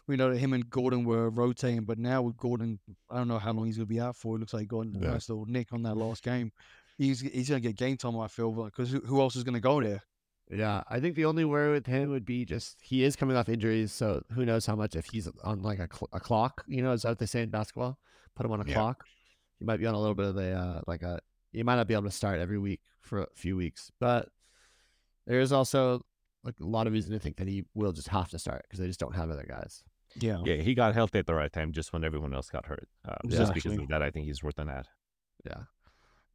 We 0.07 0.15
know 0.15 0.31
that 0.31 0.39
him 0.39 0.53
and 0.53 0.67
Gordon 0.69 1.03
were 1.03 1.29
rotating, 1.29 1.83
but 1.83 1.99
now 1.99 2.21
with 2.23 2.37
Gordon, 2.37 2.79
I 3.11 3.17
don't 3.17 3.27
know 3.27 3.37
how 3.37 3.51
long 3.51 3.65
he's 3.67 3.77
gonna 3.77 3.85
be 3.85 3.99
out 3.99 4.15
for. 4.15 4.35
It 4.35 4.39
looks 4.39 4.53
like 4.53 4.61
he 4.61 4.67
got 4.67 4.87
a 4.87 4.89
Yeah. 4.89 5.11
nice 5.11 5.29
little 5.29 5.45
nick 5.45 5.71
on 5.73 5.83
that 5.83 5.95
last 5.95 6.23
game. 6.23 6.51
He's 6.97 7.19
he's 7.19 7.49
gonna 7.49 7.59
get 7.59 7.75
game 7.75 7.97
time, 7.97 8.17
I 8.17 8.27
feel, 8.27 8.51
because 8.51 8.89
who, 8.91 9.01
who 9.01 9.21
else 9.21 9.35
is 9.35 9.43
gonna 9.43 9.59
go 9.59 9.81
there? 9.81 10.01
Yeah, 10.51 10.81
I 10.89 10.99
think 10.99 11.15
the 11.15 11.25
only 11.25 11.45
worry 11.45 11.71
with 11.71 11.85
him 11.85 12.09
would 12.09 12.25
be 12.25 12.43
just 12.43 12.77
he 12.81 13.03
is 13.03 13.15
coming 13.15 13.37
off 13.37 13.49
injuries, 13.49 13.91
so 13.91 14.23
who 14.33 14.45
knows 14.45 14.65
how 14.65 14.75
much 14.75 14.95
if 14.95 15.05
he's 15.05 15.29
on 15.43 15.61
like 15.61 15.77
a, 15.79 15.87
cl- 15.91 16.09
a 16.11 16.19
clock, 16.19 16.63
you 16.67 16.81
know, 16.81 16.91
is 16.93 17.03
that 17.03 17.09
what 17.09 17.19
they 17.19 17.25
say 17.27 17.43
in 17.43 17.49
basketball? 17.49 17.99
Put 18.35 18.45
him 18.45 18.51
on 18.51 18.61
a 18.61 18.65
Yeah. 18.65 18.73
clock. 18.73 19.03
He 19.59 19.65
might 19.65 19.77
be 19.77 19.85
on 19.85 19.93
a 19.93 19.99
little 19.99 20.15
bit 20.15 20.25
of 20.27 20.37
a 20.37 20.51
uh, 20.53 20.81
like 20.87 21.03
a. 21.03 21.19
He 21.51 21.61
might 21.63 21.75
not 21.75 21.87
be 21.87 21.93
able 21.93 22.05
to 22.05 22.11
start 22.11 22.39
every 22.39 22.57
week 22.57 22.81
for 23.01 23.21
a 23.23 23.27
few 23.35 23.55
weeks, 23.57 23.91
but 23.99 24.29
there 25.27 25.39
is 25.39 25.51
also 25.51 26.01
like 26.43 26.55
a 26.59 26.65
lot 26.65 26.87
of 26.87 26.93
reason 26.93 27.11
to 27.11 27.19
think 27.19 27.37
that 27.37 27.47
he 27.47 27.65
will 27.75 27.91
just 27.91 28.07
have 28.07 28.29
to 28.29 28.39
start 28.39 28.63
because 28.63 28.79
they 28.79 28.87
just 28.87 28.99
don't 28.99 29.15
have 29.15 29.29
other 29.29 29.45
guys. 29.47 29.83
Yeah, 30.15 30.41
yeah, 30.45 30.55
he 30.55 30.73
got 30.73 30.95
healthy 30.95 31.19
at 31.19 31.27
the 31.27 31.35
right 31.35 31.51
time, 31.53 31.71
just 31.73 31.93
when 31.93 32.03
everyone 32.03 32.33
else 32.33 32.49
got 32.49 32.65
hurt. 32.65 32.87
Uh, 33.07 33.15
Just 33.27 33.53
because 33.53 33.77
of 33.77 33.87
that, 33.89 34.01
I 34.01 34.09
think 34.09 34.25
he's 34.25 34.41
worth 34.41 34.57
an 34.57 34.67
ad. 34.69 34.87
Yeah. 35.45 35.63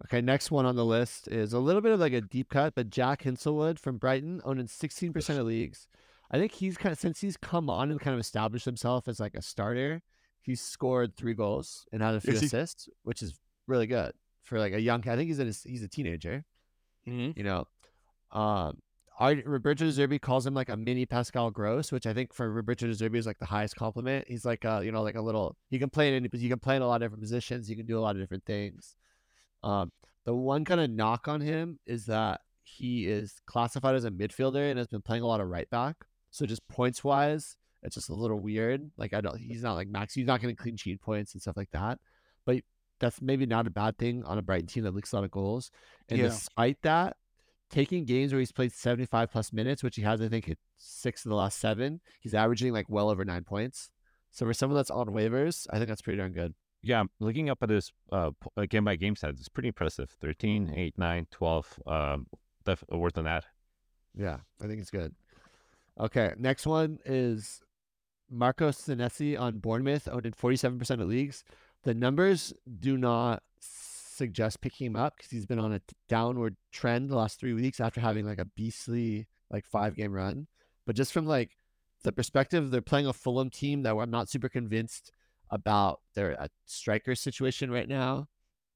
Okay, 0.07 0.21
next 0.21 0.51
one 0.51 0.67
on 0.67 0.77
the 0.77 0.85
list 0.85 1.29
is 1.29 1.53
a 1.53 1.59
little 1.59 1.81
bit 1.81 1.93
of 1.93 2.01
like 2.01 2.13
a 2.13 2.21
deep 2.21 2.51
cut, 2.51 2.75
but 2.75 2.91
Jack 2.91 3.23
Hinshelwood 3.23 3.79
from 3.79 3.97
Brighton, 3.97 4.41
owning 4.45 4.67
16% 4.67 5.39
of 5.39 5.47
leagues. 5.47 5.87
I 6.31 6.39
think 6.39 6.53
he's 6.53 6.77
kind 6.77 6.93
of, 6.93 6.99
since 6.99 7.21
he's 7.21 7.37
come 7.37 7.71
on 7.71 7.91
and 7.91 8.01
kind 8.01 8.15
of 8.15 8.21
established 8.21 8.65
himself 8.65 9.07
as 9.09 9.21
like 9.21 9.35
a 9.35 9.43
starter, 9.43 10.03
he's 10.43 10.61
scored 10.61 11.17
three 11.17 11.35
goals 11.35 11.87
and 11.93 12.03
had 12.03 12.15
a 12.15 12.21
few 12.21 12.33
Is 12.35 12.41
he- 12.41 12.47
assists, 12.47 12.89
which 13.05 13.23
is 13.23 13.39
really 13.67 13.87
good 13.87 14.13
for 14.43 14.59
like 14.59 14.73
a 14.73 14.81
young, 14.81 15.09
I 15.09 15.17
think 15.17 15.29
he's 15.29 15.39
in 15.39 15.47
his, 15.47 15.63
he's 15.63 15.83
a 15.83 15.89
teenager, 15.89 16.45
Mhm. 17.07 17.37
you 17.37 17.45
know. 17.45 17.67
Um, 18.33 18.83
our, 19.21 19.35
Roberto 19.47 19.85
Zerbi 19.87 20.21
calls 20.21 20.45
him 20.45 20.55
like 20.55 20.69
a 20.69 20.77
mini 20.77 21.07
Pascal 21.07 21.51
Gross, 21.53 21.93
which 21.93 22.05
I 22.07 22.13
think 22.13 22.35
for 22.35 22.51
Roberto 22.51 22.89
Zerbi 22.89 23.17
is 23.17 23.27
like 23.27 23.39
the 23.39 23.47
highest 23.47 23.77
compliment. 23.77 24.27
He's 24.27 24.45
like 24.45 24.65
a, 24.65 24.83
you 24.85 24.91
know, 24.91 25.03
like 25.03 25.15
a 25.15 25.23
little, 25.23 25.57
he 25.71 25.79
can 25.79 25.89
play 25.89 26.09
in 26.09 26.15
any, 26.15 26.29
he 26.37 26.49
can 26.49 26.59
play 26.59 26.75
in 26.77 26.83
a 26.83 26.87
lot 26.89 26.97
of 26.97 27.03
different 27.03 27.23
positions. 27.23 27.69
He 27.69 27.77
can 27.77 27.87
do 27.87 27.97
a 27.97 28.01
lot 28.03 28.17
of 28.17 28.21
different 28.23 28.45
things. 28.45 28.97
Um, 29.65 29.93
the 30.25 30.35
one 30.35 30.65
kind 30.65 30.81
of 30.81 30.91
knock 30.91 31.27
on 31.29 31.41
him 31.41 31.79
is 31.87 32.07
that 32.07 32.41
he 32.63 33.07
is 33.07 33.41
classified 33.47 33.95
as 33.95 34.05
a 34.05 34.11
midfielder 34.11 34.71
and 34.71 34.79
has 34.79 34.87
been 34.89 35.03
playing 35.03 35.23
a 35.23 35.27
lot 35.27 35.41
of 35.41 35.49
right 35.49 35.69
back. 35.71 35.97
So 36.31 36.47
just 36.47 36.67
points 36.69 37.03
wise, 37.05 37.57
it's 37.83 37.95
just 37.95 38.09
a 38.09 38.15
little 38.15 38.41
weird. 38.41 38.91
Like 38.97 39.13
I 39.15 39.21
don't, 39.21 39.39
he's 39.39 39.63
not 39.63 39.75
like 39.75 39.89
max. 39.89 40.15
He's 40.15 40.27
not 40.27 40.41
getting 40.41 40.57
clean 40.57 40.77
sheet 40.77 41.01
points 41.01 41.33
and 41.33 41.43
stuff 41.43 41.57
like 41.57 41.71
that. 41.73 41.99
But 42.45 42.61
that's 43.01 43.21
maybe 43.21 43.47
not 43.47 43.67
a 43.67 43.71
bad 43.71 43.99
thing 43.99 44.25
on 44.25 44.39
a 44.39 44.43
Brighton 44.43 44.67
team 44.67 44.85
that 44.85 44.95
leaks 44.95 45.13
a 45.13 45.17
lot 45.17 45.25
of 45.25 45.31
goals. 45.31 45.71
And 46.09 46.19
Yeah. 46.19 46.29
despite 46.29 46.81
that, 46.83 47.17
taking 47.71 48.05
games 48.05 48.33
where 48.33 48.41
he's 48.41 48.53
played 48.53 48.73
75 48.73 49.31
plus 49.31 49.53
minutes, 49.53 49.83
which 49.83 49.97
he 49.97 50.03
has, 50.03 50.21
I 50.21 50.29
think, 50.29 50.55
six 50.77 51.25
of 51.25 51.31
the 51.31 51.37
last 51.37 51.59
seven, 51.59 52.01
he's 52.21 52.35
averaging 52.35 52.73
like 52.73 52.89
well 52.89 53.11
over 53.11 53.25
nine 53.25 53.45
points. 53.45 53.91
So 54.31 54.47
for 54.47 54.55
someone 54.55 54.77
that's 54.77 54.91
on 54.91 55.09
waivers, 55.09 55.67
I 55.71 55.77
think 55.77 55.89
that's 55.89 56.03
pretty 56.03 56.19
darn 56.19 56.33
good. 56.33 56.55
Yeah, 56.85 57.01
I'm 57.01 57.11
looking 57.19 57.49
up 57.49 57.63
at 57.63 57.71
his 57.71 57.93
uh, 58.13 58.31
uh, 58.59 58.67
game 58.69 58.85
by 58.85 58.97
game 58.97 59.15
stats. 59.15 59.41
It's 59.41 59.49
pretty 59.49 59.69
impressive 59.69 60.11
13, 60.21 60.75
8, 60.77 60.99
9, 60.99 61.27
12. 61.31 61.81
Um, 61.87 62.27
def- 62.67 62.85
worth 62.91 63.17
an 63.17 63.27
ad. 63.27 63.47
Yeah, 64.15 64.39
I 64.63 64.67
think 64.67 64.81
it's 64.81 64.91
good. 64.91 65.15
Okay, 65.99 66.33
next 66.37 66.67
one 66.67 66.99
is 67.07 67.63
Marco 68.31 68.69
Senesi 68.69 69.39
on 69.39 69.59
Bournemouth, 69.59 70.09
owned 70.13 70.27
in 70.27 70.33
47% 70.33 70.91
of 70.91 71.09
leagues. 71.09 71.43
The 71.85 71.95
numbers 71.95 72.53
do 72.81 72.99
not 72.99 73.43
suggest 73.61 74.61
picking 74.61 74.89
him 74.89 74.97
up 74.97 75.17
because 75.17 75.31
he's 75.31 75.47
been 75.47 75.59
on 75.59 75.73
a 75.73 75.81
downward 76.09 76.57
trend 76.71 77.09
the 77.09 77.17
last 77.17 77.41
three 77.41 77.55
weeks 77.55 77.81
after 77.81 78.01
having 78.01 78.27
like 78.27 78.39
a 78.39 78.45
beastly 78.45 79.27
like 79.51 79.65
five 79.65 79.97
game 79.97 80.13
run. 80.13 80.49
But 80.87 80.97
just 80.97 81.15
from 81.15 81.27
like 81.27 81.57
the 82.03 82.13
perspective, 82.13 82.71
they're 82.71 82.83
playing 82.83 83.07
a 83.07 83.15
Fulham 83.15 83.49
team 83.49 83.83
that 83.83 83.97
I'm 83.97 84.11
not 84.11 84.29
super 84.29 84.51
convinced 84.51 85.11
about 85.51 86.01
their 86.15 86.41
uh, 86.41 86.49
striker 86.67 87.15
situation 87.15 87.71
right 87.71 87.89
now. 87.89 88.29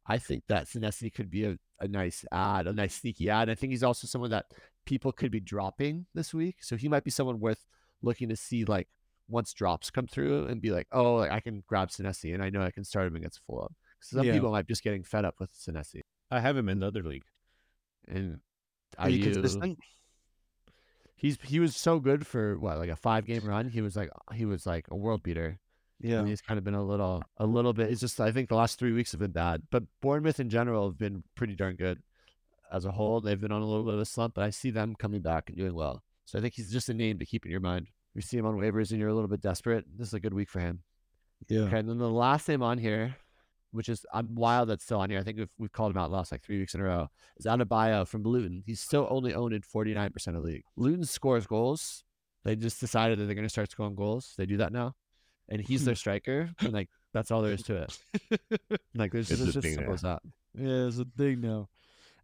I 0.07 0.19
think 0.19 0.45
that 0.49 0.67
Senesi 0.67 1.13
could 1.13 1.31
be 1.31 1.45
a, 1.45 1.59
a 1.81 1.89
nice 1.89 2.25
ad, 2.33 2.67
a 2.67 2.73
nice 2.73 2.95
sneaky 2.95 3.29
ad. 3.29 3.51
I 3.51 3.55
think 3.55 3.73
he's 3.73 3.83
also 3.83 4.07
someone 4.07 4.31
that 4.31 4.47
people 4.87 5.13
could 5.13 5.31
be 5.31 5.41
dropping 5.41 6.07
this 6.15 6.33
week. 6.33 6.57
So 6.63 6.77
he 6.77 6.89
might 6.89 7.05
be 7.05 7.11
someone 7.11 7.41
worth 7.41 7.67
looking 8.01 8.29
to 8.31 8.37
see 8.37 8.65
like 8.65 8.89
once 9.29 9.53
drops 9.53 9.91
come 9.91 10.07
through 10.07 10.47
and 10.47 10.63
be 10.63 10.71
like, 10.71 10.87
oh, 10.93 11.17
like, 11.17 11.31
I 11.31 11.41
can 11.41 11.63
grab 11.67 11.91
Senesi 11.91 12.33
and 12.33 12.43
I 12.43 12.49
know 12.49 12.63
I 12.63 12.71
can 12.71 12.85
start 12.85 13.07
him 13.07 13.17
against 13.17 13.41
Fulham. 13.47 13.75
Cuz 14.01 14.11
some 14.11 14.25
Yeah. 14.25 14.33
people 14.33 14.51
might 14.51 14.67
be 14.67 14.73
just 14.73 14.83
getting 14.83 15.05
fed 15.05 15.25
up 15.27 15.39
with 15.41 15.53
Senesi. 15.53 16.01
I 16.31 16.41
have 16.41 16.57
him 16.57 16.69
in 16.69 16.79
the 16.81 16.87
other 16.87 17.03
league. 17.03 17.25
And 18.07 18.41
Are 18.97 19.07
are 19.07 19.11
you 19.11 19.19
you, 19.19 19.33
consistent? 19.33 19.79
he's 21.15 21.37
he 21.43 21.61
was 21.61 21.77
so 21.77 21.99
good 22.01 22.27
for 22.27 22.59
what 22.59 22.79
like 22.79 22.89
a 22.91 22.97
five 22.97 23.27
game 23.27 23.45
run. 23.45 23.69
He 23.69 23.83
was 23.83 23.97
like 23.97 24.11
he 24.35 24.47
was 24.47 24.65
like 24.67 24.87
a 24.91 24.97
world 24.97 25.23
beater. 25.23 25.59
Yeah, 26.01 26.21
And 26.21 26.29
he's 26.29 26.41
kind 26.41 26.59
of 26.59 26.65
been 26.65 26.75
a 26.75 26.83
little 26.83 27.23
a 27.39 27.47
little 27.47 27.73
bit. 27.73 27.91
It's 27.91 28.01
just 28.01 28.21
I 28.21 28.31
think 28.31 28.49
the 28.49 28.55
last 28.55 28.79
three 28.79 28.93
weeks 28.93 29.11
have 29.13 29.21
been 29.21 29.33
bad, 29.33 29.63
but 29.71 29.83
Bournemouth 30.01 30.39
in 30.39 30.49
general 30.49 30.89
have 30.89 30.99
been 30.99 31.25
pretty 31.35 31.55
darn 31.57 31.77
good 31.77 32.01
as 32.73 32.85
a 32.85 32.93
whole. 32.93 33.21
They've 33.21 33.41
been 33.41 33.53
on 33.53 33.63
a 33.63 33.67
little 33.67 33.85
bit 33.85 33.95
of 33.95 34.01
a 34.01 34.05
slump, 34.05 34.35
but 34.35 34.45
I 34.45 34.51
see 34.51 34.71
them 34.71 34.95
coming 34.95 35.23
back 35.23 35.49
and 35.49 35.57
doing 35.59 35.75
well. 35.75 36.03
So 36.25 36.39
I 36.39 36.43
think 36.43 36.55
he's 36.55 36.71
just 36.71 36.89
a 36.89 36.95
name 36.95 37.19
to 37.19 37.27
keep 37.27 37.45
in 37.45 37.51
your 37.51 37.61
mind. 37.61 37.87
If 38.15 38.17
you 38.17 38.23
see 38.23 38.37
him 38.39 38.47
on 38.47 38.57
waivers 38.57 38.91
and 38.91 39.01
you're 39.01 39.09
a 39.09 39.15
little 39.15 39.29
bit 39.29 39.41
desperate, 39.41 39.85
this 39.97 40.09
is 40.09 40.15
a 40.15 40.21
good 40.21 40.35
week 40.35 40.51
for 40.51 40.61
him. 40.61 40.83
yeah. 41.49 41.63
Okay, 41.63 41.79
and 41.79 41.89
then 41.89 41.99
the 41.99 42.09
last 42.11 42.49
name 42.49 42.63
on 42.63 42.79
here, 42.79 43.17
which 43.71 43.89
is 43.89 44.05
I'm 44.13 44.35
wild 44.35 44.69
that's 44.69 44.85
still 44.85 45.01
on 45.01 45.11
here. 45.11 45.19
I 45.19 45.23
think 45.23 45.39
we've, 45.39 45.51
we've 45.59 45.73
called 45.73 45.93
him 45.93 45.99
out 45.99 46.11
last 46.11 46.31
like 46.33 46.43
three 46.43 46.59
weeks 46.59 46.75
in 46.75 46.81
a 46.81 46.85
row. 46.85 47.09
Is 47.39 47.47
Adebayo 47.47 48.07
from 48.07 48.23
Luton. 48.23 48.63
He's 48.67 48.81
still 48.81 49.07
only 49.11 49.35
owned 49.35 49.55
in 49.55 49.63
49% 49.63 50.27
of 50.29 50.35
the 50.35 50.41
league. 50.41 50.65
Luton 50.77 51.05
scores 51.05 51.47
goals. 51.47 52.05
They 52.45 52.57
just 52.57 52.81
decided 52.81 53.19
that 53.19 53.25
they're 53.25 53.35
going 53.35 53.45
to 53.47 53.51
start 53.51 53.71
scoring 53.71 53.95
goals. 53.95 54.35
They 54.39 54.47
do 54.47 54.57
that 54.59 54.73
now, 54.73 54.95
and 55.49 55.61
he's 55.61 55.85
their 55.85 55.95
striker. 55.95 56.51
And 56.61 56.73
like 56.73 56.89
that's 57.13 57.31
all 57.31 57.43
there 57.43 57.53
is 57.53 57.63
to 57.65 57.77
it. 57.87 57.99
Like 58.95 59.13
there's 59.13 59.31
It's 59.31 59.41
just, 59.41 59.43
a 59.43 59.45
it's 59.45 59.55
just 59.55 59.63
thing 59.65 59.75
simple 59.75 59.87
there. 59.87 59.95
as 59.95 60.03
that. 60.03 60.23
Yeah, 60.55 60.87
it's 60.89 60.99
a 60.99 61.05
thing 61.17 61.41
now. 61.41 61.69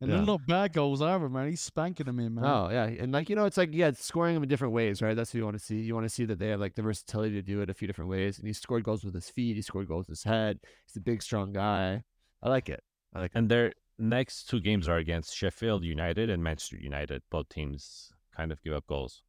And 0.00 0.10
Yeah. 0.10 0.16
they're 0.16 0.26
not 0.26 0.40
bad 0.46 0.72
goals 0.72 1.00
either, 1.00 1.28
man. 1.28 1.48
He's 1.48 1.60
spanking 1.60 2.06
them 2.06 2.18
in, 2.18 2.34
man. 2.34 2.44
Oh 2.44 2.68
yeah, 2.70 2.84
and 2.84 3.12
like 3.12 3.30
you 3.30 3.36
know, 3.36 3.44
it's 3.44 3.56
like 3.56 3.70
yeah, 3.72 3.88
it's 3.88 4.04
scoring 4.04 4.34
them 4.34 4.42
in 4.42 4.48
different 4.48 4.74
ways, 4.74 5.00
right? 5.00 5.14
That's 5.14 5.32
what 5.32 5.38
you 5.38 5.44
want 5.44 5.56
to 5.58 5.64
see. 5.64 5.76
You 5.80 5.94
want 5.94 6.04
to 6.04 6.10
see 6.14 6.24
that 6.24 6.38
they 6.38 6.48
have 6.48 6.60
like 6.60 6.74
the 6.74 6.82
versatility 6.82 7.34
to 7.36 7.42
do 7.42 7.60
it 7.60 7.70
a 7.70 7.74
few 7.74 7.86
different 7.86 8.10
ways. 8.10 8.38
And 8.38 8.46
he 8.46 8.52
scored 8.52 8.82
goals 8.82 9.04
with 9.04 9.14
his 9.14 9.30
feet. 9.30 9.54
He 9.56 9.62
scored 9.62 9.86
goals 9.88 10.08
with 10.08 10.18
his 10.18 10.24
head. 10.24 10.58
He's 10.86 10.96
a 10.96 11.00
big, 11.00 11.22
strong 11.22 11.52
guy. 11.52 12.02
I 12.42 12.48
like 12.48 12.68
it. 12.68 12.82
I 13.14 13.20
like 13.20 13.30
it. 13.34 13.38
And 13.38 13.48
their 13.48 13.72
next 13.98 14.48
two 14.50 14.58
games 14.60 14.88
are 14.88 14.96
against 14.98 15.34
Sheffield 15.36 15.84
United 15.84 16.28
and 16.28 16.42
Manchester 16.42 16.76
United. 16.76 17.22
Both 17.30 17.48
teams 17.50 18.12
kind 18.36 18.50
of 18.50 18.60
give 18.62 18.72
up 18.74 18.86
goals. 18.88 19.22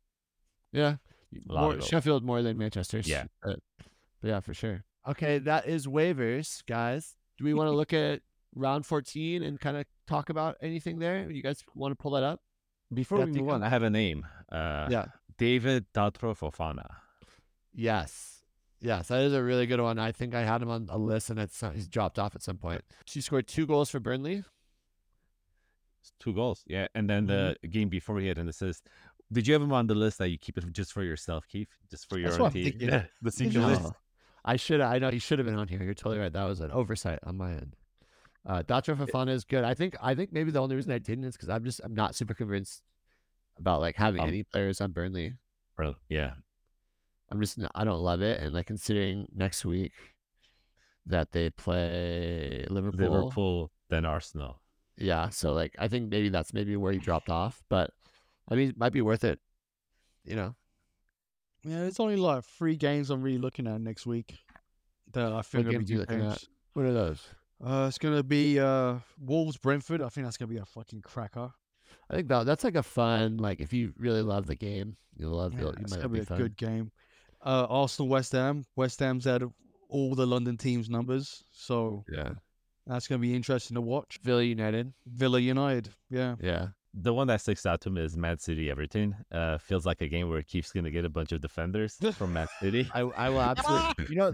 Yeah, 0.72 0.96
more, 1.46 1.74
goals. 1.76 1.88
Sheffield 1.88 2.24
more 2.26 2.42
than 2.42 2.58
Manchester. 2.58 3.02
Yeah. 3.06 3.26
but, 3.44 3.60
but 3.75 3.75
yeah, 4.26 4.40
for 4.42 4.54
sure. 4.54 4.84
Okay, 5.08 5.38
that 5.40 5.68
is 5.68 5.88
waivers, 5.88 6.66
guys. 6.66 7.16
Do 7.38 7.46
we 7.46 7.54
want 7.54 7.68
to 7.68 7.72
look 7.76 7.94
at 7.94 8.22
round 8.56 8.86
fourteen 8.86 9.44
and 9.44 9.60
kind 9.60 9.78
of 9.78 9.86
talk 10.08 10.30
about 10.30 10.58
anything 10.62 11.00
there? 11.00 11.30
You 11.32 11.44
guys 11.44 11.64
want 11.76 11.92
to 11.92 11.96
pull 11.96 12.12
that 12.12 12.24
up? 12.24 12.42
Before 12.94 13.20
Yeah, 13.20 13.26
we 13.26 13.32
take 13.34 13.42
move 13.44 13.52
on, 13.54 13.64
I 13.64 13.70
have 13.70 13.84
a 13.84 13.90
name. 13.90 14.26
Uh, 14.52 14.88
Yeah. 14.90 15.06
David 15.38 15.86
Datro 15.94 16.38
Fofana. 16.38 16.88
Yes. 17.74 18.32
Yes, 18.80 19.08
that 19.08 19.22
is 19.22 19.34
a 19.34 19.42
really 19.44 19.66
good 19.66 19.82
one. 19.82 19.98
I 20.00 20.12
think 20.12 20.36
I 20.36 20.44
had 20.44 20.62
him 20.62 20.70
on 20.70 20.88
a 20.90 20.98
list 20.98 21.30
and 21.30 21.40
it's 21.40 21.62
he's 21.74 21.88
dropped 21.88 22.20
off 22.20 22.36
at 22.36 22.44
some 22.44 22.58
point. 22.58 22.82
She 23.06 23.20
scored 23.22 23.48
two 23.48 23.66
goals 23.66 23.90
for 23.90 24.00
Burnley. 24.00 24.44
It's 26.02 26.12
two 26.20 26.34
goals. 26.34 26.64
Yeah. 26.68 26.88
And 26.94 27.10
then 27.10 27.26
the 27.26 27.56
game 27.70 27.90
before 27.90 28.20
he 28.20 28.28
had 28.28 28.38
an 28.38 28.48
assist. 28.48 28.88
Did 29.32 29.48
you 29.48 29.54
have 29.54 29.62
him 29.64 29.74
on 29.74 29.88
the 29.88 29.96
list 29.96 30.20
that 30.20 30.30
you 30.30 30.38
keep 30.38 30.58
it 30.58 30.72
just 30.72 30.94
for 30.94 31.04
yourself, 31.04 31.46
Keith? 31.48 31.70
Just 31.90 32.08
for 32.08 32.18
your 32.20 32.30
That's 32.30 32.36
own 32.36 32.42
what 32.44 32.48
I'm 32.50 32.54
team? 32.54 32.64
thinking. 32.66 32.90
Yeah. 32.90 33.04
The 33.24 33.32
secret 33.32 33.60
No. 33.60 33.68
list. 33.68 33.92
I 34.48 34.56
should 34.58 34.80
I 34.80 35.00
know 35.00 35.10
he 35.10 35.18
should 35.20 35.40
have 35.40 35.46
been 35.48 35.58
on 35.58 35.68
here. 35.68 35.82
You're 35.84 35.94
totally 35.96 36.20
right. 36.20 36.32
That 36.32 36.44
was 36.46 36.60
an 36.62 36.72
oversight 36.72 37.20
on 37.24 37.36
my 37.38 37.52
end. 37.52 37.76
Uh 38.46 38.62
Datro 38.62 38.96
Fofana 38.96 39.30
is 39.32 39.44
good. 39.44 39.64
I 39.64 39.74
think 39.74 39.96
I 40.02 40.14
think 40.14 40.32
maybe 40.32 40.52
the 40.52 40.62
only 40.62 40.76
reason 40.76 40.92
I 40.92 41.00
didn't 41.00 41.24
is 41.26 41.34
because 41.36 41.50
I'm 41.50 41.64
just 41.64 41.82
I'm 41.84 41.96
not 41.96 42.14
super 42.14 42.36
convinced 42.36 42.84
about 43.58 43.82
like 43.82 43.96
having 43.96 44.22
Um, 44.22 44.28
any 44.28 44.44
players 44.44 44.80
on 44.82 44.92
Burnley. 44.92 45.34
Bro, 45.76 45.96
Yeah. 46.10 46.34
I'm 47.32 47.42
just 47.42 47.58
I 47.74 47.84
don't 47.84 48.02
love 48.02 48.22
it, 48.22 48.40
and 48.40 48.54
like 48.54 48.68
considering 48.68 49.28
next 49.34 49.66
week 49.66 49.94
that 51.08 51.32
they 51.32 51.50
play 51.50 52.66
Liverpool, 52.70 53.10
Liverpool, 53.12 53.72
then 53.90 54.06
Arsenal. 54.06 54.62
yeah. 54.96 55.30
So 55.30 55.52
like 55.54 55.76
I 55.80 55.88
think 55.88 56.12
maybe 56.12 56.30
that's 56.30 56.54
maybe 56.54 56.76
where 56.78 56.94
he 56.94 57.00
dropped 57.00 57.30
off, 57.30 57.64
but 57.68 57.90
I 58.48 58.54
mean, 58.56 58.70
it 58.70 58.78
might 58.78 58.94
be 58.94 59.02
worth 59.02 59.24
it. 59.24 59.40
You 60.24 60.36
know, 60.36 60.56
Yeah, 61.66 61.84
it's 61.86 62.00
only 62.00 62.16
like 62.16 62.44
three 62.44 62.76
games 62.76 63.10
I'm 63.10 63.22
really 63.22 63.38
looking 63.40 63.68
at 63.68 63.82
next 63.82 64.06
week 64.06 64.36
that 65.14 65.32
I 65.34 65.42
think 65.42 65.68
will 65.68 65.80
be 65.80 65.98
looking 65.98 66.22
at? 66.26 66.44
what 66.74 66.86
are 66.86 66.94
those? 66.94 67.28
Uh, 67.64 67.86
it's 67.88 67.98
gonna 67.98 68.22
be 68.24 68.60
uh 68.60 68.96
Wolves 69.20 69.58
Brentford. 69.58 70.02
I 70.02 70.10
think 70.10 70.28
that's 70.28 70.38
gonna 70.38 70.50
be 70.52 70.58
a 70.58 70.66
fucking 70.66 71.02
cracker. 71.02 71.52
I 72.10 72.16
think 72.16 72.28
that 72.28 72.46
that's 72.46 72.64
like 72.64 72.76
a 72.76 72.84
fun 72.84 73.38
like 73.38 73.60
if 73.62 73.74
you 73.74 73.94
really 73.98 74.22
love 74.22 74.46
the 74.46 74.56
game, 74.56 74.98
you'll 75.18 75.32
love 75.38 75.54
Yeah, 75.54 75.60
it. 75.60 75.64
You 75.66 75.72
it's 75.82 75.92
might 75.92 75.98
gonna 75.98 76.10
be 76.10 76.20
be 76.20 76.24
a 76.24 76.26
fun. 76.26 76.38
good 76.38 76.58
game. 76.58 76.92
Uh, 77.44 77.66
Arsenal 77.70 78.10
West 78.10 78.32
Ham. 78.34 78.66
West 78.76 79.00
Ham's 79.00 79.26
had 79.26 79.44
all 79.90 80.16
the 80.16 80.26
London 80.28 80.58
teams' 80.58 80.90
numbers, 80.90 81.44
so 81.52 82.04
Yeah, 82.12 82.34
that's 82.86 83.08
gonna 83.08 83.20
be 83.20 83.34
interesting 83.34 83.76
to 83.76 83.82
watch. 83.82 84.20
Villa 84.24 84.44
United. 84.44 84.94
Villa 85.08 85.40
United. 85.40 85.90
Yeah. 86.10 86.36
Yeah, 86.42 86.68
The 86.98 87.14
one 87.14 87.28
that 87.28 87.42
sticks 87.42 87.66
out 87.66 87.82
to 87.82 87.90
me 87.90 88.02
is 88.04 88.16
Man 88.16 88.40
City 88.40 88.72
Everton. 88.72 89.16
Uh, 89.30 89.58
feels 89.58 89.86
like 89.86 90.02
a 90.02 90.08
game 90.08 90.30
where 90.30 90.42
Keith's 90.42 90.72
gonna 90.72 90.92
get 90.92 91.04
a 91.04 91.10
bunch 91.10 91.34
of 91.34 91.42
defenders 91.42 91.98
from 92.14 92.32
Man 92.34 92.48
City. 92.62 92.90
I 92.94 93.02
I 93.02 93.30
will 93.30 93.42
absolutely. 93.42 94.06
you 94.10 94.16
know, 94.16 94.34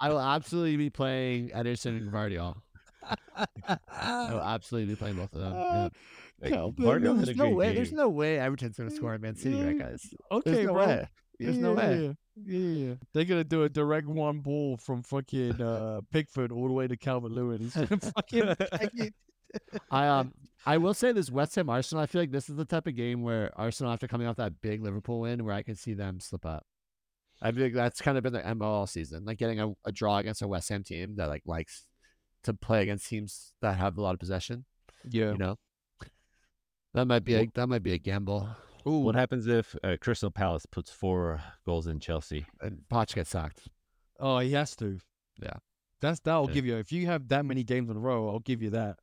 I 0.00 0.08
will 0.08 0.20
absolutely 0.20 0.76
be 0.76 0.90
playing 0.90 1.50
Ederson 1.50 1.98
and 1.98 2.10
Guardiola. 2.10 2.56
I 3.36 4.32
will 4.32 4.40
absolutely 4.42 4.94
be 4.94 4.96
playing 4.98 5.16
both 5.16 5.32
of 5.34 5.40
them. 5.40 5.52
yeah. 5.54 5.88
Like, 6.42 6.52
No, 6.52 6.72
no, 6.98 7.14
There's 7.14 7.36
no 7.36 7.44
great 7.44 7.54
way. 7.54 7.74
There's 7.74 7.92
no 7.92 8.08
way 8.08 8.38
Everton's 8.38 8.76
gonna 8.76 8.90
score 8.90 9.14
at 9.14 9.20
Man 9.20 9.36
City, 9.36 9.62
right, 9.62 9.78
guys? 9.78 10.02
Okay, 10.32 10.50
There's 10.50 10.66
no 10.66 10.72
bro. 10.72 10.86
way. 10.86 11.08
There's 11.38 11.58
no 11.58 11.72
way. 11.74 12.16
Yeah, 12.44 12.58
yeah, 12.58 12.86
yeah. 12.88 12.94
They're 13.14 13.24
gonna 13.24 13.44
do 13.44 13.62
a 13.62 13.68
direct 13.68 14.06
one 14.08 14.40
ball 14.40 14.76
from 14.78 15.02
fucking 15.02 15.60
uh, 15.60 16.00
Pickford 16.10 16.50
all 16.50 16.66
the 16.66 16.72
way 16.72 16.88
to 16.88 16.96
Calvert 16.96 17.30
Lewin. 17.30 17.60
He's 17.60 17.74
gonna 17.74 17.98
fucking. 17.98 18.54
I 19.90 20.06
um 20.08 20.32
I 20.66 20.76
will 20.76 20.94
say 20.94 21.12
this 21.12 21.30
West 21.30 21.54
Ham 21.54 21.70
Arsenal. 21.70 22.02
I 22.02 22.06
feel 22.06 22.20
like 22.22 22.30
this 22.32 22.48
is 22.50 22.56
the 22.56 22.64
type 22.64 22.86
of 22.86 22.94
game 22.94 23.22
where 23.22 23.50
Arsenal, 23.58 23.92
after 23.92 24.06
coming 24.06 24.26
off 24.26 24.36
that 24.36 24.60
big 24.60 24.82
Liverpool 24.82 25.20
win, 25.20 25.44
where 25.44 25.54
I 25.54 25.62
can 25.62 25.74
see 25.74 25.94
them 25.94 26.20
slip 26.20 26.44
up. 26.44 26.66
I 27.42 27.50
think 27.52 27.74
that's 27.74 28.02
kind 28.02 28.18
of 28.18 28.24
been 28.24 28.34
the 28.34 28.54
MO 28.54 28.66
all 28.66 28.86
season, 28.86 29.24
like 29.24 29.38
getting 29.38 29.60
a, 29.60 29.72
a 29.86 29.92
draw 29.92 30.18
against 30.18 30.42
a 30.42 30.48
West 30.48 30.68
Ham 30.68 30.84
team 30.84 31.16
that 31.16 31.28
like 31.28 31.42
likes 31.46 31.86
to 32.44 32.52
play 32.52 32.82
against 32.82 33.08
teams 33.08 33.52
that 33.62 33.78
have 33.78 33.96
a 33.96 34.02
lot 34.02 34.12
of 34.12 34.20
possession. 34.20 34.66
Yeah. 35.08 35.32
You 35.32 35.38
know, 35.38 35.56
that 36.92 37.06
might 37.06 37.24
be 37.24 37.34
a 37.34 37.46
that 37.54 37.66
might 37.68 37.82
be 37.82 37.92
a 37.94 37.98
gamble. 37.98 38.48
Ooh. 38.86 38.98
What 38.98 39.14
happens 39.14 39.46
if 39.46 39.74
uh, 39.84 39.96
Crystal 40.00 40.30
Palace 40.30 40.66
puts 40.66 40.90
four 40.90 41.40
goals 41.66 41.86
in 41.86 42.00
Chelsea? 42.00 42.46
And 42.60 42.80
Poch 42.90 43.14
gets 43.14 43.30
sacked. 43.30 43.68
Oh, 44.18 44.38
he 44.38 44.52
has 44.52 44.74
to. 44.76 44.98
Yeah. 45.42 45.54
That's 46.00 46.20
that'll 46.20 46.48
Yeah. 46.48 46.54
give 46.54 46.66
you. 46.66 46.76
If 46.76 46.92
you 46.92 47.06
have 47.06 47.28
that 47.28 47.44
many 47.46 47.62
games 47.64 47.88
in 47.90 47.96
a 47.96 48.00
row, 48.00 48.28
I'll 48.28 48.38
give 48.40 48.62
you 48.62 48.70
that. 48.70 48.96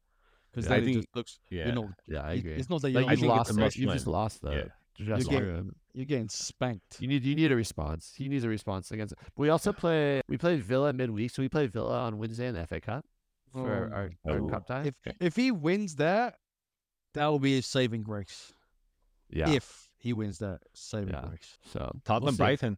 Because 0.57 0.69
Yeah, 0.69 0.75
I 0.75 0.79
then 0.79 0.89
it 0.89 0.91
think- 0.93 1.05
just 1.05 1.15
looks. 1.15 1.39
Yeah, 1.51 1.65
You 1.67 1.71
know, 1.73 1.89
Yeah, 2.07 2.21
I 2.23 2.33
it- 2.33 2.39
agree. 2.39 2.53
it's 2.53 2.69
not 2.69 2.81
that 2.81 2.89
you 2.89 2.95
like 2.95 3.03
you've 3.11 3.19
think 3.19 3.31
it's 3.31 3.37
lost 3.37 3.51
a 3.51 3.65
it. 3.65 3.75
You've 3.77 3.93
just 3.93 4.07
lost 4.07 4.41
the 4.41 4.51
Yeah. 4.51 5.05
dressing 5.05 5.29
getting- 5.31 5.47
room. 5.47 5.75
you're 5.93 6.05
getting 6.05 6.29
spanked. 6.29 6.99
You 6.99 7.07
need 7.07 7.23
you 7.23 7.35
need 7.35 7.51
a 7.51 7.55
response. 7.55 8.13
He 8.15 8.27
needs 8.27 8.43
a 8.43 8.49
response 8.49 8.91
against. 8.91 9.13
But 9.15 9.37
we 9.37 9.49
also 9.49 9.71
play 9.71 10.21
we 10.27 10.37
play 10.37 10.57
Villa 10.57 10.93
midweek, 10.93 11.29
so 11.31 11.41
we 11.43 11.49
play 11.49 11.67
Villa 11.67 11.99
on 11.99 12.17
Wednesday 12.17 12.47
in 12.47 12.55
the 12.55 12.61
FA 12.61 12.81
Cup 12.81 13.05
for 13.51 13.71
our, 13.71 13.93
our, 13.93 14.11
our 14.33 14.39
Oh. 14.41 14.47
cup 14.49 14.65
tie. 14.67 14.85
If 14.87 14.95
if 15.21 15.35
he 15.35 15.51
wins 15.51 15.95
that, 15.97 16.39
that 17.13 17.27
will 17.27 17.39
be 17.39 17.53
his 17.55 17.65
saving 17.67 18.01
grace. 18.03 18.51
yeah, 19.29 19.49
If 19.51 19.89
he 19.97 20.13
wins 20.13 20.39
that 20.39 20.61
saving 20.73 21.13
Yeah. 21.13 21.25
grace. 21.27 21.57
so 21.65 21.91
Tottenham 22.03 22.33
we'll. 22.33 22.37
Brighton. 22.37 22.77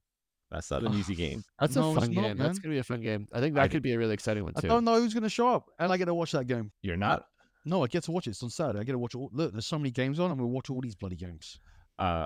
That's 0.52 0.72
not 0.72 0.84
an 0.84 0.94
easy 0.96 1.14
game. 1.26 1.44
That's 1.60 1.76
No, 1.76 1.92
a 1.92 1.94
it's 1.96 2.06
fun 2.06 2.14
not, 2.16 2.22
game. 2.24 2.38
That's 2.38 2.58
gonna 2.60 2.74
be 2.74 2.80
a 2.80 2.84
fun 2.84 3.02
game. 3.02 3.28
I 3.32 3.40
think 3.40 3.54
that 3.56 3.68
d- 3.68 3.74
could 3.74 3.84
be 3.84 3.94
a 3.94 3.98
really 4.00 4.14
exciting 4.16 4.44
one 4.44 4.54
too. 4.56 4.66
I 4.66 4.70
don't 4.70 4.84
know 4.84 4.96
who's 5.00 5.14
gonna 5.14 5.30
show 5.30 5.48
up, 5.50 5.70
and 5.78 5.92
I 5.92 5.98
get 5.98 6.06
to 6.06 6.14
watch 6.14 6.32
that 6.32 6.48
game. 6.48 6.72
You're 6.82 6.98
not. 6.98 7.28
No, 7.70 7.84
I 7.84 7.88
get 7.88 8.04
to 8.04 8.12
watch 8.12 8.28
it. 8.28 8.32
It's 8.32 8.42
on 8.44 8.50
Saturday. 8.50 8.80
I 8.80 8.84
get 8.84 8.94
to 8.94 9.00
watch 9.00 9.14
all. 9.16 9.30
Look, 9.32 9.52
there's 9.52 9.68
so 9.68 9.78
many 9.78 9.92
games 9.92 10.20
on. 10.20 10.32
I'm 10.32 10.38
gonna 10.38 10.48
watch 10.48 10.70
all 10.70 10.82
these 10.82 10.96
bloody 10.96 11.16
games. 11.16 11.60
Uh, 12.00 12.26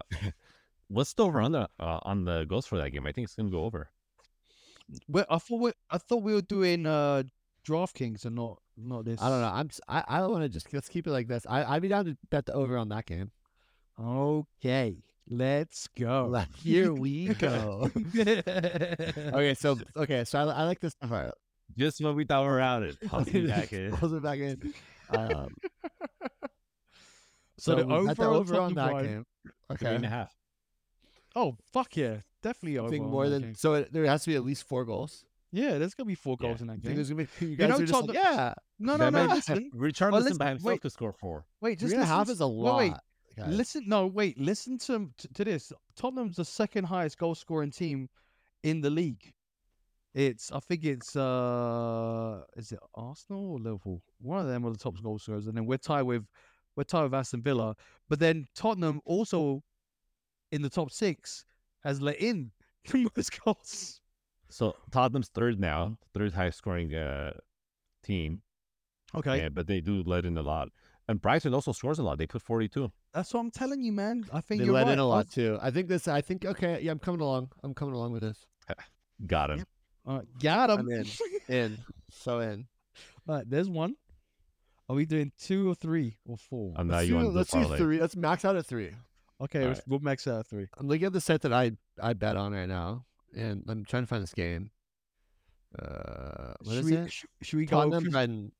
what's 0.88 1.14
the 1.14 1.26
over 1.26 1.42
on 1.42 1.52
the 1.52 1.70
uh, 1.80 2.00
on 2.04 2.26
the 2.26 2.46
goals 2.46 2.66
for 2.66 2.78
that 2.78 2.92
game? 2.92 3.06
I 3.06 3.12
think 3.12 3.26
it's 3.26 3.36
gonna 3.36 3.50
go 3.50 3.66
over. 3.66 3.90
Well, 5.08 5.26
I 5.30 5.38
thought 5.40 5.60
we, 5.60 5.72
I 5.90 5.98
thought 5.98 6.24
we 6.24 6.34
were 6.34 6.42
doing 6.42 6.86
uh 6.86 7.24
DraftKings 7.68 8.26
and 8.26 8.36
not 8.36 8.60
not 8.78 9.06
this. 9.06 9.22
I 9.22 9.30
don't 9.30 9.42
know. 9.42 9.48
I'm 9.48 9.68
s- 9.68 9.82
I 9.88 10.04
I 10.08 10.28
want 10.28 10.44
to 10.44 10.50
just 10.50 10.72
let's 10.74 10.90
keep 10.90 11.08
it 11.08 11.12
like 11.12 11.28
this. 11.28 11.46
I 11.50 11.64
I'd 11.76 11.82
be 11.82 11.88
down 11.90 12.06
to 12.06 12.18
bet 12.30 12.46
the 12.46 12.54
over 12.54 12.78
on 12.78 12.90
that 12.90 13.06
game. 13.06 13.32
Okay, 14.00 14.98
let's 15.30 15.88
go. 16.00 16.44
Here 16.58 16.94
we 16.94 17.28
go. 17.34 17.90
okay, 18.18 19.54
so 19.56 19.78
okay, 19.96 20.24
so 20.24 20.40
I, 20.40 20.44
I 20.44 20.64
like 20.64 20.80
this. 20.80 20.96
All 21.02 21.10
right, 21.10 21.32
Just 21.78 22.02
when 22.02 22.16
we 22.16 22.26
thought 22.26 22.44
we 22.44 22.50
were 22.50 22.60
out, 22.62 22.84
it 22.84 22.98
popped 23.08 23.34
me 23.34 23.48
back 23.48 23.72
in. 23.74 23.92
Pulls 23.96 24.14
it 24.14 24.24
back 24.24 24.40
in. 24.40 24.74
Um, 25.10 25.54
so, 27.58 27.76
the 27.76 27.84
over, 27.86 28.14
the 28.14 28.24
over 28.24 28.60
on 28.60 28.74
that 28.76 28.92
Brighton? 28.92 29.12
game. 29.14 29.26
Okay, 29.72 29.96
and 29.96 30.06
a 30.06 30.10
half. 30.10 30.34
Oh 31.36 31.58
fuck 31.72 31.96
yeah, 31.98 32.18
definitely 32.42 32.78
I 32.78 32.82
over. 32.82 32.90
think 32.90 33.06
more 33.06 33.26
that 33.26 33.30
than 33.32 33.42
game. 33.42 33.56
so. 33.56 33.74
It, 33.76 33.92
there 33.94 34.06
has 34.06 34.24
to 34.24 34.30
be 34.30 34.36
at 34.36 34.44
least 34.46 34.68
four 34.68 34.86
goals. 34.86 35.26
Yeah, 35.52 35.78
there's 35.78 35.94
gonna 35.94 36.08
be 36.08 36.16
four 36.16 36.38
Yeah. 36.40 36.48
goals 36.48 36.62
in 36.62 36.68
that 36.68 36.82
game. 36.82 36.96
there's 36.96 37.10
gonna 37.10 37.26
be. 37.40 37.46
You 37.46 37.56
guys 37.56 37.70
know, 37.70 37.76
are 37.76 37.80
just 37.80 37.94
like, 37.94 38.06
Tottenham- 38.06 38.24
yeah. 38.24 38.54
No, 38.80 38.96
no, 38.98 39.06
no. 39.10 39.12
man- 39.12 39.30
Listen, 39.30 39.72
Richarlison 39.76 40.12
listen, 40.24 40.38
by 40.38 40.50
himself 40.50 40.66
wait. 40.66 40.82
could 40.82 40.92
score 40.92 41.14
four. 41.14 41.46
wait, 41.62 41.80
Three 41.80 41.88
just 41.90 41.94
and 41.94 42.02
a 42.02 42.04
listen 42.04 42.16
half 42.18 42.26
to- 42.28 42.32
is 42.34 42.40
a 42.42 42.46
lot. 42.46 42.78
wait, 42.78 42.94
guys. 43.38 43.48
Listen, 43.56 43.84
no, 43.88 44.08
wait. 44.08 44.40
Listen 44.40 44.78
to 44.80 45.10
to, 45.18 45.28
to 45.34 45.44
this. 45.46 45.72
Tottenham's 45.96 46.36
the 46.38 46.46
second 46.46 46.86
highest 46.86 47.18
goal 47.18 47.34
scoring 47.36 47.72
team 47.72 48.10
in 48.64 48.82
the 48.82 48.90
league. 48.90 49.32
It's 50.14 50.52
I 50.52 50.60
think 50.60 50.84
it's 50.86 51.16
uh 51.16 52.42
is 52.56 52.72
it 52.72 52.80
Arsenal 52.94 53.54
or 53.54 53.60
Liverpool? 53.60 54.02
One 54.22 54.40
of 54.40 54.48
them 54.48 54.66
are 54.66 54.72
the 54.72 54.78
top 54.78 55.02
goal 55.02 55.18
scorers, 55.20 55.48
and 55.48 55.58
then 55.58 55.66
we're 55.66 55.78
tied 55.78 56.04
with 56.04 56.26
we're 56.76 56.84
tied 56.84 57.04
with 57.04 57.14
Aston 57.14 57.42
Villa. 57.42 57.76
But 58.10 58.20
then 58.20 58.46
Tottenham 58.56 59.02
also 59.06 59.64
in 60.52 60.62
the 60.62 60.70
top 60.70 60.92
six 60.92 61.46
has 61.84 62.00
let 62.02 62.20
in 62.22 62.52
the 62.92 63.10
most 63.16 63.40
goals. 63.44 64.02
So 64.50 64.76
Tottenham's 64.92 65.30
third 65.30 65.60
now, 65.60 65.98
third 66.14 66.34
highest 66.34 66.60
scoring 66.60 66.94
uh, 66.94 67.34
team. 68.04 68.42
Okay, 69.16 69.38
Yeah, 69.38 69.50
but 69.50 69.66
they 69.68 69.82
do 69.82 70.04
let 70.06 70.26
in 70.26 70.38
a 70.38 70.42
lot. 70.44 70.70
And 71.08 71.22
Brighton 71.22 71.54
also 71.54 71.72
scores 71.72 72.00
a 72.00 72.04
lot. 72.04 72.18
They 72.18 72.28
put 72.28 72.42
42. 72.42 72.92
that's 73.14 73.34
what 73.34 73.42
I'm 73.42 73.52
telling 73.52 73.84
you, 73.84 73.92
man. 73.92 74.26
I 74.32 74.42
think 74.42 74.60
They 74.62 74.66
you're 74.66 74.74
let 74.74 74.86
right. 74.86 74.94
in 74.94 75.00
a 75.00 75.04
I 75.08 75.16
lot 75.16 75.30
too. 75.32 75.58
I 75.62 75.70
think 75.72 75.88
this. 75.88 76.08
I 76.08 76.22
think 76.22 76.46
okay. 76.46 76.80
Yeah, 76.82 76.92
I'm 76.92 77.00
coming 77.00 77.20
along. 77.22 77.52
I'm 77.64 77.74
coming 77.74 77.94
along 77.96 78.12
with 78.14 78.22
this. 78.22 78.46
Got 79.28 79.52
him. 79.52 79.58
Yep. 79.60 79.68
All 80.06 80.18
right, 80.18 80.28
got 80.42 80.70
him. 80.70 80.80
I'm 80.80 80.90
in. 80.92 81.06
In 81.50 81.78
so 82.10 82.40
in. 82.40 82.68
All 83.28 83.36
right, 83.36 83.50
there's 83.50 83.70
one. 83.70 83.96
Are 84.90 84.96
we 84.96 85.06
doing 85.06 85.32
two 85.40 85.70
or 85.70 85.76
three 85.76 86.18
or 86.26 86.38
four? 86.38 86.74
And 86.78 86.90
now 86.90 86.96
Let's 86.98 87.08
you 87.08 87.14
do, 87.14 87.16
want 87.18 87.28
to 87.30 87.38
let's 87.38 87.52
do 87.52 87.78
three. 87.78 88.00
Let's 88.00 88.16
max 88.16 88.46
out 88.46 88.56
at 88.56 88.66
three. 88.66 88.92
Okay, 89.42 89.62
All 89.64 89.68
let's- 89.70 89.82
we'll 89.88 90.00
max 90.00 90.28
out 90.28 90.40
at 90.42 90.48
three. 90.48 90.68
I'm 90.78 90.88
looking 90.88 91.06
at 91.06 91.14
the 91.14 91.22
set 91.22 91.42
that 91.42 91.54
I 91.54 91.72
I 92.02 92.14
bet 92.14 92.36
on 92.38 92.54
right 92.54 92.68
now, 92.68 93.06
and 93.36 93.64
I'm 93.68 93.84
trying 93.86 94.04
to 94.04 94.08
find 94.08 94.22
this 94.24 94.34
game. 94.34 94.72
Uh, 95.80 96.54
what 96.62 96.74
should 96.76 96.80
is 96.80 96.86
we, 96.86 96.96
it? 96.98 97.12
sh- 97.12 97.26
should 97.42 97.58
we 97.58 97.66
go? 97.66 97.78
Tottenham, 97.78 98.04
Chris- 98.04 98.12
Brighton. 98.12 98.52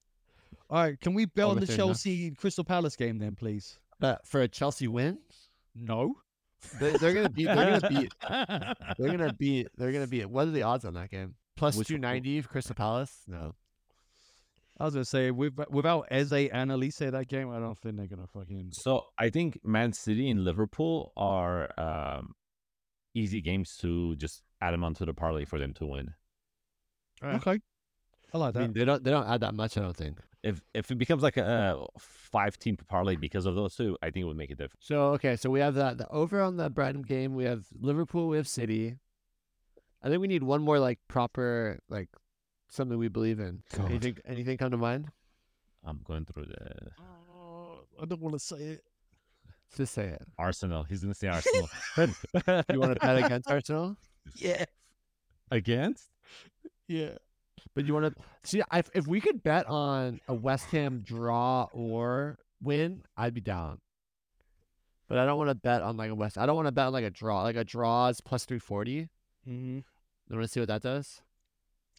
All 0.70 0.82
right, 0.82 1.00
can 1.00 1.14
we 1.14 1.26
bet 1.26 1.46
Oh, 1.46 1.50
on 1.52 1.60
the 1.60 1.68
saying 1.68 1.78
no. 1.78 1.86
Chelsea 1.88 2.32
Crystal 2.32 2.64
Palace 2.64 2.96
game 2.96 3.20
then, 3.20 3.36
please? 3.36 3.78
Bet 4.00 4.26
for 4.28 4.42
a 4.42 4.48
Chelsea 4.48 4.88
win. 4.88 5.20
No. 5.76 6.16
They, 6.80 6.92
they're 6.92 7.14
gonna 7.14 7.30
beat. 7.30 7.46
They're 7.46 7.80
gonna 7.80 7.90
beat. 7.90 8.14
They're 8.98 9.18
gonna 9.18 9.34
beat. 9.34 9.68
They're 9.78 9.92
gonna 9.92 10.08
beat. 10.08 10.30
What 10.30 10.48
are 10.48 10.52
the 10.52 10.64
odds 10.64 10.86
on 10.86 10.94
that 10.96 11.12
game? 11.12 11.36
Two 11.88 11.98
ninety 11.98 12.42
for 12.42 12.50
Crystal 12.50 12.76
Palace. 12.76 13.24
No. 13.28 13.54
I 14.80 14.86
was 14.86 14.96
gonna 14.96 15.06
say 15.06 15.30
with, 15.32 15.54
without 15.70 16.08
Eze 16.10 16.32
and 16.32 16.72
Olise 16.72 17.12
that 17.12 17.28
game, 17.28 17.52
I 17.52 17.60
don't 17.60 17.78
think 17.78 17.96
they're 17.98 18.08
gonna 18.08 18.28
fucking. 18.28 18.70
So 18.72 19.06
I 19.18 19.30
think 19.30 19.60
Man 19.64 19.94
City 19.94 20.30
and 20.30 20.44
Liverpool 20.44 21.14
are 21.16 21.70
um, 21.80 22.34
easy 23.14 23.40
games 23.40 23.78
to 23.82 24.16
just 24.16 24.42
add 24.62 24.74
them 24.74 24.84
onto 24.84 25.06
the 25.06 25.14
parlay 25.14 25.46
for 25.46 25.60
them 25.60 25.74
to 25.76 25.86
win. 25.86 26.14
Okay. 27.24 27.60
I 28.34 28.38
like 28.38 28.50
I 28.50 28.52
that. 28.52 28.60
mean, 28.60 28.74
they 28.74 28.86
don't. 28.86 29.04
They 29.04 29.12
don't 29.12 29.28
add 29.28 29.42
that 29.42 29.54
much. 29.54 29.78
I 29.78 29.82
don't 29.82 29.96
think. 29.96 30.20
If 30.42 30.62
if 30.74 30.92
it 30.92 30.96
becomes 30.96 31.24
like 31.24 31.38
a, 31.38 31.86
five 31.98 32.58
team 32.58 32.78
parlay 32.90 33.16
because 33.16 33.46
of 33.46 33.56
those 33.56 33.76
two, 33.76 33.98
I 34.02 34.08
think 34.08 34.24
it 34.24 34.28
would 34.28 34.38
make 34.38 34.52
a 34.52 34.56
difference. 34.56 34.86
So 34.86 35.10
okay, 35.14 35.36
so 35.36 35.50
we 35.50 35.60
have 35.60 35.76
that 35.76 35.98
the 35.98 36.08
over 36.10 36.42
on 36.42 36.58
the 36.58 36.70
Brighton 36.70 37.04
game. 37.04 37.36
We 37.36 37.46
have 37.46 37.66
Liverpool. 37.80 38.28
We 38.28 38.38
have 38.38 38.48
City. 38.48 38.98
I 40.02 40.10
think 40.10 40.20
we 40.20 40.28
need 40.28 40.44
one 40.44 40.62
more 40.62 40.80
like 40.80 41.00
proper 41.08 41.80
like 41.90 42.10
something 42.70 42.98
we 42.98 43.08
believe 43.08 43.40
in. 43.40 43.64
God. 43.74 43.90
Anything? 43.90 44.18
Anything 44.26 44.58
come 44.58 44.72
to 44.72 44.78
mind? 44.78 45.10
I'm 45.86 46.02
going 46.04 46.26
through 46.26 46.46
the 46.46 46.92
Oh, 47.00 47.80
I 48.02 48.06
don't 48.06 48.22
want 48.22 48.34
to 48.34 48.40
say 48.40 48.58
it. 48.58 48.84
Just 49.76 49.94
say 49.94 50.08
it. 50.08 50.24
Arsenal. 50.38 50.84
He's 50.84 51.02
gonna 51.02 51.14
say 51.14 51.28
Arsenal. 51.28 51.70
You 52.70 52.80
want 52.80 52.94
to 52.94 53.00
bet 53.00 53.24
against 53.24 53.50
Arsenal? 53.50 53.96
Yeah. 54.36 54.66
against? 55.52 56.10
Yeah. 56.88 57.18
But 57.76 57.86
you 57.86 57.94
want 57.94 58.16
to 58.16 58.22
see 58.44 58.62
if 58.74 58.90
if 58.94 59.08
we 59.08 59.22
could 59.22 59.44
bet 59.44 59.68
on 59.68 60.20
a 60.28 60.34
West 60.34 60.66
Ham 60.68 61.02
draw 61.06 61.68
or 61.74 62.40
win, 62.62 63.04
I'd 63.18 63.34
be 63.34 63.42
down. 63.42 63.80
But 65.08 65.18
I 65.18 65.26
don't 65.26 65.38
want 65.38 65.50
to 65.50 65.56
bet 65.56 65.82
on 65.82 65.98
like 65.98 66.10
a 66.10 66.16
West. 66.16 66.38
I 66.38 66.46
don't 66.46 66.56
want 66.56 66.68
to 66.68 66.72
bet 66.72 66.88
on 66.88 66.94
like 66.94 67.06
a 67.06 67.10
draw. 67.10 67.44
Like 67.44 67.56
a 67.56 67.64
draw 67.64 68.08
is 68.08 68.22
plus 68.22 68.46
three 68.46 68.60
forty. 68.60 69.10
Mm-hmm. 69.48 69.78
You 69.78 70.36
want 70.36 70.44
to 70.44 70.48
see 70.48 70.60
what 70.60 70.70
that 70.70 70.82
does? 70.82 71.22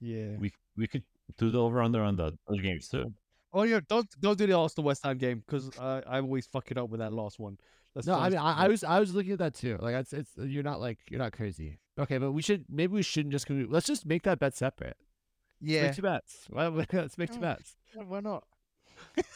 Yeah. 0.01 0.37
We 0.39 0.53
we 0.77 0.87
could 0.87 1.05
do 1.39 1.51
the 1.51 1.61
over 1.61 1.83
under 1.83 2.03
on 2.03 2.17
the 2.17 2.37
other 2.49 2.63
games 2.63 2.89
too. 2.89 3.13
Oh 3.53 3.63
yeah, 3.63 3.81
don't 3.89 4.09
don't 4.21 4.37
do 4.37 4.47
the 4.47 4.57
Arsenal 4.57 4.87
West 4.87 5.05
Ham 5.05 5.19
game 5.19 5.43
because 5.47 5.71
I 5.79 6.03
I 6.07 6.21
always 6.21 6.47
fuck 6.47 6.71
it 6.71 6.79
up 6.79 6.91
with 6.91 7.01
that 7.01 7.13
last 7.13 7.39
one. 7.39 7.59
Let's 7.95 8.09
No, 8.09 8.15
I 8.19 8.29
mean, 8.29 8.39
I, 8.39 8.65
I 8.65 8.69
was 8.69 8.83
I 8.83 8.99
was 8.99 9.15
looking 9.15 9.33
at 9.33 9.39
that 9.39 9.55
too. 9.55 9.79
Like, 9.81 9.95
it's 9.95 10.13
it's 10.13 10.31
you're 10.37 10.65
not 10.65 10.81
like 10.81 10.99
you're 11.09 11.21
not 11.21 11.33
crazy. 11.33 11.79
Okay, 11.99 12.19
but 12.19 12.33
we 12.33 12.43
should 12.43 12.65
maybe 12.69 12.93
we 12.93 13.03
shouldn't 13.03 13.33
just 13.33 13.49
let's 13.49 13.87
just 13.87 14.05
make 14.05 14.25
that 14.25 14.41
bet 14.41 14.57
separate. 14.57 14.97
Let's 15.65 15.73
yeah. 15.75 15.83
make 15.87 15.95
two 15.97 16.03
bets. 16.03 16.47
Why, 16.51 16.67
let's 16.69 17.19
make 17.19 17.31
two 17.31 17.39
Oh. 17.39 17.43
bets. 17.43 17.77
Why 17.95 18.21
not, 18.21 18.45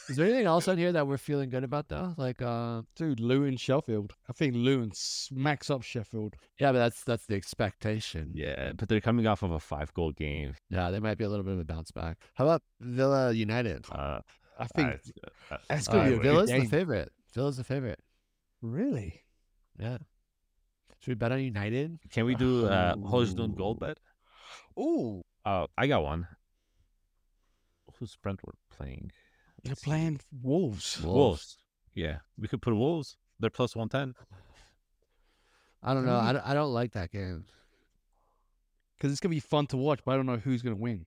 Is 0.08 0.16
there 0.16 0.26
anything 0.26 0.46
else 0.46 0.66
on 0.68 0.78
here 0.78 0.92
that 0.92 1.06
we're 1.06 1.16
feeling 1.18 1.50
good 1.50 1.64
about 1.64 1.88
though? 1.88 2.14
Like, 2.16 2.40
uh, 2.42 2.82
dude? 2.96 3.20
Luton 3.20 3.56
Sheffield. 3.56 4.14
I 4.28 4.32
think 4.32 4.54
Luton 4.54 4.90
smacks 4.94 5.70
up 5.70 5.82
Sheffield. 5.82 6.34
yeah, 6.58 6.72
but 6.72 6.78
that's 6.78 7.04
that's 7.04 7.26
the 7.26 7.34
expectation. 7.36 8.30
Yeah, 8.34 8.72
but 8.76 8.88
they're 8.88 9.00
coming 9.00 9.26
off 9.26 9.42
of 9.42 9.50
a 9.52 9.60
five 9.60 9.92
goal 9.94 10.12
game. 10.12 10.54
Yeah, 10.70 10.90
there 10.90 11.00
might 11.00 11.18
be 11.18 11.24
a 11.24 11.28
little 11.28 11.44
bit 11.44 11.54
of 11.54 11.60
a 11.60 11.64
bounce 11.64 11.90
back. 11.92 12.18
How 12.34 12.44
about 12.44 12.62
Villa 12.80 13.32
United? 13.32 13.84
Uh, 13.90 14.20
I 14.58 14.66
think 14.66 14.88
I- 15.50 15.54
uh, 15.54 15.58
that's 15.68 15.88
Uh, 15.88 15.92
gonna 15.92 16.10
be 16.10 16.16
a 16.16 16.20
Villa's 16.20 16.50
the 16.50 16.58
game. 16.58 16.68
favorite. 16.68 17.12
Villa's 17.34 17.56
the 17.56 17.64
favorite. 17.64 18.00
Really? 18.62 19.22
Yeah. 19.78 19.98
Should 21.00 21.10
we 21.12 21.14
bet 21.14 21.30
on 21.30 21.40
United? 21.40 21.98
can 22.10 22.24
we 22.26 22.34
do 22.34 22.66
uh 22.66 22.96
Hojlund 22.96 23.56
gold 23.56 23.78
bet? 23.78 23.98
Ooh, 24.78 25.22
Uh, 25.48 25.66
I 25.78 25.86
got 25.86 26.02
one. 26.02 26.26
Who's 27.98 28.16
Brentford 28.16 28.54
playing? 28.70 29.12
they're 29.64 29.74
playing 29.74 30.20
Wolves. 30.42 31.00
Wolves. 31.02 31.56
Yeah, 31.94 32.18
we 32.38 32.48
could 32.48 32.60
put 32.60 32.74
Wolves. 32.76 33.16
They're 33.40 33.48
plus 33.48 33.74
one 33.74 33.88
ten. 33.88 34.14
I 35.82 35.94
don't 35.94 36.04
know. 36.04 36.16
I 36.16 36.32
don't, 36.34 36.46
I 36.46 36.52
don't 36.52 36.74
like 36.74 36.92
that 36.92 37.10
game. 37.10 37.46
because 38.96 39.10
it's 39.10 39.20
gonna 39.20 39.34
be 39.34 39.40
fun 39.40 39.66
to 39.68 39.78
watch, 39.78 40.00
but 40.04 40.12
I 40.12 40.16
don't 40.16 40.26
know 40.26 40.36
who's 40.36 40.60
gonna 40.60 40.76
win. 40.76 41.06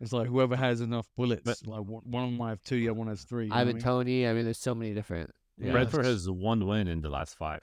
It's 0.00 0.12
like 0.12 0.26
whoever 0.26 0.56
has 0.56 0.80
enough 0.80 1.06
bullets. 1.16 1.42
But- 1.44 1.64
like 1.64 1.84
one, 1.84 2.02
one 2.04 2.36
might 2.36 2.50
have 2.50 2.62
two, 2.64 2.80
the 2.80 2.88
other 2.88 2.98
one 2.98 3.06
has 3.08 3.22
three. 3.22 3.44
you 3.44 3.50
know 3.50 3.56
Ivan 3.56 3.66
what 3.66 3.70
I 3.70 3.74
mean? 3.74 3.82
Toney. 3.82 4.26
I 4.26 4.32
mean, 4.32 4.44
there's 4.44 4.58
so 4.58 4.74
many 4.74 4.92
different. 4.92 5.30
Yeah. 5.56 5.70
Brentford 5.72 6.04
has 6.04 6.28
one 6.28 6.66
win 6.66 6.88
in 6.88 7.00
the 7.00 7.10
last 7.10 7.36
five. 7.36 7.62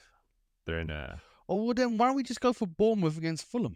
They're 0.66 0.80
in 0.80 0.90
a. 0.92 1.20
Oh 1.50 1.66
well, 1.66 1.74
then 1.74 1.98
why 1.98 2.08
don't 2.08 2.16
we 2.16 2.24
just 2.24 2.40
go 2.40 2.54
for 2.54 2.68
Bournemouth 2.68 3.18
against 3.18 3.46
Fulham? 3.46 3.76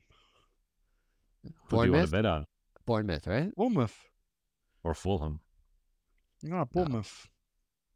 Who 1.44 1.50
do 1.50 1.54
you 1.54 1.78
want 1.78 1.92
Bournemouth. 1.92 2.06
to 2.06 2.12
bet 2.12 2.26
on? 2.26 2.46
Bournemouth, 2.86 3.28
right? 3.28 3.56
Bournemouth. 3.56 3.96
Or 4.84 4.94
Fulham? 4.94 5.40
No, 6.44 6.66
Bournemouth. 6.66 7.28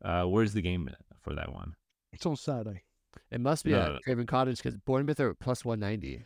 Uh, 0.03 0.23
where's 0.25 0.53
the 0.53 0.61
game 0.61 0.89
for 1.21 1.33
that 1.33 1.51
one? 1.53 1.75
It's 2.11 2.25
on 2.25 2.35
Saturday, 2.35 2.83
It 3.31 3.39
must 3.41 3.63
be 3.63 3.71
No, 3.71 3.95
at. 3.95 4.01
Craven 4.03 4.25
Cottage 4.25 4.57
because 4.61 4.77
Bournemouth 4.77 5.19
are 5.19 5.33
plus 5.33 5.63
190. 5.65 6.23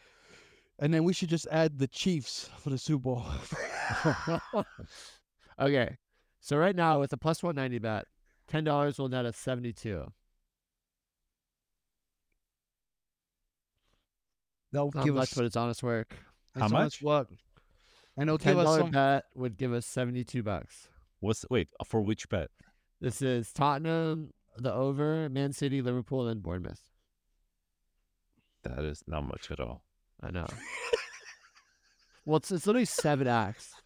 and 0.80 0.94
then 0.94 1.04
we 1.04 1.14
should 1.14 1.30
just 1.30 1.48
add 1.52 1.78
the 1.80 1.88
Chiefs 1.88 2.50
for 2.60 2.70
the 2.72 2.78
Super 2.78 3.04
Bowl. 3.04 3.26
okay. 5.60 5.98
So 6.42 6.58
right 6.58 6.76
now 6.76 7.00
with 7.00 7.14
a 7.14 7.18
plus 7.18 7.42
190 7.44 7.80
bet, 7.80 8.06
$10 8.52 9.00
will 9.00 9.10
net 9.10 9.26
us 9.26 9.38
72. 9.38 10.12
They'll 14.72 14.92
Not 14.94 15.06
give 15.06 15.16
much, 15.16 15.30
us 15.30 15.34
but 15.34 15.46
it's 15.46 15.56
honest 15.56 15.84
work. 15.84 16.16
How 16.60 16.68
that's 16.68 16.72
so 16.72 16.78
much? 16.78 17.02
work, 17.02 17.30
and 18.18 18.30
they'll 18.30 18.38
give 18.38 18.58
us 18.58 18.68
$10 18.68 18.80
some. 18.80 18.92
bet 18.92 19.26
would 19.36 19.58
give 19.58 19.74
us 19.74 19.86
72 19.86 20.44
bucks. 20.44 20.88
What's 21.20 21.46
wait 21.50 21.70
uh, 21.80 21.84
for 21.84 22.02
which 22.02 22.30
bet? 22.30 22.50
This 23.02 23.22
is 23.22 23.52
Tottenham, 23.54 24.32
the 24.58 24.74
over, 24.74 25.30
Man 25.30 25.54
City, 25.54 25.82
Liverpool, 25.82 26.28
and 26.28 26.42
Bournemouth. 26.42 26.82
That 28.64 28.80
is 28.84 29.04
not 29.08 29.24
much 29.26 29.50
at 29.52 29.60
all. 29.60 29.84
I 30.22 30.32
know. 30.32 30.48
well, 32.26 32.38
it's, 32.38 32.52
it's 32.52 32.66
literally 32.68 32.86
seven 32.86 33.28
acts. 33.28 33.74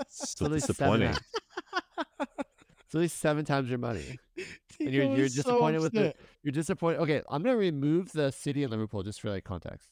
It's 0.00 0.36
So 0.38 0.44
literally 0.44 0.60
seven 0.60 1.00
disappointing. 1.00 1.08
acts. 1.08 2.40
It's 2.84 2.94
at 2.94 3.00
least 3.00 3.18
seven 3.18 3.44
times 3.46 3.68
your 3.70 3.78
money. 3.78 4.18
And 4.82 4.94
you're- 4.94 5.06
you're 5.08 5.26
is 5.26 5.34
so 5.34 5.42
disappointed 5.42 5.80
with 5.82 5.92
the- 5.92 6.08
upset. 6.10 6.16
You're 6.42 6.52
disappointed. 6.52 7.00
Okay, 7.00 7.22
I'm 7.28 7.42
gonna 7.42 7.56
remove 7.56 8.12
the 8.12 8.30
City 8.30 8.62
and 8.62 8.70
Liverpool 8.70 9.02
just 9.02 9.20
for 9.20 9.28
like 9.28 9.44
context. 9.44 9.88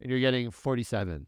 And 0.00 0.10
you're 0.10 0.20
getting 0.20 0.50
47. 0.50 1.26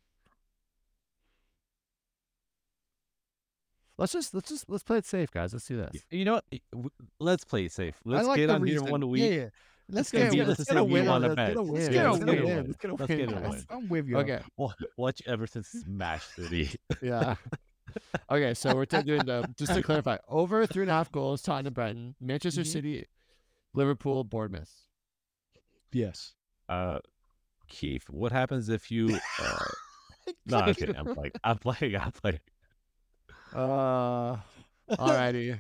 Let's 3.99 4.12
just 4.12 4.33
let's 4.33 4.49
just 4.49 4.64
let's 4.71 4.83
play 4.83 4.97
it 4.99 5.05
safe, 5.05 5.31
guys. 5.31 5.53
Let's 5.53 5.66
do 5.66 5.77
this. 5.77 6.03
You 6.11 6.25
know 6.25 6.41
what? 6.73 6.91
Let's 7.18 7.45
play 7.45 7.66
it 7.66 7.73
safe. 7.73 7.97
I 8.07 8.11
Let's 8.11 8.27
like 8.29 8.37
get 8.39 8.47
the 8.47 8.55
on 8.55 8.64
here 8.66 8.77
reason. 8.81 8.91
one 8.91 9.09
week. 9.11 9.23
Yeah, 9.23 9.29
yeah. 9.39 9.49
Let's 9.91 10.11
gonna 10.11 10.25
get, 10.27 10.33
be- 10.33 10.45
let's 10.45 10.59
let's 10.61 10.71
get 10.71 10.79
a 10.79 10.85
win 10.85 11.09
on 11.09 11.25
it. 11.25 11.37
bet. 11.37 11.55
Let's 11.57 11.89
get 11.89 12.07
a 12.07 12.12
Let's 12.12 12.25
win. 12.25 12.27
Let's 12.27 12.31
get 12.31 12.41
a 12.41 12.47
win. 12.47 12.57
win. 12.57 12.66
Let's 12.66 12.77
get 12.79 12.91
a 12.91 12.95
win, 12.95 13.07
get 13.09 13.29
a 13.29 13.33
guys. 13.41 13.51
win. 13.51 13.64
I'm 13.68 13.89
with 13.89 14.07
you. 14.09 14.16
Okay. 14.18 14.41
Wa- 14.57 14.73
Watch 14.97 15.21
Everton 15.27 15.64
smash 15.64 16.25
City. 16.29 16.71
Yeah. 17.03 17.35
okay, 18.31 18.55
so 18.55 18.75
we're 18.75 18.85
doing 18.87 19.25
the 19.27 19.53
just 19.59 19.75
to 19.75 19.83
clarify 19.83 20.16
over 20.29 20.64
three 20.66 20.83
and 20.85 20.91
a 20.91 20.95
half 20.95 21.11
goals. 21.12 21.43
Tottenham, 21.43 21.75
Brighton, 21.75 22.14
Manchester 22.21 22.62
Mhm. 22.62 22.66
City, 22.66 23.07
Liverpool, 23.75 24.23
Bournemouth. 24.25 24.73
Yes. 25.93 26.33
Uh, 26.68 27.01
Keith, 27.71 28.05
what 28.11 28.33
happens 28.33 28.68
if 28.68 28.91
you? 28.91 29.18
Uh, 29.41 29.64
no, 30.47 30.59
I'm 30.59 30.75
kidding. 30.75 30.97
I'm 30.97 31.14
playing. 31.14 31.33
I'm 31.43 31.59
playing. 31.59 31.97
I'm 31.97 32.12
playing. 32.12 32.41
Uh, 33.55 34.37
alrighty. 34.91 35.59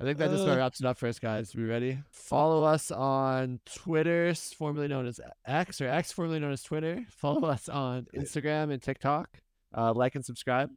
I 0.00 0.04
think 0.04 0.18
that 0.18 0.30
just 0.30 0.44
about 0.44 0.54
Uh. 0.54 0.58
wraps 0.58 0.80
it 0.80 0.86
up 0.86 0.98
for 0.98 1.08
us, 1.08 1.18
guys. 1.18 1.54
We 1.54 1.64
ready? 1.64 1.98
Follow 2.10 2.64
us 2.64 2.90
on 2.90 3.60
Twitter, 3.66 4.32
formerly 4.34 4.88
known 4.88 5.06
as 5.06 5.20
X, 5.46 5.80
or 5.80 5.88
X, 5.88 6.12
formerly 6.12 6.38
known 6.40 6.52
as 6.52 6.62
Twitter. 6.62 7.04
Follow 7.10 7.48
us 7.48 7.68
on 7.68 8.06
Instagram 8.16 8.72
and 8.72 8.82
TikTok. 8.82 9.28
Uh, 9.76 9.92
like 9.92 10.14
and 10.14 10.24
subscribe. 10.24 10.70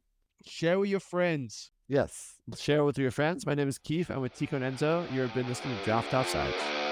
Share 0.46 0.80
with 0.80 0.90
your 0.90 1.00
friends. 1.00 1.72
Yes. 1.88 2.36
Share 2.58 2.84
with 2.84 2.98
your 2.98 3.12
friends. 3.12 3.46
My 3.46 3.56
name 3.56 3.68
is 3.68 3.78
Keith. 3.78 4.10
I'm 4.10 4.22
with 4.22 4.36
Tiko 4.36 4.54
and 4.62 4.78
Enzo. 4.78 5.12
You've 5.12 5.34
been 5.34 5.48
listening 5.48 5.78
to 5.78 5.84
Draft 5.86 6.12
Offsides. 6.12 6.85